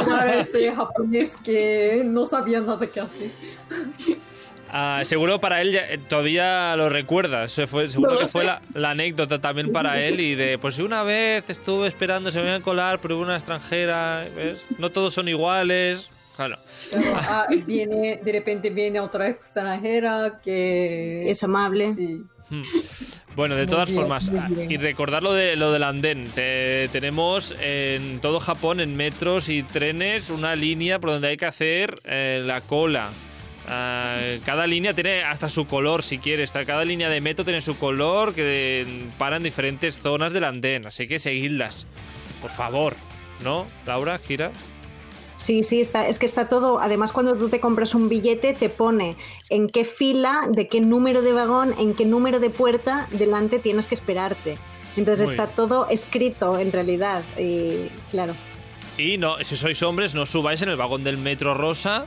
Para 0.08 0.40
ese 0.40 0.74
japonés 0.74 1.36
que 1.44 2.04
no 2.06 2.26
sabía 2.26 2.62
nada 2.62 2.88
que 2.88 3.00
hacer. 3.02 3.30
Ah, 4.72 5.02
seguro 5.06 5.40
para 5.40 5.62
él 5.62 5.72
ya- 5.72 5.90
eh, 5.90 5.98
todavía 5.98 6.76
lo 6.76 6.90
recuerdas. 6.90 7.52
Se 7.52 7.68
fue, 7.68 7.90
seguro 7.90 8.14
No 8.14 8.20
que 8.20 8.26
fue 8.28 8.44
la, 8.44 8.62
la 8.74 8.92
anécdota 8.92 9.40
también 9.40 9.72
para 9.72 10.02
él 10.02 10.20
y 10.20 10.36
de, 10.36 10.58
pues 10.58 10.80
una 10.80 11.04
vez 11.04 11.44
estuve 11.50 11.88
esperando, 11.88 12.32
se 12.32 12.40
me 12.40 12.46
iban 12.48 12.62
a 12.62 12.64
colar, 12.64 13.00
pero 13.00 13.16
hubo 13.16 13.24
una 13.24 13.36
extranjera, 13.36 14.26
¿ves? 14.36 14.62
No 14.78 14.90
todos 14.92 15.14
son 15.14 15.28
iguales. 15.30 16.08
Claro. 16.36 16.58
Ah, 17.16 17.48
viene, 17.66 18.20
de 18.24 18.32
repente 18.32 18.70
viene 18.70 19.00
otra 19.00 19.28
extranjera 19.30 20.40
que... 20.44 21.30
es 21.30 21.42
amable. 21.44 21.94
Sí. 21.94 22.22
Bueno, 23.36 23.56
de 23.56 23.66
todas 23.68 23.90
bien, 23.90 24.00
formas, 24.00 24.32
y 24.70 24.78
recordar 24.78 25.22
lo, 25.22 25.34
de, 25.34 25.58
lo 25.58 25.74
del 25.74 25.84
andén. 25.84 26.24
Te- 26.24 26.88
tenemos 26.94 27.54
en 27.60 28.20
todo 28.22 28.40
Japón, 28.40 28.80
en 28.80 28.96
metros 28.96 29.50
y 29.50 29.62
trenes, 29.62 30.30
una 30.30 30.56
línea 30.56 31.00
por 31.00 31.12
donde 31.12 31.28
hay 31.28 31.36
que 31.38 31.46
hacer 31.46 31.96
eh, 32.06 32.42
la 32.46 32.62
cola. 32.62 33.10
Ah, 33.68 34.22
cada 34.46 34.68
línea 34.68 34.94
tiene 34.94 35.24
hasta 35.24 35.50
su 35.50 35.68
color, 35.68 36.02
si 36.02 36.18
quieres. 36.18 36.54
Cada 36.54 36.86
línea 36.86 37.10
de 37.10 37.20
metro 37.20 37.44
tiene 37.44 37.60
su 37.60 37.78
color 37.78 38.34
que 38.34 38.86
para 39.18 39.36
en 39.36 39.44
diferentes 39.44 39.98
zonas 40.02 40.32
del 40.32 40.46
andén. 40.46 40.88
Así 40.88 41.06
que 41.08 41.20
seguidlas, 41.20 41.88
por 42.42 42.52
favor. 42.52 42.96
¿No? 43.44 43.68
Laura, 43.86 44.18
gira. 44.18 44.52
Sí, 45.38 45.64
sí, 45.64 45.82
está, 45.82 46.08
es 46.08 46.18
que 46.20 46.26
está 46.26 46.48
todo. 46.48 46.80
Además, 46.80 47.12
cuando 47.12 47.36
tú 47.38 47.50
te 47.50 47.60
compras 47.60 47.94
un 47.94 48.08
billete, 48.10 48.54
te 48.54 48.70
pone 48.70 49.18
en 49.50 49.68
qué 49.68 49.84
fila, 49.84 50.48
de 50.50 50.68
qué 50.70 50.80
número 50.82 51.22
de 51.22 51.34
vagón, 51.34 51.74
en 51.78 51.94
qué 51.94 52.06
número 52.06 52.40
de 52.40 52.50
puerta 52.50 53.08
delante 53.12 53.60
tienes 53.60 53.88
que 53.88 53.96
esperarte. 53.96 54.58
Entonces 54.96 55.26
Muy 55.26 55.34
está 55.34 55.46
bien. 55.46 55.56
todo 55.58 55.88
escrito 55.90 56.58
en 56.58 56.72
realidad. 56.72 57.22
Y 57.38 57.90
claro. 58.12 58.34
Y 58.98 59.18
no, 59.18 59.38
si 59.44 59.58
sois 59.58 59.84
hombres, 59.84 60.16
no 60.16 60.26
subáis 60.26 60.62
en 60.62 60.70
el 60.70 60.78
vagón 60.78 61.04
del 61.04 61.18
metro 61.18 61.54
rosa, 61.54 62.06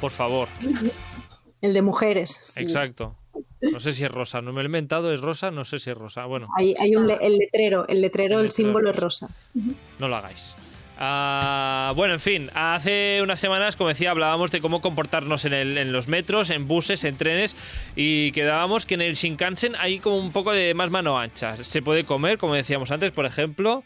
por 0.00 0.10
favor. 0.10 0.48
El 1.60 1.74
de 1.74 1.82
mujeres. 1.82 2.54
Exacto. 2.56 3.14
No 3.60 3.78
sé 3.80 3.92
si 3.92 4.02
es 4.02 4.10
rosa, 4.10 4.40
no 4.40 4.54
me 4.54 4.62
lo 4.62 4.66
he 4.66 4.70
inventado, 4.70 5.12
es 5.12 5.20
rosa, 5.20 5.50
no 5.50 5.66
sé 5.66 5.78
si 5.78 5.90
es 5.90 5.96
rosa. 5.98 6.24
Bueno, 6.24 6.48
Hay, 6.56 6.74
hay 6.80 6.96
un 6.96 7.06
le- 7.06 7.18
el 7.20 7.36
letrero, 7.36 7.86
el 7.86 8.00
letrero, 8.00 8.36
El 8.36 8.46
el, 8.46 8.46
letrero 8.46 8.50
símbolo 8.50 8.90
es 8.90 8.96
rosa. 8.96 9.26
rosa. 9.26 9.74
no 9.98 10.08
lo 10.08 10.16
hagáis. 10.16 10.54
Ah, 11.02 11.94
bueno, 11.96 12.12
en 12.12 12.20
fin, 12.20 12.50
hace 12.54 13.20
unas 13.22 13.40
semanas, 13.40 13.74
como 13.74 13.88
decía, 13.88 14.10
hablábamos 14.10 14.50
de 14.50 14.60
cómo 14.60 14.82
comportarnos 14.82 15.46
en, 15.46 15.54
el- 15.54 15.78
en 15.78 15.92
los 15.92 16.08
metros, 16.08 16.50
en 16.50 16.68
buses, 16.68 17.04
en 17.04 17.16
trenes 17.16 17.56
y 17.96 18.32
quedábamos 18.32 18.84
que 18.84 18.94
en 18.96 19.00
el 19.00 19.14
Shinkansen 19.14 19.76
hay 19.78 19.98
como 19.98 20.18
un 20.18 20.30
poco 20.30 20.52
de 20.52 20.74
más 20.74 20.90
mano 20.90 21.18
ancha. 21.18 21.56
Se 21.64 21.80
puede 21.80 22.04
comer, 22.04 22.36
como 22.36 22.52
decíamos 22.54 22.90
antes, 22.90 23.12
por 23.12 23.24
ejemplo, 23.24 23.82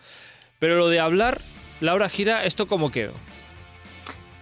pero 0.58 0.74
lo 0.76 0.88
de 0.88 0.98
hablar, 0.98 1.40
Laura 1.80 2.08
Gira, 2.08 2.44
¿esto 2.46 2.66
cómo 2.66 2.90
quedó? 2.90 3.12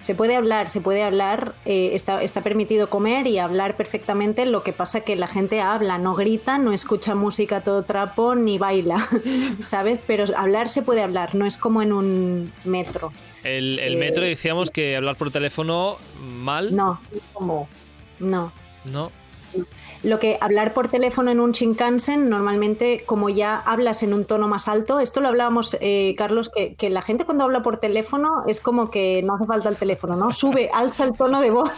Se 0.03 0.15
puede 0.15 0.35
hablar, 0.37 0.69
se 0.69 0.81
puede 0.81 1.03
hablar, 1.03 1.55
eh, 1.65 1.91
está, 1.95 2.23
está 2.23 2.41
permitido 2.43 2.89
comer 2.89 3.27
y 3.29 3.39
hablar 3.39 3.77
perfectamente, 3.77 4.45
lo 4.47 4.63
que 4.63 4.73
pasa 4.73 5.01
que 5.03 5.17
la 5.17 5.29
gente 5.29 5.61
habla, 5.61 5.97
no 5.99 6.15
grita, 6.15 6.59
no 6.59 6.73
escucha 6.73 7.15
música 7.15 7.61
todo 7.63 7.85
trapo, 7.85 8.35
ni 8.35 8.59
baila, 8.59 9.09
¿sabes? 9.63 10.01
Pero 10.07 10.25
hablar 10.37 10.69
se 10.69 10.83
puede 10.83 11.03
hablar, 11.03 11.35
no 11.37 11.47
es 11.47 11.57
como 11.57 11.83
en 11.83 11.93
un 11.93 12.53
metro. 12.65 13.13
El, 13.45 13.79
el 13.79 13.95
Eh, 13.95 13.97
metro 13.97 14.25
decíamos 14.25 14.71
que 14.71 14.97
hablar 14.97 15.17
por 15.17 15.31
teléfono 15.31 15.97
mal, 16.21 16.75
No, 16.75 17.01
como, 17.33 17.69
no. 18.19 18.53
¿no? 18.85 19.11
Lo 20.03 20.19
que 20.19 20.37
hablar 20.41 20.75
por 20.75 20.89
teléfono 20.89 21.31
en 21.31 21.39
un 21.39 21.53
Shinkansen, 21.53 22.29
normalmente 22.29 23.05
como 23.07 23.29
ya 23.29 23.59
hablas 23.61 24.03
en 24.03 24.13
un 24.15 24.25
tono 24.25 24.49
más 24.49 24.67
alto, 24.67 24.99
esto 24.99 25.21
lo 25.21 25.29
hablábamos, 25.29 25.77
eh, 25.81 26.17
Carlos, 26.19 26.51
que, 26.53 26.75
que 26.75 26.91
la 26.91 27.03
gente 27.03 27.25
cuando 27.25 27.45
habla 27.45 27.63
por 27.63 27.77
teléfono 27.77 28.43
es 28.49 28.61
como 28.61 28.91
que 28.91 29.23
no 29.23 29.37
hace 29.37 29.47
falta 29.47 29.69
el 29.69 29.77
teléfono, 29.77 30.17
¿no? 30.17 30.33
Sube, 30.33 30.71
alza 30.75 31.05
el 31.05 31.13
tono 31.13 31.41
de 31.41 31.51
voz 31.51 31.71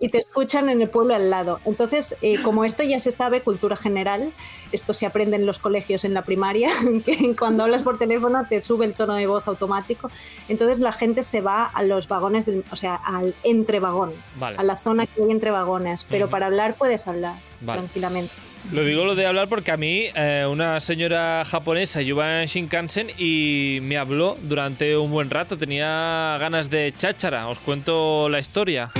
y 0.00 0.08
te 0.08 0.18
escuchan 0.18 0.68
en 0.68 0.82
el 0.82 0.90
pueblo 0.90 1.14
al 1.14 1.30
lado. 1.30 1.60
Entonces, 1.64 2.16
eh, 2.22 2.42
como 2.42 2.64
esto 2.64 2.82
ya 2.82 2.98
se 2.98 3.12
sabe, 3.12 3.42
cultura 3.42 3.76
general, 3.76 4.32
esto 4.72 4.92
se 4.92 5.06
aprende 5.06 5.36
en 5.36 5.46
los 5.46 5.60
colegios 5.60 6.04
en 6.04 6.12
la 6.12 6.22
primaria, 6.22 6.70
que 7.04 7.36
cuando 7.38 7.62
hablas 7.62 7.84
por 7.84 7.98
teléfono 7.98 8.44
te 8.48 8.64
sube 8.64 8.84
el 8.84 8.94
tono 8.94 9.14
de 9.14 9.28
voz 9.28 9.46
automático. 9.46 10.10
Entonces 10.48 10.80
la 10.80 10.92
gente 10.92 11.22
se 11.22 11.40
va 11.40 11.66
a 11.66 11.84
los 11.84 12.08
vagones, 12.08 12.46
del, 12.46 12.64
o 12.72 12.76
sea, 12.76 12.96
al 12.96 13.32
entre 13.44 13.78
vagón, 13.78 14.12
Vale. 14.38 14.56
a 14.58 14.64
la 14.64 14.76
zona 14.76 15.06
que 15.06 15.22
hay 15.22 15.30
entre 15.30 15.52
vagones, 15.52 16.04
pero 16.08 16.28
para 16.28 16.46
hablar 16.46 16.74
puedes 16.74 17.06
hablar 17.06 17.43
Vale. 17.60 17.80
tranquilamente. 17.80 18.32
Lo 18.72 18.82
digo 18.82 19.04
lo 19.04 19.14
de 19.14 19.26
hablar 19.26 19.48
porque 19.48 19.72
a 19.72 19.76
mí 19.76 20.06
eh, 20.14 20.46
una 20.50 20.80
señora 20.80 21.44
japonesa 21.44 22.00
iba 22.00 22.40
en 22.40 22.48
Shinkansen 22.48 23.10
y 23.18 23.78
me 23.82 23.98
habló 23.98 24.38
durante 24.42 24.96
un 24.96 25.10
buen 25.10 25.28
rato. 25.28 25.58
Tenía 25.58 26.36
ganas 26.40 26.70
de 26.70 26.92
cháchara. 26.96 27.46
Os 27.48 27.58
cuento 27.58 28.26
la 28.30 28.38
historia. 28.38 28.90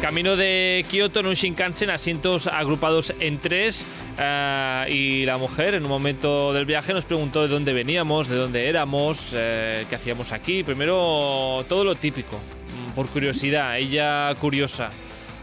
Camino 0.00 0.34
de 0.34 0.84
Kioto 0.90 1.20
en 1.20 1.26
un 1.26 1.34
Shinkansen, 1.34 1.88
asientos 1.90 2.48
agrupados 2.48 3.14
en 3.20 3.38
tres. 3.38 3.86
eh, 4.18 4.86
y 4.90 5.24
la 5.24 5.38
mujer 5.38 5.74
en 5.74 5.84
un 5.84 5.88
momento 5.88 6.52
del 6.52 6.66
viaje 6.66 6.92
nos 6.92 7.04
preguntó 7.04 7.42
de 7.42 7.48
dónde 7.48 7.72
veníamos, 7.72 8.28
de 8.28 8.36
dónde 8.36 8.68
éramos, 8.68 9.30
eh, 9.32 9.86
qué 9.88 9.94
hacíamos 9.94 10.32
aquí. 10.32 10.64
Primero 10.64 11.64
todo 11.68 11.84
lo 11.84 11.94
típico, 11.94 12.38
por 12.96 13.06
curiosidad, 13.06 13.78
ella 13.78 14.34
curiosa. 14.40 14.90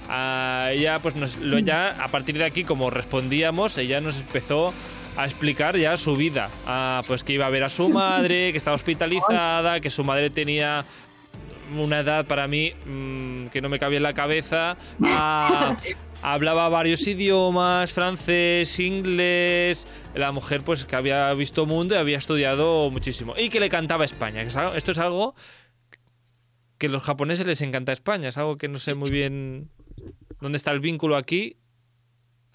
Ah, 0.10 0.70
ella, 0.72 1.00
pues 1.00 1.16
nos, 1.16 1.38
lo, 1.38 1.60
ya 1.60 1.90
a 2.04 2.08
partir 2.08 2.38
de 2.38 2.44
aquí, 2.44 2.64
como 2.64 2.90
respondíamos, 2.90 3.78
ella 3.78 4.02
nos 4.02 4.20
empezó 4.20 4.74
a 5.16 5.26
explicar 5.26 5.78
ya 5.78 5.96
su 5.98 6.16
vida. 6.16 6.50
Ah, 6.66 7.02
pues 7.08 7.24
que 7.24 7.34
iba 7.34 7.46
a 7.46 7.50
ver 7.50 7.64
a 7.64 7.70
su 7.70 7.90
madre, 7.90 8.52
que 8.52 8.58
estaba 8.58 8.76
hospitalizada, 8.76 9.80
que 9.80 9.90
su 9.90 10.04
madre 10.04 10.30
tenía 10.32 10.86
una 11.78 12.00
edad 12.00 12.26
para 12.26 12.48
mí 12.48 12.74
mm, 12.86 13.48
que 13.48 13.62
no 13.62 13.70
me 13.70 13.78
cabía 13.78 13.98
en 13.98 14.04
la 14.04 14.14
cabeza. 14.14 14.78
Ah, 15.06 15.78
hablaba 16.24 16.68
varios 16.70 17.06
idiomas, 17.06 17.94
francés, 17.94 18.80
inglés. 18.80 19.88
La 20.16 20.32
mujer, 20.32 20.64
pues, 20.64 20.86
que 20.86 20.96
había 20.96 21.32
visto 21.34 21.66
mundo 21.66 21.96
y 21.96 21.98
había 21.98 22.18
estudiado 22.18 22.90
muchísimo. 22.90 23.36
Y 23.38 23.50
que 23.50 23.60
le 23.60 23.70
cantaba 23.70 24.06
España. 24.06 24.42
esto 24.42 24.92
es 24.92 24.98
algo 24.98 25.36
que 26.78 26.88
a 26.88 26.90
los 26.90 27.04
japoneses 27.04 27.46
les 27.46 27.62
encanta 27.62 27.92
España. 27.92 28.30
Es 28.30 28.38
algo 28.38 28.58
que 28.58 28.68
no 28.68 28.80
sé 28.80 28.96
muy 28.96 29.12
bien 29.12 29.70
dónde 30.42 30.58
está 30.58 30.72
el 30.72 30.80
vínculo 30.80 31.16
aquí, 31.16 31.58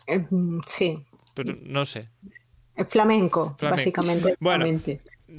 Eh, 0.06 0.24
mm, 0.30 0.60
Sí, 0.66 0.98
pero 1.34 1.56
no 1.62 1.84
sé. 1.84 2.08
Eh, 2.76 2.84
flamenco, 2.84 3.54
Flamenco. 3.58 3.76
básicamente. 3.76 4.36
Bueno. 4.40 4.64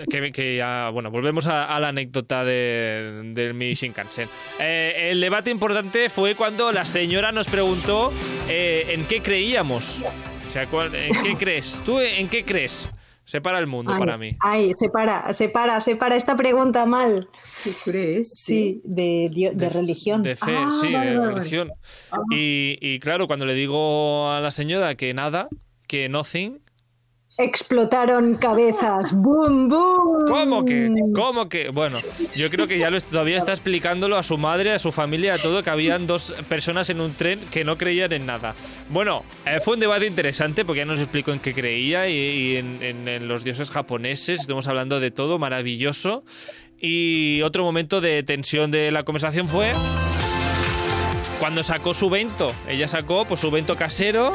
Que, 0.09 0.31
que 0.33 0.57
ya, 0.57 0.89
bueno, 0.89 1.09
volvemos 1.11 1.47
a, 1.47 1.73
a 1.73 1.79
la 1.79 1.89
anécdota 1.89 2.43
de, 2.43 3.31
del 3.33 3.53
mi 3.53 3.73
Shinkansen. 3.75 4.27
Eh, 4.59 5.09
el 5.11 5.21
debate 5.21 5.51
importante 5.51 6.09
fue 6.09 6.35
cuando 6.35 6.71
la 6.73 6.83
señora 6.85 7.31
nos 7.31 7.47
preguntó 7.47 8.11
eh, 8.49 8.87
en 8.89 9.05
qué 9.05 9.21
creíamos. 9.21 10.01
O 10.01 10.51
sea, 10.51 10.67
¿cuál- 10.67 10.93
¿en 10.95 11.13
qué 11.23 11.35
crees? 11.39 11.81
¿Tú 11.85 11.99
en 11.99 12.27
qué 12.27 12.43
crees? 12.43 12.89
Separa 13.25 13.57
el 13.59 13.65
mundo 13.67 13.91
Ay, 13.91 13.99
para 13.99 14.17
mí. 14.19 14.37
Ay, 14.39 14.73
separa, 14.75 15.33
separa, 15.33 15.79
separa 15.81 16.15
esta 16.15 16.35
pregunta 16.35 16.85
mal. 16.85 17.27
¿Qué 17.63 17.71
crees? 17.83 18.29
Sí, 18.39 18.81
de, 18.83 19.29
dio- 19.33 19.51
de, 19.53 19.67
religión. 19.69 20.21
De 20.21 20.35
fe, 20.35 20.55
Ah, 20.55 20.69
sí, 20.79 20.93
vale, 20.93 21.09
de 21.11 21.17
vale. 21.17 21.33
religión. 21.33 21.71
Ah. 22.11 22.19
Y, 22.31 22.77
y 22.81 22.99
claro, 22.99 23.25
cuando 23.27 23.45
le 23.47 23.55
digo 23.55 24.29
a 24.29 24.39
la 24.41 24.51
señora 24.51 24.93
que 24.95 25.13
nada, 25.15 25.47
que 25.87 26.07
nothing, 26.07 26.59
Explotaron 27.37 28.35
cabezas. 28.35 29.13
¡Boom, 29.13 29.67
boom! 29.67 30.25
¿Cómo 30.29 30.63
que? 30.63 30.89
¿Cómo 31.13 31.49
que? 31.49 31.69
Bueno, 31.69 31.97
yo 32.33 32.49
creo 32.49 32.65
que 32.65 32.79
ya 32.79 32.89
lo, 32.89 33.01
todavía 33.01 33.37
está 33.37 33.51
explicándolo 33.51 34.15
a 34.15 34.23
su 34.23 34.37
madre, 34.37 34.71
a 34.71 34.79
su 34.79 34.93
familia, 34.93 35.33
a 35.33 35.37
todo, 35.37 35.61
que 35.61 35.69
habían 35.69 36.07
dos 36.07 36.33
personas 36.47 36.89
en 36.89 37.01
un 37.01 37.13
tren 37.13 37.39
que 37.51 37.65
no 37.65 37.77
creían 37.77 38.13
en 38.13 38.25
nada. 38.25 38.55
Bueno, 38.89 39.23
eh, 39.45 39.59
fue 39.59 39.73
un 39.73 39.81
debate 39.81 40.05
interesante 40.07 40.63
porque 40.63 40.79
ya 40.79 40.85
nos 40.85 40.99
explicó 41.01 41.33
en 41.33 41.39
qué 41.39 41.53
creía 41.53 42.07
y, 42.07 42.55
en 42.55 43.27
los 43.27 43.43
dioses 43.43 43.69
japoneses. 43.69 44.39
Estamos 44.39 44.67
hablando 44.69 45.01
de 45.01 45.11
todo, 45.11 45.37
maravilloso. 45.37 46.23
Y 46.79 47.41
otro 47.41 47.63
momento 47.63 47.99
de 47.99 48.23
tensión 48.23 48.71
de 48.71 48.91
la 48.91 49.03
conversación 49.03 49.49
fue 49.49 49.73
cuando 51.39 51.63
sacó 51.63 51.93
su 51.93 52.09
vento. 52.09 52.53
Ella 52.67 52.87
sacó 52.87 53.25
pues, 53.25 53.41
su 53.41 53.51
vento 53.51 53.75
casero 53.75 54.31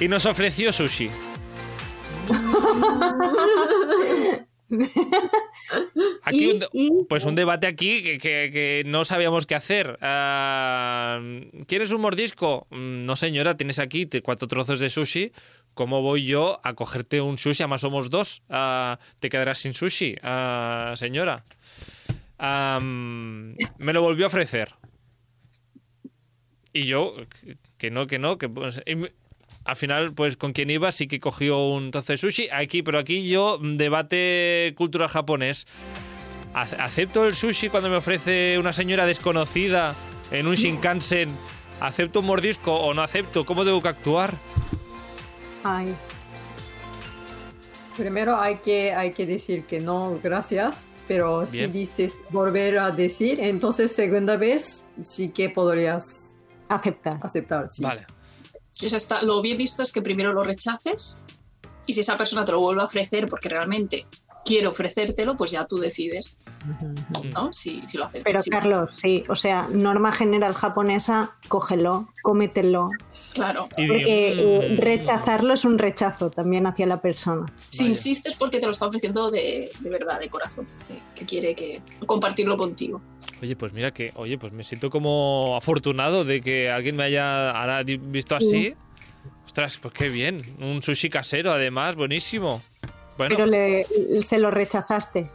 y 0.00 0.08
nos 0.08 0.26
ofreció 0.26 0.70
sushi. 0.70 1.10
¿A 2.74 4.46
aquí 6.30 6.46
un, 6.52 6.64
y- 6.72 7.04
pues 7.08 7.24
un 7.24 7.34
debate 7.34 7.66
aquí 7.66 8.02
que, 8.02 8.18
que- 8.18 8.50
que 8.52 8.82
no 8.86 9.04
sabíamos 9.04 9.46
qué 9.46 9.54
hacer. 9.54 9.98
Ah, 10.00 11.20
¿Quieres 11.66 11.92
un 11.92 12.00
mordisco? 12.00 12.66
Mm, 12.70 13.04
No, 13.04 13.16
señora, 13.16 13.56
tienes 13.56 13.78
aquí 13.78 14.08
cuatro 14.22 14.48
trozos 14.48 14.80
de 14.80 14.88
sushi. 14.90 15.32
¿Cómo 15.74 16.02
voy 16.02 16.24
yo 16.24 16.60
a 16.62 16.74
cogerte 16.74 17.20
un 17.20 17.36
sushi? 17.38 17.62
Además 17.64 17.80
somos 17.82 18.10
dos. 18.10 18.42
Ah, 18.48 18.98
te 19.20 19.28
quedarás 19.28 19.58
sin 19.58 19.74
sushi, 19.74 20.16
ah, 20.22 20.94
señora. 20.96 21.44
Ah, 22.38 22.78
me 22.80 23.92
lo 23.92 24.02
volvió 24.02 24.26
a 24.26 24.28
ofrecer. 24.28 24.74
Y 26.72 26.86
yo, 26.86 27.14
que 27.78 27.90
no, 27.90 28.06
que 28.08 28.18
no, 28.18 28.36
que 28.38 28.48
pues, 28.48 28.80
y 28.84 28.96
al 29.64 29.76
final, 29.76 30.12
pues 30.14 30.36
con 30.36 30.52
quien 30.52 30.70
iba 30.70 30.92
sí 30.92 31.06
que 31.08 31.20
cogió 31.20 31.66
un 31.68 31.90
trozo 31.90 32.12
de 32.12 32.18
sushi. 32.18 32.48
Aquí, 32.52 32.82
pero 32.82 32.98
aquí 32.98 33.28
yo, 33.28 33.58
debate 33.62 34.74
cultural 34.76 35.08
japonés. 35.08 35.66
¿Ace- 36.54 36.76
¿Acepto 36.76 37.26
el 37.26 37.34
sushi 37.34 37.68
cuando 37.68 37.88
me 37.90 37.96
ofrece 37.96 38.58
una 38.58 38.72
señora 38.72 39.06
desconocida 39.06 39.94
en 40.30 40.46
un 40.46 40.54
Shinkansen? 40.54 41.30
¿Acepto 41.80 42.20
un 42.20 42.26
mordisco 42.26 42.74
o 42.74 42.94
no 42.94 43.02
acepto? 43.02 43.44
¿Cómo 43.44 43.64
tengo 43.64 43.80
que 43.82 43.88
actuar? 43.88 44.34
Ay, 45.64 45.94
Primero 47.96 48.36
hay 48.40 48.56
que, 48.58 48.92
hay 48.92 49.12
que 49.12 49.24
decir 49.24 49.64
que 49.66 49.80
no, 49.80 50.18
gracias. 50.22 50.90
Pero 51.06 51.44
si 51.46 51.66
dices 51.66 52.18
volver 52.30 52.78
a 52.78 52.90
decir, 52.90 53.38
entonces 53.40 53.92
segunda 53.94 54.36
vez 54.38 54.84
sí 55.02 55.28
que 55.28 55.50
podrías 55.50 56.34
acepta. 56.68 57.18
aceptar. 57.22 57.68
Sí. 57.70 57.82
Vale. 57.82 58.06
O 58.84 58.88
sea, 58.88 58.96
está- 58.96 59.22
lo 59.22 59.40
bien 59.42 59.56
visto 59.58 59.82
es 59.82 59.92
que 59.92 60.02
primero 60.02 60.32
lo 60.32 60.42
rechaces 60.44 61.16
y 61.86 61.92
si 61.92 62.00
esa 62.00 62.16
persona 62.16 62.44
te 62.44 62.52
lo 62.52 62.60
vuelve 62.60 62.82
a 62.82 62.86
ofrecer 62.86 63.28
porque 63.28 63.48
realmente 63.48 64.06
quiere 64.44 64.66
ofrecértelo, 64.66 65.36
pues 65.36 65.52
ya 65.52 65.66
tú 65.66 65.78
decides, 65.78 66.36
¿no? 67.32 67.50
Si, 67.54 67.80
si 67.86 67.96
lo 67.96 68.04
aceptas. 68.04 68.24
Pero 68.24 68.40
Si- 68.40 68.50
Carlos, 68.50 68.90
sí, 68.94 69.24
o 69.30 69.34
sea, 69.36 69.68
norma 69.72 70.12
general 70.12 70.52
japonesa, 70.52 71.34
cógelo, 71.48 72.08
cómetelo. 72.22 72.90
Claro. 73.32 73.68
Porque 73.70 74.34
eh, 74.36 74.74
rechazarlo 74.76 75.54
es 75.54 75.64
un 75.64 75.78
rechazo 75.78 76.30
también 76.30 76.66
hacia 76.66 76.84
la 76.86 77.00
persona. 77.00 77.46
Si 77.70 77.84
Vaya. 77.84 77.90
insistes 77.90 78.34
porque 78.34 78.60
te 78.60 78.66
lo 78.66 78.72
está 78.72 78.86
ofreciendo 78.86 79.30
de, 79.30 79.70
de 79.80 79.88
verdad, 79.90 80.20
de 80.20 80.28
corazón, 80.28 80.66
de- 80.88 80.98
que 81.14 81.24
quiere 81.24 81.54
que 81.54 81.80
compartirlo 82.06 82.58
contigo. 82.58 83.00
Oye, 83.44 83.56
pues 83.56 83.74
mira 83.74 83.90
que, 83.92 84.10
oye, 84.16 84.38
pues 84.38 84.54
me 84.54 84.64
siento 84.64 84.88
como 84.88 85.54
afortunado 85.54 86.24
de 86.24 86.40
que 86.40 86.70
alguien 86.70 86.96
me 86.96 87.02
haya 87.04 87.52
visto 87.84 88.34
así. 88.34 88.74
Ostras, 89.44 89.76
pues 89.76 89.92
qué 89.92 90.08
bien. 90.08 90.40
Un 90.60 90.82
sushi 90.82 91.10
casero, 91.10 91.52
además, 91.52 91.94
buenísimo. 91.94 92.62
Bueno, 93.18 93.36
Pero 93.36 93.44
le, 93.46 93.84
se 94.22 94.38
lo 94.38 94.50
rechazaste. 94.50 95.28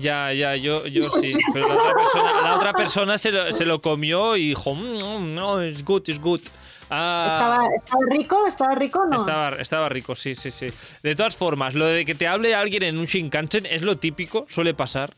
ya, 0.00 0.32
ya, 0.32 0.56
yo, 0.56 0.86
yo 0.86 1.10
sí. 1.10 1.34
Pero 1.52 1.68
la 1.68 1.74
otra 1.74 1.92
persona, 1.94 2.40
la 2.42 2.56
otra 2.56 2.72
persona 2.72 3.18
se, 3.18 3.30
lo, 3.30 3.52
se 3.52 3.66
lo 3.66 3.82
comió 3.82 4.38
y 4.38 4.48
dijo, 4.48 4.74
"Mm, 4.74 4.98
no, 4.98 5.20
no, 5.20 5.60
es 5.60 5.84
good, 5.84 6.08
es 6.08 6.18
good. 6.18 6.40
Ah, 6.88 7.26
¿Estaba, 7.28 7.68
¿Estaba 7.76 8.02
rico? 8.10 8.46
¿Estaba 8.46 8.74
rico 8.74 9.00
o 9.00 9.06
no? 9.06 9.16
Estaba, 9.18 9.48
estaba 9.60 9.88
rico, 9.90 10.14
sí, 10.14 10.34
sí, 10.34 10.50
sí. 10.50 10.68
De 11.02 11.14
todas 11.14 11.36
formas, 11.36 11.74
lo 11.74 11.84
de 11.84 12.06
que 12.06 12.14
te 12.14 12.26
hable 12.26 12.54
alguien 12.54 12.84
en 12.84 12.96
un 12.96 13.04
Shinkansen 13.04 13.66
es 13.66 13.82
lo 13.82 13.98
típico, 13.98 14.46
suele 14.48 14.72
pasar. 14.72 15.12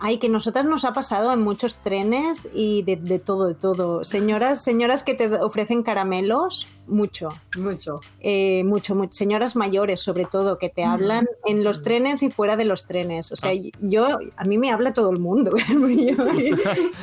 Ay, 0.00 0.18
que 0.18 0.28
nosotras 0.28 0.64
nos 0.64 0.84
ha 0.84 0.92
pasado 0.92 1.32
en 1.32 1.42
muchos 1.42 1.76
trenes 1.82 2.48
y 2.54 2.82
de, 2.82 2.96
de 2.96 3.18
todo, 3.18 3.48
de 3.48 3.54
todo. 3.54 4.04
Señoras, 4.04 4.62
señoras 4.62 5.02
que 5.02 5.14
te 5.14 5.26
ofrecen 5.34 5.82
caramelos, 5.82 6.68
mucho, 6.86 7.28
Mucho. 7.56 8.00
eh, 8.20 8.62
mucho, 8.64 8.94
mucho. 8.94 9.12
Señoras 9.12 9.56
mayores, 9.56 10.00
sobre 10.00 10.24
todo, 10.24 10.56
que 10.56 10.68
te 10.68 10.84
hablan 10.84 11.26
en 11.46 11.64
los 11.64 11.82
trenes 11.82 12.22
y 12.22 12.30
fuera 12.30 12.56
de 12.56 12.64
los 12.64 12.86
trenes. 12.86 13.32
O 13.32 13.36
sea, 13.36 13.50
Ah. 13.50 13.70
yo, 13.80 14.06
a 14.36 14.44
mí 14.44 14.56
me 14.56 14.70
habla 14.70 14.92
todo 14.92 15.10
el 15.10 15.18
mundo. 15.18 15.50
yo, 15.68 16.14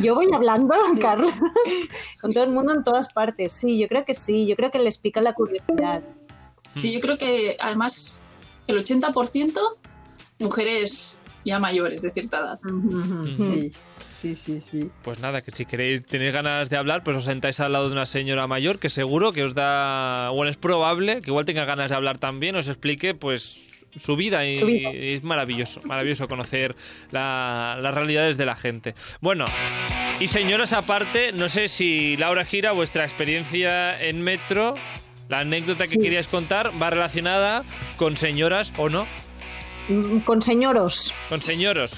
yo 0.01 0.15
voy 0.15 0.27
hablando, 0.33 0.73
Carlos, 1.01 1.31
con 2.21 2.31
todo 2.31 2.45
el 2.45 2.51
mundo 2.51 2.73
en 2.73 2.83
todas 2.83 3.11
partes. 3.11 3.51
Sí, 3.53 3.77
yo 3.77 3.87
creo 3.89 4.05
que 4.05 4.13
sí. 4.15 4.45
Yo 4.47 4.55
creo 4.55 4.71
que 4.71 4.79
les 4.79 4.97
pica 4.97 5.19
la 5.21 5.33
curiosidad. 5.33 6.01
Sí, 6.77 6.93
yo 6.93 7.01
creo 7.01 7.17
que 7.17 7.57
además 7.59 8.19
el 8.67 8.77
80% 8.83 9.59
mujeres 10.39 11.21
ya 11.45 11.59
mayores 11.59 12.01
de 12.01 12.11
cierta 12.11 12.39
edad. 12.39 12.59
Sí, 13.37 13.71
sí, 14.13 14.35
sí, 14.35 14.59
sí. 14.61 14.89
Pues 15.03 15.19
nada, 15.19 15.41
que 15.41 15.51
si 15.51 15.65
queréis, 15.65 16.05
tenéis 16.05 16.33
ganas 16.33 16.69
de 16.69 16.75
hablar, 16.77 17.03
pues 17.03 17.15
os 17.17 17.25
sentáis 17.25 17.59
al 17.59 17.71
lado 17.73 17.87
de 17.87 17.93
una 17.93 18.05
señora 18.05 18.47
mayor 18.47 18.79
que 18.79 18.89
seguro 18.89 19.31
que 19.31 19.43
os 19.43 19.53
da, 19.53 20.29
bueno, 20.31 20.49
es 20.49 20.57
probable 20.57 21.21
que 21.21 21.29
igual 21.29 21.45
tenga 21.45 21.63
ganas 21.65 21.91
de 21.91 21.95
hablar 21.95 22.17
también, 22.17 22.55
os 22.55 22.67
explique, 22.67 23.13
pues 23.13 23.59
su 23.97 24.17
vida 24.17 24.45
y, 24.45 24.53
es 25.15 25.23
maravilloso, 25.23 25.79
maravilloso 25.85 26.27
conocer 26.27 26.75
la- 27.11 27.77
las 27.81 27.93
realidades 27.95 28.35
de 28.37 28.45
la 28.45 28.55
gente. 28.57 28.93
Bueno, 29.21 29.45
y 30.19 30.27
señoras 30.27 30.73
aparte, 30.73 31.31
no 31.31 31.47
sé 31.47 31.69
si 31.69 32.17
Laura 32.17 32.43
Gira, 32.43 32.73
vuestra 32.73 33.05
experiencia 33.05 33.97
en 34.01 34.21
metro, 34.21 34.73
la 35.29 35.39
anécdota 35.39 35.85
que 35.85 35.91
Sí. 35.91 35.99
queríais 35.99 36.27
contar 36.27 36.71
va 36.81 36.89
relacionada 36.89 37.63
con 37.95 38.17
señoras 38.17 38.73
o 38.77 38.89
no, 38.89 39.07
Con 40.25 40.41
señoros, 40.41 41.13
con 41.29 41.39
señoros. 41.41 41.91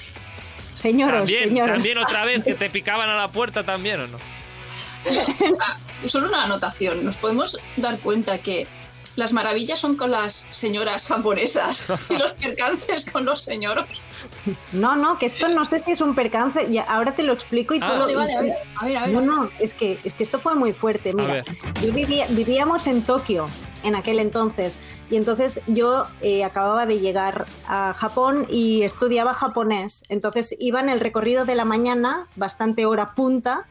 señoros, 0.74 1.20
También, 1.20 1.48
señoros. 1.48 1.74
también 1.74 1.98
otra 1.98 2.24
vez 2.24 2.44
que 2.44 2.54
te 2.54 2.70
picaban 2.70 3.08
a 3.08 3.16
la 3.16 3.28
puerta 3.28 3.64
también 3.64 4.00
o 4.00 4.06
no. 4.08 4.18
Ah, 5.60 5.76
solo 6.06 6.28
una 6.28 6.44
anotación, 6.44 7.04
nos 7.04 7.16
podemos 7.16 7.58
dar 7.76 7.98
cuenta 7.98 8.38
que 8.38 8.66
las 9.16 9.32
maravillas 9.32 9.78
son 9.80 9.96
con 9.96 10.10
las 10.10 10.46
señoras 10.50 11.06
japonesas 11.06 11.86
y 12.10 12.16
los 12.16 12.32
percances 12.34 13.10
con 13.10 13.24
los 13.24 13.42
señoros. 13.42 13.86
No, 14.72 14.96
no, 14.96 15.18
que 15.18 15.26
esto 15.26 15.48
no 15.48 15.64
sé 15.64 15.78
si 15.80 15.92
es 15.92 16.00
un 16.00 16.14
percance. 16.14 16.66
Ya, 16.70 16.82
ahora 16.82 17.14
te 17.14 17.22
lo 17.22 17.32
explico 17.32 17.74
y 17.74 17.80
tú 17.80 17.86
Ah. 17.86 17.94
lo. 17.94 18.00
Vale, 18.00 18.14
vale, 18.16 18.34
a 18.36 18.40
ver, 18.42 18.52
a 18.76 18.84
ver, 18.84 18.96
a 18.96 19.00
ver. 19.06 19.10
No, 19.14 19.20
no, 19.22 19.50
es 19.58 19.74
que, 19.74 19.98
es 20.04 20.14
que 20.14 20.22
esto 20.22 20.38
fue 20.40 20.54
muy 20.54 20.72
fuerte. 20.72 21.12
Mira, 21.14 21.42
yo 21.82 21.92
vivía- 21.92 22.26
vivíamos 22.30 22.86
en 22.86 23.02
Tokio 23.02 23.46
en 23.82 23.94
aquel 23.94 24.18
entonces 24.18 24.78
y 25.10 25.16
entonces 25.16 25.62
yo 25.66 26.04
eh, 26.20 26.44
acababa 26.44 26.86
de 26.86 26.98
llegar 26.98 27.46
a 27.66 27.94
Japón 27.94 28.46
y 28.50 28.82
estudiaba 28.82 29.32
japonés. 29.32 30.04
Entonces 30.08 30.54
iba 30.58 30.80
en 30.80 30.88
el 30.88 31.00
recorrido 31.00 31.44
de 31.44 31.54
la 31.54 31.64
mañana, 31.64 32.26
bastante 32.36 32.84
hora 32.84 33.14
punta, 33.14 33.66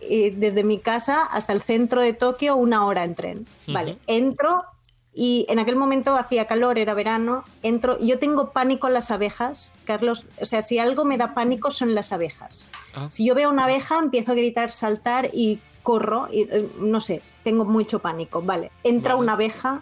eh, 0.00 0.32
desde 0.36 0.62
mi 0.62 0.78
casa 0.78 1.24
hasta 1.24 1.52
el 1.52 1.62
centro 1.62 2.00
de 2.00 2.12
Tokio, 2.12 2.54
una 2.54 2.86
hora 2.86 3.04
en 3.04 3.14
tren. 3.16 3.46
Vale, 3.66 3.98
entro 4.06 4.64
y 5.12 5.46
en 5.48 5.58
aquel 5.58 5.74
momento 5.74 6.14
hacía 6.14 6.46
calor, 6.46 6.78
era 6.78 6.94
verano. 6.94 7.42
Entro, 7.64 7.98
yo 7.98 8.20
tengo 8.20 8.52
pánico 8.52 8.86
en 8.86 8.94
las 8.94 9.10
abejas, 9.10 9.74
Carlos. 9.84 10.26
O 10.40 10.46
sea, 10.46 10.62
si 10.62 10.78
algo 10.78 11.04
me 11.04 11.16
da 11.16 11.34
pánico 11.34 11.72
son 11.72 11.96
las 11.96 12.12
abejas. 12.12 12.68
Ah. 12.94 13.08
Si 13.10 13.24
yo 13.26 13.34
veo 13.34 13.50
una 13.50 13.64
abeja, 13.64 13.98
empiezo 13.98 14.30
a 14.30 14.36
gritar, 14.36 14.70
saltar 14.70 15.30
y 15.32 15.58
corro. 15.82 16.28
Y, 16.30 16.42
eh, 16.42 16.68
no 16.78 17.00
sé, 17.00 17.20
tengo 17.48 17.64
mucho 17.64 17.98
pánico. 18.00 18.42
Vale, 18.42 18.70
entra 18.84 19.14
Vale. 19.14 19.24
una 19.24 19.32
abeja 19.32 19.80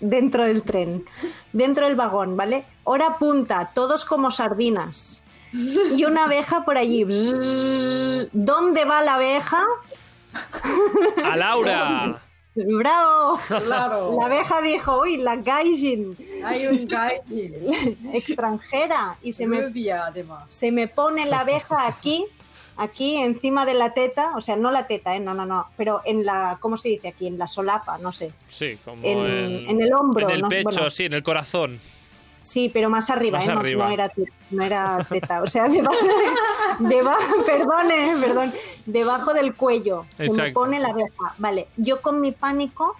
dentro 0.00 0.44
del 0.44 0.62
tren, 0.62 1.02
dentro 1.50 1.86
del 1.86 1.94
vagón, 1.94 2.36
¿vale? 2.36 2.66
Hora 2.84 3.16
punta, 3.18 3.70
todos 3.74 4.04
como 4.04 4.30
sardinas. 4.30 5.24
Y 5.52 6.04
una 6.04 6.24
abeja 6.24 6.62
por 6.66 6.76
allí. 6.76 7.04
¿Dónde 8.32 8.84
va 8.84 9.00
la 9.00 9.14
abeja? 9.14 9.64
¡A 11.24 11.36
Laura! 11.36 12.20
¡Bravo! 12.54 13.40
Claro. 13.46 14.16
La 14.18 14.26
abeja 14.26 14.60
dijo, 14.60 15.00
uy, 15.00 15.16
la 15.16 15.36
gaijin, 15.36 16.14
Hay 16.44 16.66
un 16.66 16.86
gaijin. 16.86 17.54
extranjera. 18.12 19.16
Y 19.22 19.32
se 19.32 19.46
me, 19.46 19.58
además. 19.94 20.44
se 20.50 20.70
me 20.70 20.86
pone 20.86 21.24
la 21.24 21.40
abeja 21.40 21.86
aquí, 21.86 22.26
aquí 22.80 23.16
encima 23.16 23.64
de 23.66 23.74
la 23.74 23.92
teta, 23.94 24.32
o 24.36 24.40
sea, 24.40 24.56
no 24.56 24.70
la 24.70 24.86
teta, 24.86 25.14
¿eh? 25.14 25.20
no, 25.20 25.34
no, 25.34 25.46
no, 25.46 25.66
pero 25.76 26.00
en 26.04 26.24
la, 26.24 26.56
¿cómo 26.60 26.76
se 26.76 26.88
dice 26.88 27.08
aquí? 27.08 27.26
En 27.26 27.38
la 27.38 27.46
solapa, 27.46 27.98
no 27.98 28.10
sé. 28.12 28.32
Sí, 28.50 28.76
como 28.84 29.04
En- 29.04 29.18
en, 29.26 29.68
en 29.70 29.82
el 29.82 29.92
hombro, 29.92 30.28
En 30.28 30.34
el 30.34 30.40
¿no? 30.42 30.48
pecho, 30.48 30.70
Bueno. 30.70 30.90
sí, 30.90 31.04
en 31.04 31.12
el 31.14 31.22
corazón. 31.22 31.78
Sí, 32.40 32.70
pero 32.72 32.88
más 32.88 33.10
arriba, 33.10 33.38
Más 33.38 33.48
¿eh? 33.48 33.52
No- 33.52 33.60
arriba. 33.60 33.86
No, 33.86 33.92
era, 33.92 34.08
te- 34.08 34.32
no 34.50 34.62
era 34.64 35.06
teta, 35.08 35.42
o 35.42 35.46
sea, 35.46 35.68
debajo, 35.68 35.94
debajo 36.80 37.44
perdón, 37.44 37.90
¿eh? 37.90 38.14
perdón, 38.20 38.52
debajo 38.86 39.34
del 39.34 39.54
cuello. 39.54 40.06
Se 40.16 40.30
me 40.30 40.50
pone 40.52 40.80
la 40.80 40.88
abeja. 40.88 41.34
Vale, 41.38 41.68
yo 41.76 42.00
con 42.00 42.20
mi 42.20 42.32
pánico, 42.32 42.96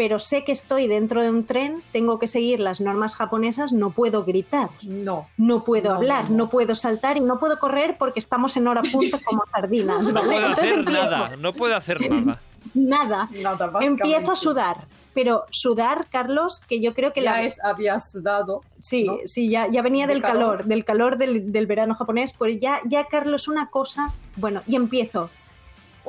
pero 0.00 0.18
sé 0.18 0.44
que 0.44 0.52
estoy 0.52 0.86
dentro 0.86 1.20
de 1.20 1.28
un 1.28 1.44
tren, 1.44 1.82
tengo 1.92 2.18
que 2.18 2.26
seguir 2.26 2.58
las 2.58 2.80
normas 2.80 3.14
japonesas, 3.14 3.70
no 3.70 3.90
puedo 3.90 4.24
gritar. 4.24 4.70
No. 4.80 5.28
No 5.36 5.62
puedo 5.62 5.90
No, 5.90 5.96
hablar, 5.96 6.30
no, 6.30 6.48
puedo 6.48 6.74
saltar 6.74 7.18
y 7.18 7.20
no 7.20 7.38
puedo 7.38 7.58
correr 7.58 7.96
porque 7.98 8.18
estamos 8.18 8.56
en 8.56 8.66
hora 8.66 8.80
punta 8.80 9.18
como 9.26 9.44
sardinas. 9.52 10.10
No 10.10 10.20
Entonces 10.22 10.52
hacer 10.58 10.78
empiezo, 10.78 11.02
nada, 11.04 11.36
no 11.36 11.52
puede 11.52 11.74
hacer 11.74 12.00
nada. 12.00 12.40
nada. 12.74 13.28
Nada. 13.42 13.70
Empiezo 13.82 14.32
a 14.32 14.36
sudar, 14.36 14.86
pero 15.12 15.44
sudar, 15.50 16.06
Carlos, 16.10 16.62
que 16.66 16.80
yo 16.80 16.94
creo 16.94 17.12
que 17.12 17.20
Ya 17.20 17.32
la, 17.32 17.42
es, 17.42 17.62
habías 17.62 18.22
dado. 18.22 18.62
Sí, 18.80 19.04
¿no? 19.04 19.18
sí, 19.26 19.50
ya, 19.50 19.66
ya 19.70 19.82
venía 19.82 20.06
De 20.06 20.14
del 20.14 20.22
calor. 20.22 20.38
calor, 20.56 20.64
del 20.64 20.84
calor 20.86 21.18
del, 21.18 21.52
del 21.52 21.66
verano 21.66 21.94
japonés, 21.94 22.32
pues 22.32 22.58
ya, 22.58 22.80
ya, 22.86 23.04
Carlos, 23.04 23.48
una 23.48 23.68
cosa, 23.68 24.14
bueno, 24.36 24.62
y 24.66 24.76
empiezo. 24.76 25.28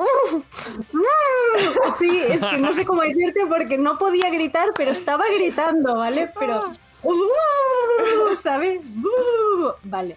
Sí, 1.98 2.22
es 2.30 2.44
que 2.44 2.58
no 2.58 2.74
sé 2.74 2.86
cómo 2.86 3.02
decirte 3.02 3.42
porque 3.48 3.78
no 3.78 3.98
podía 3.98 4.30
gritar, 4.30 4.70
pero 4.76 4.92
estaba 4.92 5.26
gritando, 5.38 5.96
¿vale? 5.96 6.30
Pero, 6.40 6.62
¿sabes? 8.36 8.80
Vale. 9.84 10.16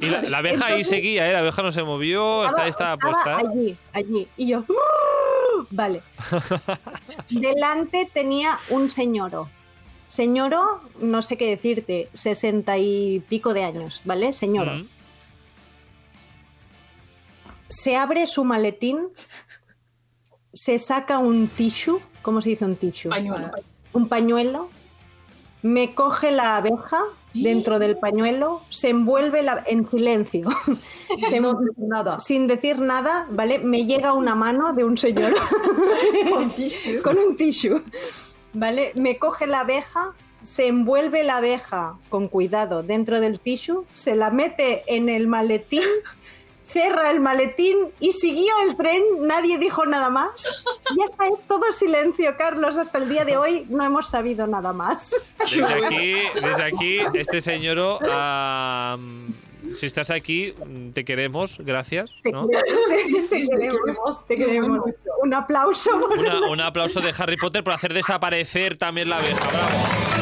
Y 0.00 0.06
la, 0.06 0.22
la 0.22 0.38
abeja 0.38 0.66
ahí 0.66 0.84
seguía, 0.84 1.28
¿eh? 1.28 1.32
La 1.32 1.38
abeja 1.40 1.62
no 1.62 1.72
se 1.72 1.82
movió, 1.82 2.46
está, 2.46 2.66
está 2.66 2.94
estaba 2.94 3.12
puesta. 3.12 3.36
allí, 3.38 3.76
allí. 3.92 4.28
Y 4.36 4.48
yo, 4.48 4.58
¡uh! 4.60 5.66
vale. 5.70 6.02
Delante 7.30 8.08
tenía 8.12 8.58
un 8.70 8.90
señoro. 8.90 9.48
Señoro, 10.08 10.80
no 11.00 11.22
sé 11.22 11.36
qué 11.36 11.48
decirte, 11.50 12.08
sesenta 12.12 12.78
y 12.78 13.20
pico 13.28 13.54
de 13.54 13.64
años, 13.64 14.02
¿vale? 14.04 14.32
Señoro. 14.32 14.72
Mm. 14.72 14.88
Se 17.68 17.96
abre 17.96 18.26
su 18.26 18.44
maletín, 18.44 19.08
se 20.52 20.78
saca 20.78 21.18
un 21.18 21.48
tissue, 21.48 22.00
¿cómo 22.22 22.40
se 22.40 22.50
dice 22.50 22.64
un 22.64 22.76
tissue? 22.76 23.10
Pañuelo. 23.10 23.50
un 23.92 24.08
pañuelo, 24.08 24.68
me 25.62 25.94
coge 25.94 26.30
la 26.30 26.56
abeja 26.56 27.00
dentro 27.34 27.78
del 27.78 27.96
pañuelo, 27.98 28.62
se 28.70 28.90
envuelve 28.90 29.42
la- 29.42 29.62
en 29.66 29.86
silencio, 29.86 30.48
Se- 31.30 31.40
No 31.40 31.54
dice 31.54 31.72
nada. 31.86 32.20
sin 32.20 32.46
decir 32.46 32.78
nada, 32.78 33.26
¿vale? 33.30 33.58
Me 33.58 33.84
llega 33.84 34.12
una 34.12 34.34
mano 34.34 34.72
de 34.72 34.84
un 34.84 34.96
señor 34.96 35.34
Con 36.32 36.52
con 37.02 37.18
un 37.18 37.36
tissue, 37.36 37.82
¿vale? 38.54 38.92
Me 38.94 39.18
coge 39.18 39.46
la 39.46 39.60
abeja, 39.60 40.12
se 40.42 40.66
envuelve 40.68 41.24
la 41.24 41.38
abeja 41.38 41.98
con 42.08 42.28
cuidado 42.28 42.82
dentro 42.82 43.20
del 43.20 43.40
tissue, 43.40 43.84
se 43.92 44.14
la 44.14 44.30
mete 44.30 44.82
en 44.86 45.08
el 45.08 45.26
maletín, 45.26 45.82
cerra 46.76 47.10
el 47.10 47.20
maletín 47.20 47.76
y 48.00 48.12
siguió 48.12 48.52
el 48.68 48.76
tren, 48.76 49.02
nadie 49.22 49.56
dijo 49.56 49.86
nada 49.86 50.10
más. 50.10 50.62
Ya 50.96 51.04
está, 51.06 51.26
es 51.26 51.32
todo 51.48 51.72
silencio, 51.72 52.36
Carlos, 52.36 52.76
hasta 52.76 52.98
el 52.98 53.08
día 53.08 53.24
de 53.24 53.38
hoy 53.38 53.64
no 53.70 53.82
hemos 53.82 54.10
sabido 54.10 54.46
nada 54.46 54.74
más. 54.74 55.10
Desde 55.38 55.64
aquí, 55.86 56.14
desde 56.42 56.62
aquí, 56.64 56.98
este 57.14 57.40
señor, 57.40 57.98
ah, 58.10 58.98
si 59.72 59.86
estás 59.86 60.10
aquí, 60.10 60.52
te 60.92 61.02
queremos, 61.04 61.56
gracias. 61.60 62.10
¿no? 62.30 62.46
te 62.46 62.56
Te 63.30 63.42
queremos, 63.48 64.26
te 64.26 64.36
queremos. 64.36 64.80
Un 65.22 65.32
aplauso 65.34 65.98
por 65.98 66.18
Una- 66.18 66.48
un 66.50 66.60
aplauso 66.60 67.00
de 67.00 67.14
Harry 67.18 67.36
Potter 67.38 67.64
por 67.64 67.72
hacer 67.72 67.94
desaparecer 67.94 68.76
también 68.76 69.08
la 69.08 69.16
abeja. 69.16 69.48
Bravo. 69.48 70.15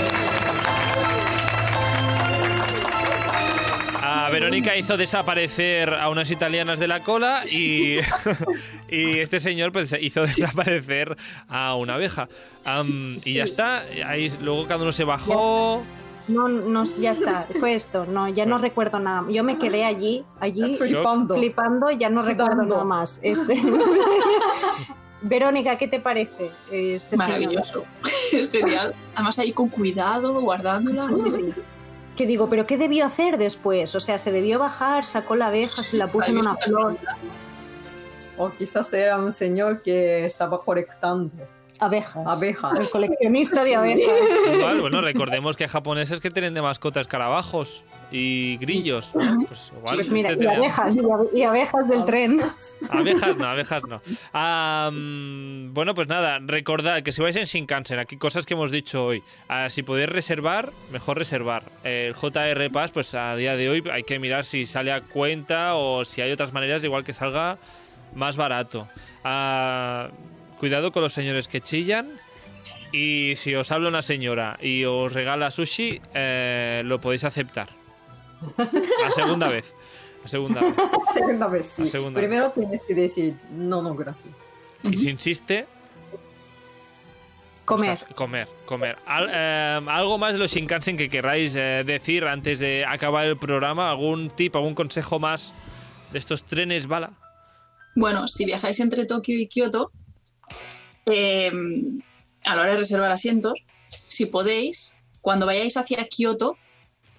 Verónica 4.34 4.76
hizo 4.76 4.96
desaparecer 4.96 5.94
a 5.94 6.08
unas 6.08 6.28
italianas 6.28 6.80
de 6.80 6.88
la 6.88 7.04
cola 7.04 7.44
y, 7.46 7.98
y 8.90 9.20
este 9.20 9.38
señor 9.38 9.70
pues 9.70 9.94
hizo 10.00 10.22
desaparecer 10.22 11.16
a 11.46 11.76
una 11.76 11.94
abeja. 11.94 12.28
Am, 12.64 13.20
y 13.24 13.34
ya 13.34 13.44
está. 13.44 13.84
Ahí, 14.04 14.28
luego 14.42 14.66
cada 14.66 14.82
uno 14.82 14.90
se 14.90 15.04
bajó. 15.04 15.84
No, 16.26 16.48
no, 16.48 16.84
ya 16.98 17.12
está, 17.12 17.46
fue 17.60 17.74
esto, 17.74 18.06
no, 18.06 18.28
ya 18.28 18.44
no 18.44 18.58
recuerdo 18.58 18.98
nada. 18.98 19.24
Yo 19.30 19.44
me 19.44 19.56
quedé 19.56 19.84
allí, 19.84 20.24
allí 20.40 20.76
Flipando. 20.78 21.36
flipando, 21.36 21.90
ya 21.92 22.10
no 22.10 22.22
recuerdo 22.22 22.54
Sudando. 22.54 22.74
nada 22.74 22.84
más. 22.84 23.20
Este. 23.22 23.54
Verónica, 25.22 25.78
¿qué 25.78 25.86
te 25.86 26.00
parece? 26.00 26.50
Este 26.72 27.16
Maravilloso. 27.16 27.84
Es 28.32 28.50
genial. 28.50 28.94
Además 29.14 29.38
ahí 29.38 29.52
con 29.52 29.68
cuidado, 29.68 30.40
guardándola. 30.40 31.06
señor? 31.08 31.30
Sí, 31.30 31.36
sí. 31.54 31.60
Que 32.16 32.26
digo, 32.26 32.48
¿pero 32.48 32.66
qué 32.66 32.78
debió 32.78 33.06
hacer 33.06 33.38
después? 33.38 33.94
O 33.94 34.00
sea, 34.00 34.18
se 34.18 34.30
debió 34.30 34.58
bajar, 34.58 35.04
sacó 35.04 35.34
la 35.36 35.48
abeja, 35.48 35.82
se 35.82 35.96
la 35.96 36.06
puso 36.06 36.28
en 36.28 36.38
una 36.38 36.56
flor. 36.56 36.96
O 38.36 38.50
quizás 38.50 38.92
era 38.92 39.18
un 39.18 39.32
señor 39.32 39.82
que 39.82 40.24
estaba 40.24 40.60
colectando 40.62 41.32
Abejas. 41.80 42.24
abejas. 42.26 42.78
El 42.78 42.88
coleccionista 42.90 43.64
de 43.64 43.74
abejas. 43.74 44.14
Igual, 44.54 44.80
bueno, 44.80 45.00
recordemos 45.00 45.56
que 45.56 45.64
hay 45.64 45.68
japoneses 45.70 46.20
que 46.20 46.30
tienen 46.30 46.54
de 46.54 46.62
mascotas 46.62 47.02
escarabajos 47.02 47.82
y 48.12 48.56
grillos. 48.58 49.12
¿no? 49.14 49.44
Pues 49.46 49.72
igual 49.76 49.94
Pues 49.96 50.08
mira, 50.08 50.30
este 50.30 50.44
y 50.44 50.46
abejas, 50.46 50.96
y 50.96 51.00
abe- 51.00 51.28
y 51.34 51.42
abejas 51.42 51.88
del 51.88 52.04
tren. 52.04 52.40
Abejas 52.90 53.36
no, 53.36 53.46
abejas 53.46 53.82
no. 53.88 54.00
Ah, 54.32 54.90
bueno, 54.92 55.94
pues 55.94 56.06
nada, 56.08 56.38
recordad 56.40 57.02
que 57.02 57.12
si 57.12 57.20
vais 57.22 57.36
en 57.36 57.44
Shinkansen, 57.44 57.98
aquí 57.98 58.16
cosas 58.16 58.46
que 58.46 58.54
hemos 58.54 58.70
dicho 58.70 59.04
hoy. 59.04 59.22
Ah, 59.48 59.68
si 59.68 59.82
podéis 59.82 60.08
reservar, 60.10 60.70
mejor 60.92 61.18
reservar. 61.18 61.64
El 61.82 62.14
JR 62.14 62.70
Pass, 62.72 62.92
pues 62.92 63.14
a 63.14 63.34
día 63.36 63.56
de 63.56 63.68
hoy 63.68 63.82
hay 63.92 64.04
que 64.04 64.18
mirar 64.18 64.44
si 64.44 64.66
sale 64.66 64.92
a 64.92 65.00
cuenta 65.00 65.74
o 65.74 66.04
si 66.04 66.20
hay 66.20 66.30
otras 66.32 66.52
maneras, 66.52 66.84
igual 66.84 67.04
que 67.04 67.12
salga 67.12 67.58
más 68.14 68.36
barato. 68.36 68.86
Ah, 69.24 70.08
cuidado 70.64 70.92
con 70.92 71.02
los 71.02 71.12
señores 71.12 71.46
que 71.46 71.60
chillan. 71.60 72.08
Y 72.90 73.34
si 73.36 73.54
os 73.54 73.70
habla 73.70 73.90
una 73.90 74.00
señora 74.00 74.56
y 74.62 74.84
os 74.86 75.12
regala 75.12 75.50
sushi, 75.50 76.00
eh, 76.14 76.80
lo 76.86 76.98
podéis 77.02 77.24
aceptar. 77.24 77.68
La 78.56 79.10
segunda 79.10 79.48
vez. 79.48 79.74
La 80.22 80.28
segunda 80.30 80.60
vez. 80.62 80.74
Segunda 81.12 81.46
vez, 81.48 81.66
sí. 81.66 81.86
Segunda 81.86 82.18
Primero 82.18 82.50
tienes 82.52 82.80
que 82.82 82.94
decir, 82.94 83.34
no, 83.52 83.82
no, 83.82 83.94
gracias. 83.94 84.34
Y 84.84 84.96
si 84.96 85.10
insiste, 85.10 85.66
Comer. 87.66 87.98
O 88.02 88.06
sea, 88.06 88.08
comer, 88.16 88.48
comer. 88.64 88.96
Al- 89.04 89.30
eh, 89.30 89.80
algo 89.90 90.16
más 90.16 90.32
de 90.32 90.38
los 90.38 90.50
Shinkansen 90.50 90.96
que 90.96 91.10
querráis 91.10 91.54
eh, 91.56 91.82
decir 91.84 92.24
antes 92.24 92.58
de 92.58 92.86
acabar 92.86 93.26
el 93.26 93.36
programa, 93.36 93.90
algún 93.90 94.30
tip, 94.30 94.56
algún 94.56 94.74
consejo 94.74 95.18
más 95.18 95.52
de 96.12 96.18
estos 96.18 96.42
trenes 96.42 96.86
bala. 96.86 97.10
Bueno, 97.96 98.26
si 98.28 98.46
viajáis 98.46 98.80
entre 98.80 99.04
Tokio 99.04 99.38
y 99.38 99.46
Kioto, 99.46 99.92
eh, 101.06 101.52
a 102.44 102.54
la 102.56 102.62
hora 102.62 102.70
de 102.72 102.76
reservar 102.78 103.10
asientos, 103.10 103.64
si 103.88 104.26
podéis, 104.26 104.96
cuando 105.20 105.46
vayáis 105.46 105.76
hacia 105.76 106.06
Kioto, 106.08 106.58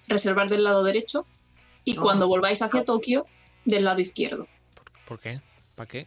reservar 0.08 0.48
del 0.48 0.64
lado 0.64 0.84
derecho 0.84 1.26
y 1.84 1.96
cuando 1.96 2.28
volváis 2.28 2.62
hacia 2.62 2.84
Tokio, 2.84 3.24
del 3.64 3.84
lado 3.84 4.00
izquierdo. 4.00 4.46
¿Por 5.06 5.18
qué? 5.18 5.40
¿Para 5.74 5.88
qué? 5.88 6.06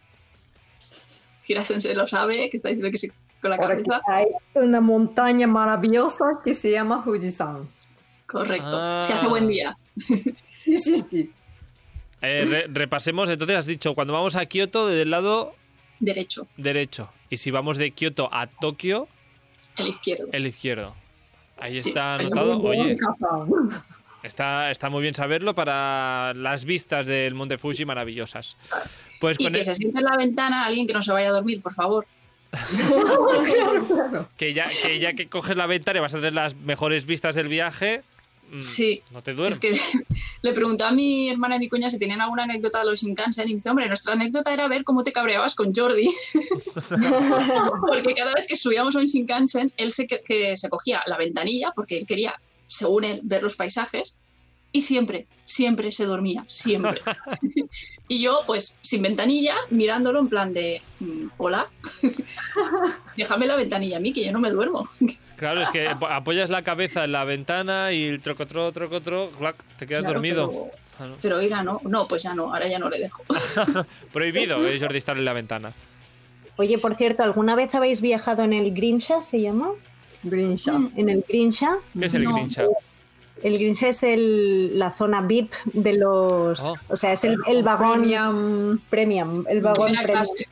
Hirasen 1.48 1.82
se 1.82 1.96
lo 1.96 2.08
sabe, 2.08 2.50
que 2.50 2.58
está 2.58 2.70
diciendo 2.70 2.92
que 2.92 2.98
sí 2.98 3.10
con 3.42 3.52
la 3.52 3.58
cabeza. 3.58 4.02
hay 4.08 4.26
una 4.54 4.82
montaña 4.82 5.48
maravillosa 5.48 6.42
que 6.44 6.54
se 6.54 6.72
llama 6.72 7.02
Fujisan. 7.04 7.68
Correcto. 8.28 8.68
Ah. 8.72 9.02
Si 9.04 9.14
hace 9.14 9.28
buen 9.28 9.48
día. 9.48 9.78
Sí, 10.62 10.78
sí, 10.78 10.98
sí. 11.00 11.32
Eh, 12.22 12.46
re- 12.46 12.66
repasemos, 12.68 13.30
entonces 13.30 13.56
has 13.56 13.66
dicho, 13.66 13.96
cuando 13.96 14.14
vamos 14.14 14.36
a 14.36 14.46
Kioto, 14.46 14.88
del 14.88 15.10
lado 15.10 15.54
Derecho, 16.02 16.48
derecho. 16.58 17.10
Y 17.30 17.38
si 17.38 17.52
vamos 17.52 17.78
de 17.78 17.92
Kioto 17.92 18.30
a 18.32 18.48
Tokio, 18.48 19.08
el 19.78 19.88
izquierdo. 19.88 20.26
el 20.32 20.48
izquierdo. 20.48 20.96
Ahí 21.60 21.82
Sí, 21.82 21.90
está 21.90 22.16
anotado. 22.16 22.60
Oye, 22.62 22.98
está, 24.24 24.72
está 24.72 24.90
muy 24.90 25.02
bien 25.02 25.14
saberlo 25.14 25.54
para 25.54 26.34
las 26.34 26.66
vistas 26.66 27.06
del 27.06 27.36
Monte 27.36 27.58
Fuji 27.58 27.86
maravillosas. 27.86 28.56
Pues 29.20 29.38
Y 29.40 29.44
con 29.44 29.54
que 29.54 29.60
el- 29.60 29.66
se 29.66 29.76
siente 29.76 30.00
en 30.00 30.06
la 30.06 30.16
ventana 30.18 30.66
alguien 30.66 30.88
que 30.88 30.94
no 30.94 31.02
se 31.02 31.12
vaya 31.12 31.28
a 31.30 31.32
dormir, 31.32 31.62
por 31.62 31.74
favor. 31.74 32.06
que 34.38 34.54
ya, 34.54 34.68
que 34.68 35.00
ya 35.00 35.14
que 35.14 35.28
coges 35.28 35.56
la 35.56 35.68
ventana 35.68 36.00
y 36.00 36.02
vas 36.02 36.14
a 36.14 36.18
tener 36.18 36.34
las 36.34 36.56
mejores 36.56 37.06
vistas 37.06 37.36
del 37.36 37.48
viaje, 37.48 38.02
Sí. 38.58 39.02
no 39.12 39.22
te 39.22 39.34
duermes. 39.34 39.56
Es 39.56 39.60
que 39.60 39.72
le 40.42 40.54
pregunté 40.54 40.84
a 40.84 40.92
mi 40.92 41.30
hermana 41.30 41.58
y 41.58 41.60
mi 41.60 41.70
cuña 41.70 41.90
si 41.90 42.00
tenían 42.00 42.22
alguna 42.22 42.44
anécdota 42.44 42.80
de 42.80 42.86
los 42.86 43.02
Shinkansen 43.02 43.48
y 43.50 43.56
dice, 43.56 43.70
hombre, 43.70 43.88
nuestra 43.88 44.14
anécdota 44.14 44.54
era 44.54 44.68
ver 44.68 44.84
cómo 44.84 45.04
te 45.04 45.12
cabreabas 45.12 45.56
con 45.56 45.74
Jordi. 45.74 46.10
porque 47.88 48.14
cada 48.16 48.34
vez 48.34 48.48
que 48.48 48.56
subíamos 48.56 48.96
a 48.96 49.00
un 49.00 49.06
Shinkansen, 49.06 49.72
él 49.78 49.92
se, 49.92 50.08
que, 50.08 50.22
que 50.24 50.58
se 50.58 50.70
cogía 50.70 51.02
la 51.06 51.18
ventanilla 51.18 51.72
porque 51.76 51.98
él 51.98 52.06
quería, 52.06 52.40
según 52.68 53.04
él, 53.04 53.22
ver 53.24 53.44
los 53.44 53.56
paisajes 53.56 54.16
y 54.72 54.82
siempre, 54.82 55.26
siempre 55.46 55.92
se 55.92 56.06
dormía, 56.06 56.46
siempre. 56.48 57.02
y 58.08 58.22
yo, 58.22 58.42
pues, 58.46 58.78
sin 58.82 59.02
ventanilla, 59.02 59.56
mirándolo 59.70 60.20
en 60.20 60.28
plan 60.30 60.54
de, 60.54 60.82
mm, 61.00 61.28
hola, 61.38 61.68
déjame 63.18 63.48
la 63.48 63.56
ventanilla 63.56 63.98
a 63.98 64.00
mí, 64.00 64.14
que 64.14 64.26
yo 64.26 64.32
no 64.32 64.40
me 64.40 64.50
duermo. 64.52 64.88
Claro, 65.38 65.62
es 65.62 65.70
que 65.70 65.88
ap- 65.88 66.04
apoyas 66.04 66.50
la 66.50 66.64
cabeza 66.64 67.04
en 67.06 67.12
la 67.14 67.24
ventana 67.24 67.92
y 67.94 68.04
el 68.06 68.22
trocotro, 68.22 68.72
trocotro, 68.72 69.30
clac, 69.38 69.64
te 69.78 69.88
quedas 69.88 70.02
Claro, 70.02 70.14
dormido. 70.16 70.48
Pero, 70.50 70.72
Claro. 71.00 71.16
pero 71.22 71.38
oiga, 71.38 71.64
no, 71.64 71.80
no, 71.86 72.08
pues 72.10 72.24
ya 72.24 72.34
no, 72.36 72.54
ahora 72.54 72.68
ya 72.68 72.78
no 72.78 72.90
le 72.90 73.00
dejo. 73.00 73.24
Prohibido, 74.12 74.68
eh, 74.68 74.78
Jordi, 74.78 74.98
estar 74.98 75.18
en 75.18 75.24
la 75.24 75.32
ventana. 75.32 75.72
Oye, 76.58 76.78
por 76.78 76.96
cierto, 76.96 77.24
¿alguna 77.24 77.56
vez 77.56 77.74
habéis 77.74 78.02
viajado 78.02 78.44
en 78.44 78.52
el 78.52 78.74
Grinsha, 78.74 79.24
se 79.24 79.40
llama? 79.40 79.70
Grisha. 80.24 80.74
Mm. 80.74 80.92
En 80.98 81.08
el 81.08 81.24
Grinsha. 81.26 81.78
¿Qué 81.98 82.06
es 82.08 82.14
el 82.16 82.24
No. 82.24 82.34
Grincha? 82.36 82.64
El 83.44 83.58
Grinsha 83.58 83.88
es 83.90 84.04
el, 84.04 84.78
la 84.78 84.92
zona 84.92 85.22
VIP 85.22 85.52
de 85.74 85.94
los... 85.94 86.60
Oh. 86.62 86.74
O 86.90 86.96
sea, 86.96 87.14
es 87.14 87.24
el, 87.24 87.38
el 87.48 87.64
vagón 87.64 88.02
Premium. 88.02 88.80
premium, 88.90 89.46
el 89.48 89.62
vagón 89.62 89.88
Primera 89.88 90.04
premium. 90.04 90.24
clase. 90.26 90.46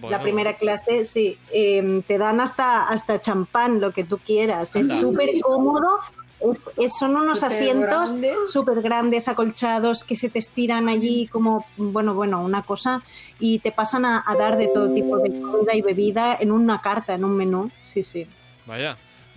Bueno, 0.00 0.16
La 0.16 0.22
primera 0.22 0.52
clase, 0.56 1.04
sí. 1.04 1.36
Eh, 1.52 2.02
te 2.06 2.16
dan 2.18 2.40
hasta, 2.40 2.88
hasta 2.88 3.20
champán, 3.20 3.80
lo 3.80 3.92
que 3.92 4.04
tú 4.04 4.18
quieras. 4.18 4.74
Es 4.76 4.88
súper 4.98 5.28
cómodo. 5.42 5.98
Es- 6.40 6.60
es- 6.76 6.98
son 6.98 7.16
unos 7.16 7.42
asientos 7.42 8.12
grande. 8.12 8.34
súper 8.46 8.80
grandes, 8.82 9.28
acolchados, 9.28 10.04
que 10.04 10.16
se 10.16 10.28
te 10.28 10.38
estiran 10.38 10.88
allí 10.88 11.26
como, 11.28 11.64
bueno, 11.76 12.14
bueno, 12.14 12.42
una 12.42 12.62
cosa. 12.62 13.02
Y 13.38 13.58
te 13.60 13.72
pasan 13.72 14.04
a, 14.06 14.22
a 14.26 14.34
dar 14.36 14.56
de 14.58 14.68
todo 14.68 14.92
tipo 14.92 15.18
de 15.18 15.28
comida 15.40 15.74
y 15.74 15.82
bebida 15.82 16.36
en 16.40 16.50
una 16.50 16.80
carta, 16.80 17.14
en 17.14 17.24
un 17.24 17.36
menú. 17.36 17.70
Sí, 17.84 18.02
sí. 18.02 18.26
Vaya. 18.66 18.96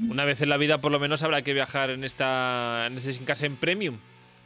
Una 0.10 0.26
vez 0.26 0.42
en 0.42 0.50
la 0.50 0.58
vida 0.58 0.80
por 0.80 0.92
lo 0.92 1.00
menos 1.00 1.24
habrá 1.24 1.42
que 1.42 1.54
viajar 1.54 1.90
en 1.90 2.04
esta 2.04 2.86
en 2.88 2.98
este 2.98 3.12
Shinkansen 3.14 3.56
Premium. 3.56 3.98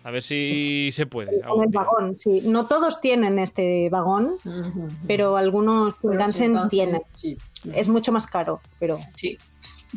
A 0.04 0.10
ver 0.10 0.24
si 0.24 0.92
se 0.92 1.06
puede. 1.06 1.42
Con 1.42 1.64
el 1.64 1.70
vagón, 1.70 2.18
sí. 2.18 2.42
No 2.44 2.66
todos 2.66 3.02
tienen 3.02 3.38
este 3.38 3.88
vagón, 3.90 4.32
pero 5.06 5.38
algunos 5.38 5.94
Pero 6.02 6.14
Shinkansen 6.14 6.70
tienen. 6.70 7.02
sí. 7.14 7.38
Es 7.74 7.88
mucho 7.88 8.12
más 8.12 8.26
caro, 8.26 8.62
pero 8.80 8.98
Sí. 9.16 9.38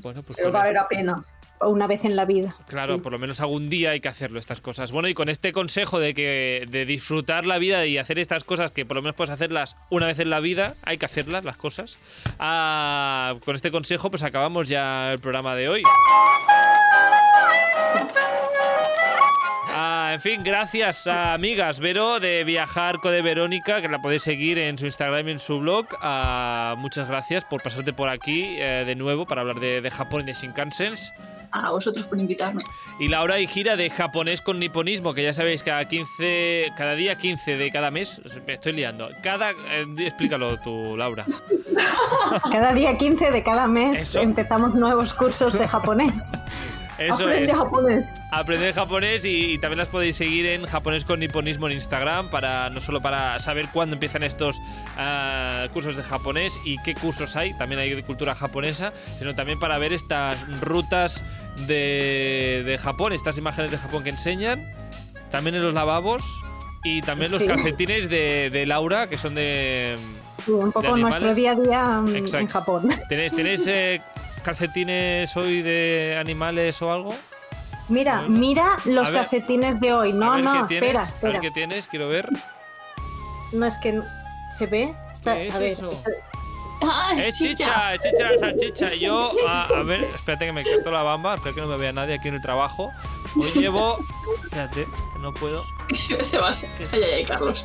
Bueno, 0.02 0.22
pues 0.22 0.36
Pero 0.36 0.52
vale 0.52 0.72
la 0.72 0.86
pena. 0.88 1.22
Una 1.68 1.86
vez 1.86 2.04
en 2.04 2.16
la 2.16 2.24
vida. 2.24 2.56
Claro, 2.66 2.94
Sí. 2.96 3.00
por 3.00 3.12
lo 3.12 3.18
menos 3.18 3.40
algún 3.40 3.68
día 3.68 3.90
hay 3.90 4.00
que 4.00 4.08
hacerlo 4.08 4.38
estas 4.38 4.60
cosas. 4.60 4.92
Bueno, 4.92 5.08
y 5.08 5.14
con 5.14 5.28
este 5.28 5.52
consejo 5.52 5.98
de 5.98 6.14
que 6.14 6.64
de 6.70 6.84
disfrutar 6.86 7.46
la 7.46 7.58
vida 7.58 7.86
y 7.86 7.98
hacer 7.98 8.18
estas 8.18 8.44
cosas 8.44 8.70
que 8.70 8.84
por 8.86 8.96
lo 8.96 9.02
menos 9.02 9.16
puedes 9.16 9.30
hacerlas 9.32 9.76
una 9.90 10.06
vez 10.06 10.18
en 10.18 10.30
la 10.30 10.40
vida, 10.40 10.74
hay 10.84 10.98
que 10.98 11.06
hacerlas 11.06 11.44
las 11.44 11.56
cosas. 11.56 11.98
Ah, 12.38 13.34
con 13.44 13.54
este 13.54 13.70
consejo 13.70 14.10
pues 14.10 14.22
acabamos 14.22 14.68
ya 14.68 15.12
el 15.12 15.18
programa 15.18 15.54
de 15.54 15.68
hoy. 15.68 15.82
En 20.14 20.20
fin, 20.20 20.44
gracias 20.44 21.08
a 21.08 21.34
amigas 21.34 21.80
Vero 21.80 22.20
de 22.20 22.44
Viajar 22.44 23.00
de 23.00 23.20
Verónica, 23.20 23.82
que 23.82 23.88
la 23.88 24.00
podéis 24.00 24.22
seguir 24.22 24.58
en 24.60 24.78
su 24.78 24.86
Instagram 24.86 25.26
y 25.26 25.32
en 25.32 25.38
su 25.40 25.58
blog. 25.58 25.86
Ah, 26.00 26.76
muchas 26.78 27.08
gracias 27.08 27.44
por 27.44 27.60
pasarte 27.60 27.92
por 27.92 28.08
aquí 28.08 28.54
eh, 28.58 28.84
de 28.86 28.94
nuevo 28.94 29.26
para 29.26 29.40
hablar 29.40 29.58
de, 29.58 29.80
de 29.80 29.90
Japón 29.90 30.22
y 30.22 30.26
de 30.26 30.34
Shinkansens. 30.34 31.12
A 31.50 31.72
vosotros 31.72 32.06
por 32.06 32.20
invitarme. 32.20 32.62
Y 33.00 33.08
Laura 33.08 33.40
y 33.40 33.48
gira 33.48 33.74
de 33.74 33.90
japonés 33.90 34.40
con 34.40 34.60
niponismo, 34.60 35.14
que 35.14 35.24
ya 35.24 35.32
sabéis, 35.32 35.64
cada 35.64 35.88
15, 35.88 36.74
cada 36.76 36.94
día 36.94 37.16
15 37.16 37.56
de 37.56 37.72
cada 37.72 37.90
mes, 37.90 38.20
me 38.46 38.52
estoy 38.52 38.74
liando. 38.74 39.10
Cada, 39.20 39.50
eh, 39.50 39.84
explícalo 39.98 40.60
tú, 40.60 40.96
Laura. 40.96 41.26
Cada 42.52 42.72
día 42.72 42.96
15 42.96 43.32
de 43.32 43.42
cada 43.42 43.66
mes 43.66 44.00
Eso. 44.00 44.20
empezamos 44.20 44.74
nuevos 44.76 45.12
cursos 45.12 45.58
de 45.58 45.66
japonés. 45.66 46.44
Eso 46.98 47.24
Aprende 47.24 47.52
es. 47.52 47.58
japonés. 47.58 48.12
Aprender 48.32 48.74
japonés 48.74 49.24
y, 49.24 49.54
y 49.54 49.58
también 49.58 49.78
las 49.78 49.88
podéis 49.88 50.16
seguir 50.16 50.46
en 50.46 50.64
japonés 50.66 51.04
con 51.04 51.18
niponismo 51.20 51.66
en 51.66 51.72
Instagram 51.74 52.28
para 52.30 52.70
no 52.70 52.80
solo 52.80 53.00
para 53.02 53.38
saber 53.40 53.66
cuándo 53.72 53.94
empiezan 53.94 54.22
estos 54.22 54.60
ah, 54.96 55.66
cursos 55.72 55.96
de 55.96 56.02
japonés 56.04 56.52
y 56.64 56.78
qué 56.82 56.94
cursos 56.94 57.34
hay, 57.36 57.52
también 57.58 57.80
hay 57.80 57.94
de 57.94 58.02
cultura 58.04 58.34
japonesa, 58.34 58.92
sino 59.18 59.34
también 59.34 59.58
para 59.58 59.78
ver 59.78 59.92
estas 59.92 60.38
rutas 60.60 61.22
de, 61.66 62.62
de 62.64 62.78
Japón, 62.78 63.12
estas 63.12 63.38
imágenes 63.38 63.70
de 63.70 63.78
Japón 63.78 64.02
que 64.04 64.10
enseñan, 64.10 64.64
también 65.30 65.56
en 65.56 65.62
los 65.62 65.74
lavabos 65.74 66.22
y 66.84 67.00
también 67.00 67.30
los 67.32 67.40
Sí. 67.40 67.46
calcetines 67.48 68.08
de, 68.08 68.50
de 68.50 68.66
Laura 68.66 69.08
que 69.08 69.16
son 69.18 69.34
de... 69.34 69.96
Sí, 70.44 70.50
un 70.52 70.66
¿De 70.66 70.72
poco 70.72 70.96
nuestro 70.96 71.34
día 71.34 71.52
a 71.52 71.54
día 71.54 72.02
en. 72.06 72.46
Japón. 72.48 72.88
¿Tenéis, 73.08 73.34
tenéis 73.34 73.64
eh, 73.66 74.02
calcetines 74.44 75.36
hoy 75.36 75.62
de 75.62 76.16
animales 76.18 76.80
o 76.82 76.92
algo? 76.92 77.14
Mira, 77.88 78.20
Bueno. 78.20 78.38
mira 78.38 78.76
los 78.86 79.10
ver. 79.10 79.20
calcetines 79.20 79.80
de 79.80 79.92
hoy. 79.92 80.10
A 80.12 80.14
No, 80.14 80.32
ver 80.32 80.44
no, 80.44 80.52
qué 80.62 80.68
tienes, 80.68 80.88
espera, 80.90 81.00
A 81.00 81.04
ver 81.04 81.14
espera. 81.14 81.40
qué 81.40 81.50
tienes, 81.50 81.86
quiero 81.88 82.08
ver. 82.08 82.28
No 83.52 83.66
es 83.66 83.76
que 83.76 83.92
no- 83.92 84.04
se 84.56 84.66
ve. 84.66 84.94
Está- 85.12 85.34
¿Qué 85.34 85.46
es 85.48 85.54
a 85.54 85.58
ver, 85.58 85.68
eso? 85.72 85.90
está- 85.90 86.10
¡Ah, 86.82 87.12
Es 87.16 87.28
es 87.28 87.38
chicha! 87.38 87.54
chicha, 87.54 87.94
es 87.94 88.00
chicha 88.00 88.30
la 88.30 88.38
salchicha. 88.38 88.94
Yo, 88.94 89.32
a, 89.48 89.66
a 89.66 89.82
ver, 89.84 90.04
espérate 90.04 90.46
que 90.46 90.52
me 90.52 90.62
quito 90.64 90.90
la 90.90 91.02
bamba, 91.02 91.34
espero 91.36 91.54
que 91.54 91.60
no 91.62 91.66
me 91.68 91.76
vea 91.76 91.92
nadie 91.92 92.14
aquí 92.14 92.28
en 92.28 92.34
el 92.34 92.42
trabajo. 92.42 92.90
Hoy 93.36 93.50
llevo. 93.52 93.96
Espérate, 94.44 94.84
que 95.12 95.18
no 95.20 95.32
puedo. 95.32 95.64
Se 96.20 96.36
va. 96.38 96.50
Ay, 96.92 97.02
ay, 97.02 97.10
ay, 97.18 97.24
Carlos. 97.24 97.64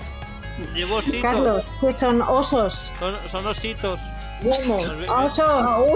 Llevo 0.75 0.95
ositos. 0.97 1.21
Carlos, 1.21 1.63
que 1.81 1.91
son 1.97 2.21
osos. 2.21 2.91
Son, 2.99 3.15
son 3.29 3.47
ositos. 3.47 3.99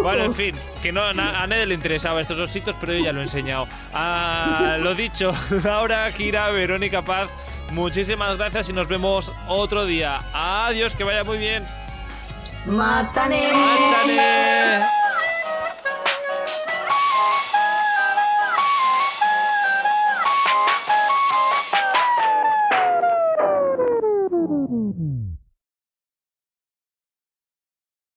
Bueno, 0.02 0.24
en 0.26 0.36
fin, 0.36 0.56
que 0.82 0.92
no, 0.92 1.14
na- 1.14 1.42
a 1.42 1.48
nadie 1.48 1.66
le 1.66 1.74
interesaba 1.76 2.20
estos 2.22 2.38
ositos, 2.40 2.76
pero 2.80 2.94
yo 2.94 3.06
ya 3.06 3.12
lo 3.14 3.20
he 3.22 3.24
enseñado. 3.24 3.68
Ah, 3.94 4.78
lo 4.80 4.94
dicho, 4.96 5.32
Laura, 5.64 6.12
Kira, 6.12 6.50
Verónica 6.50 7.02
Paz, 7.02 7.30
muchísimas 7.72 8.38
gracias 8.38 8.70
y 8.70 8.74
nos 8.74 8.88
vemos 8.88 9.32
otro 9.48 9.86
día. 9.86 10.20
Adiós, 10.34 10.94
que 10.94 11.04
vaya 11.04 11.24
muy 11.24 11.38
bien. 11.38 11.66
Mátane. 12.66 13.48
¡Ándale! 13.52 14.86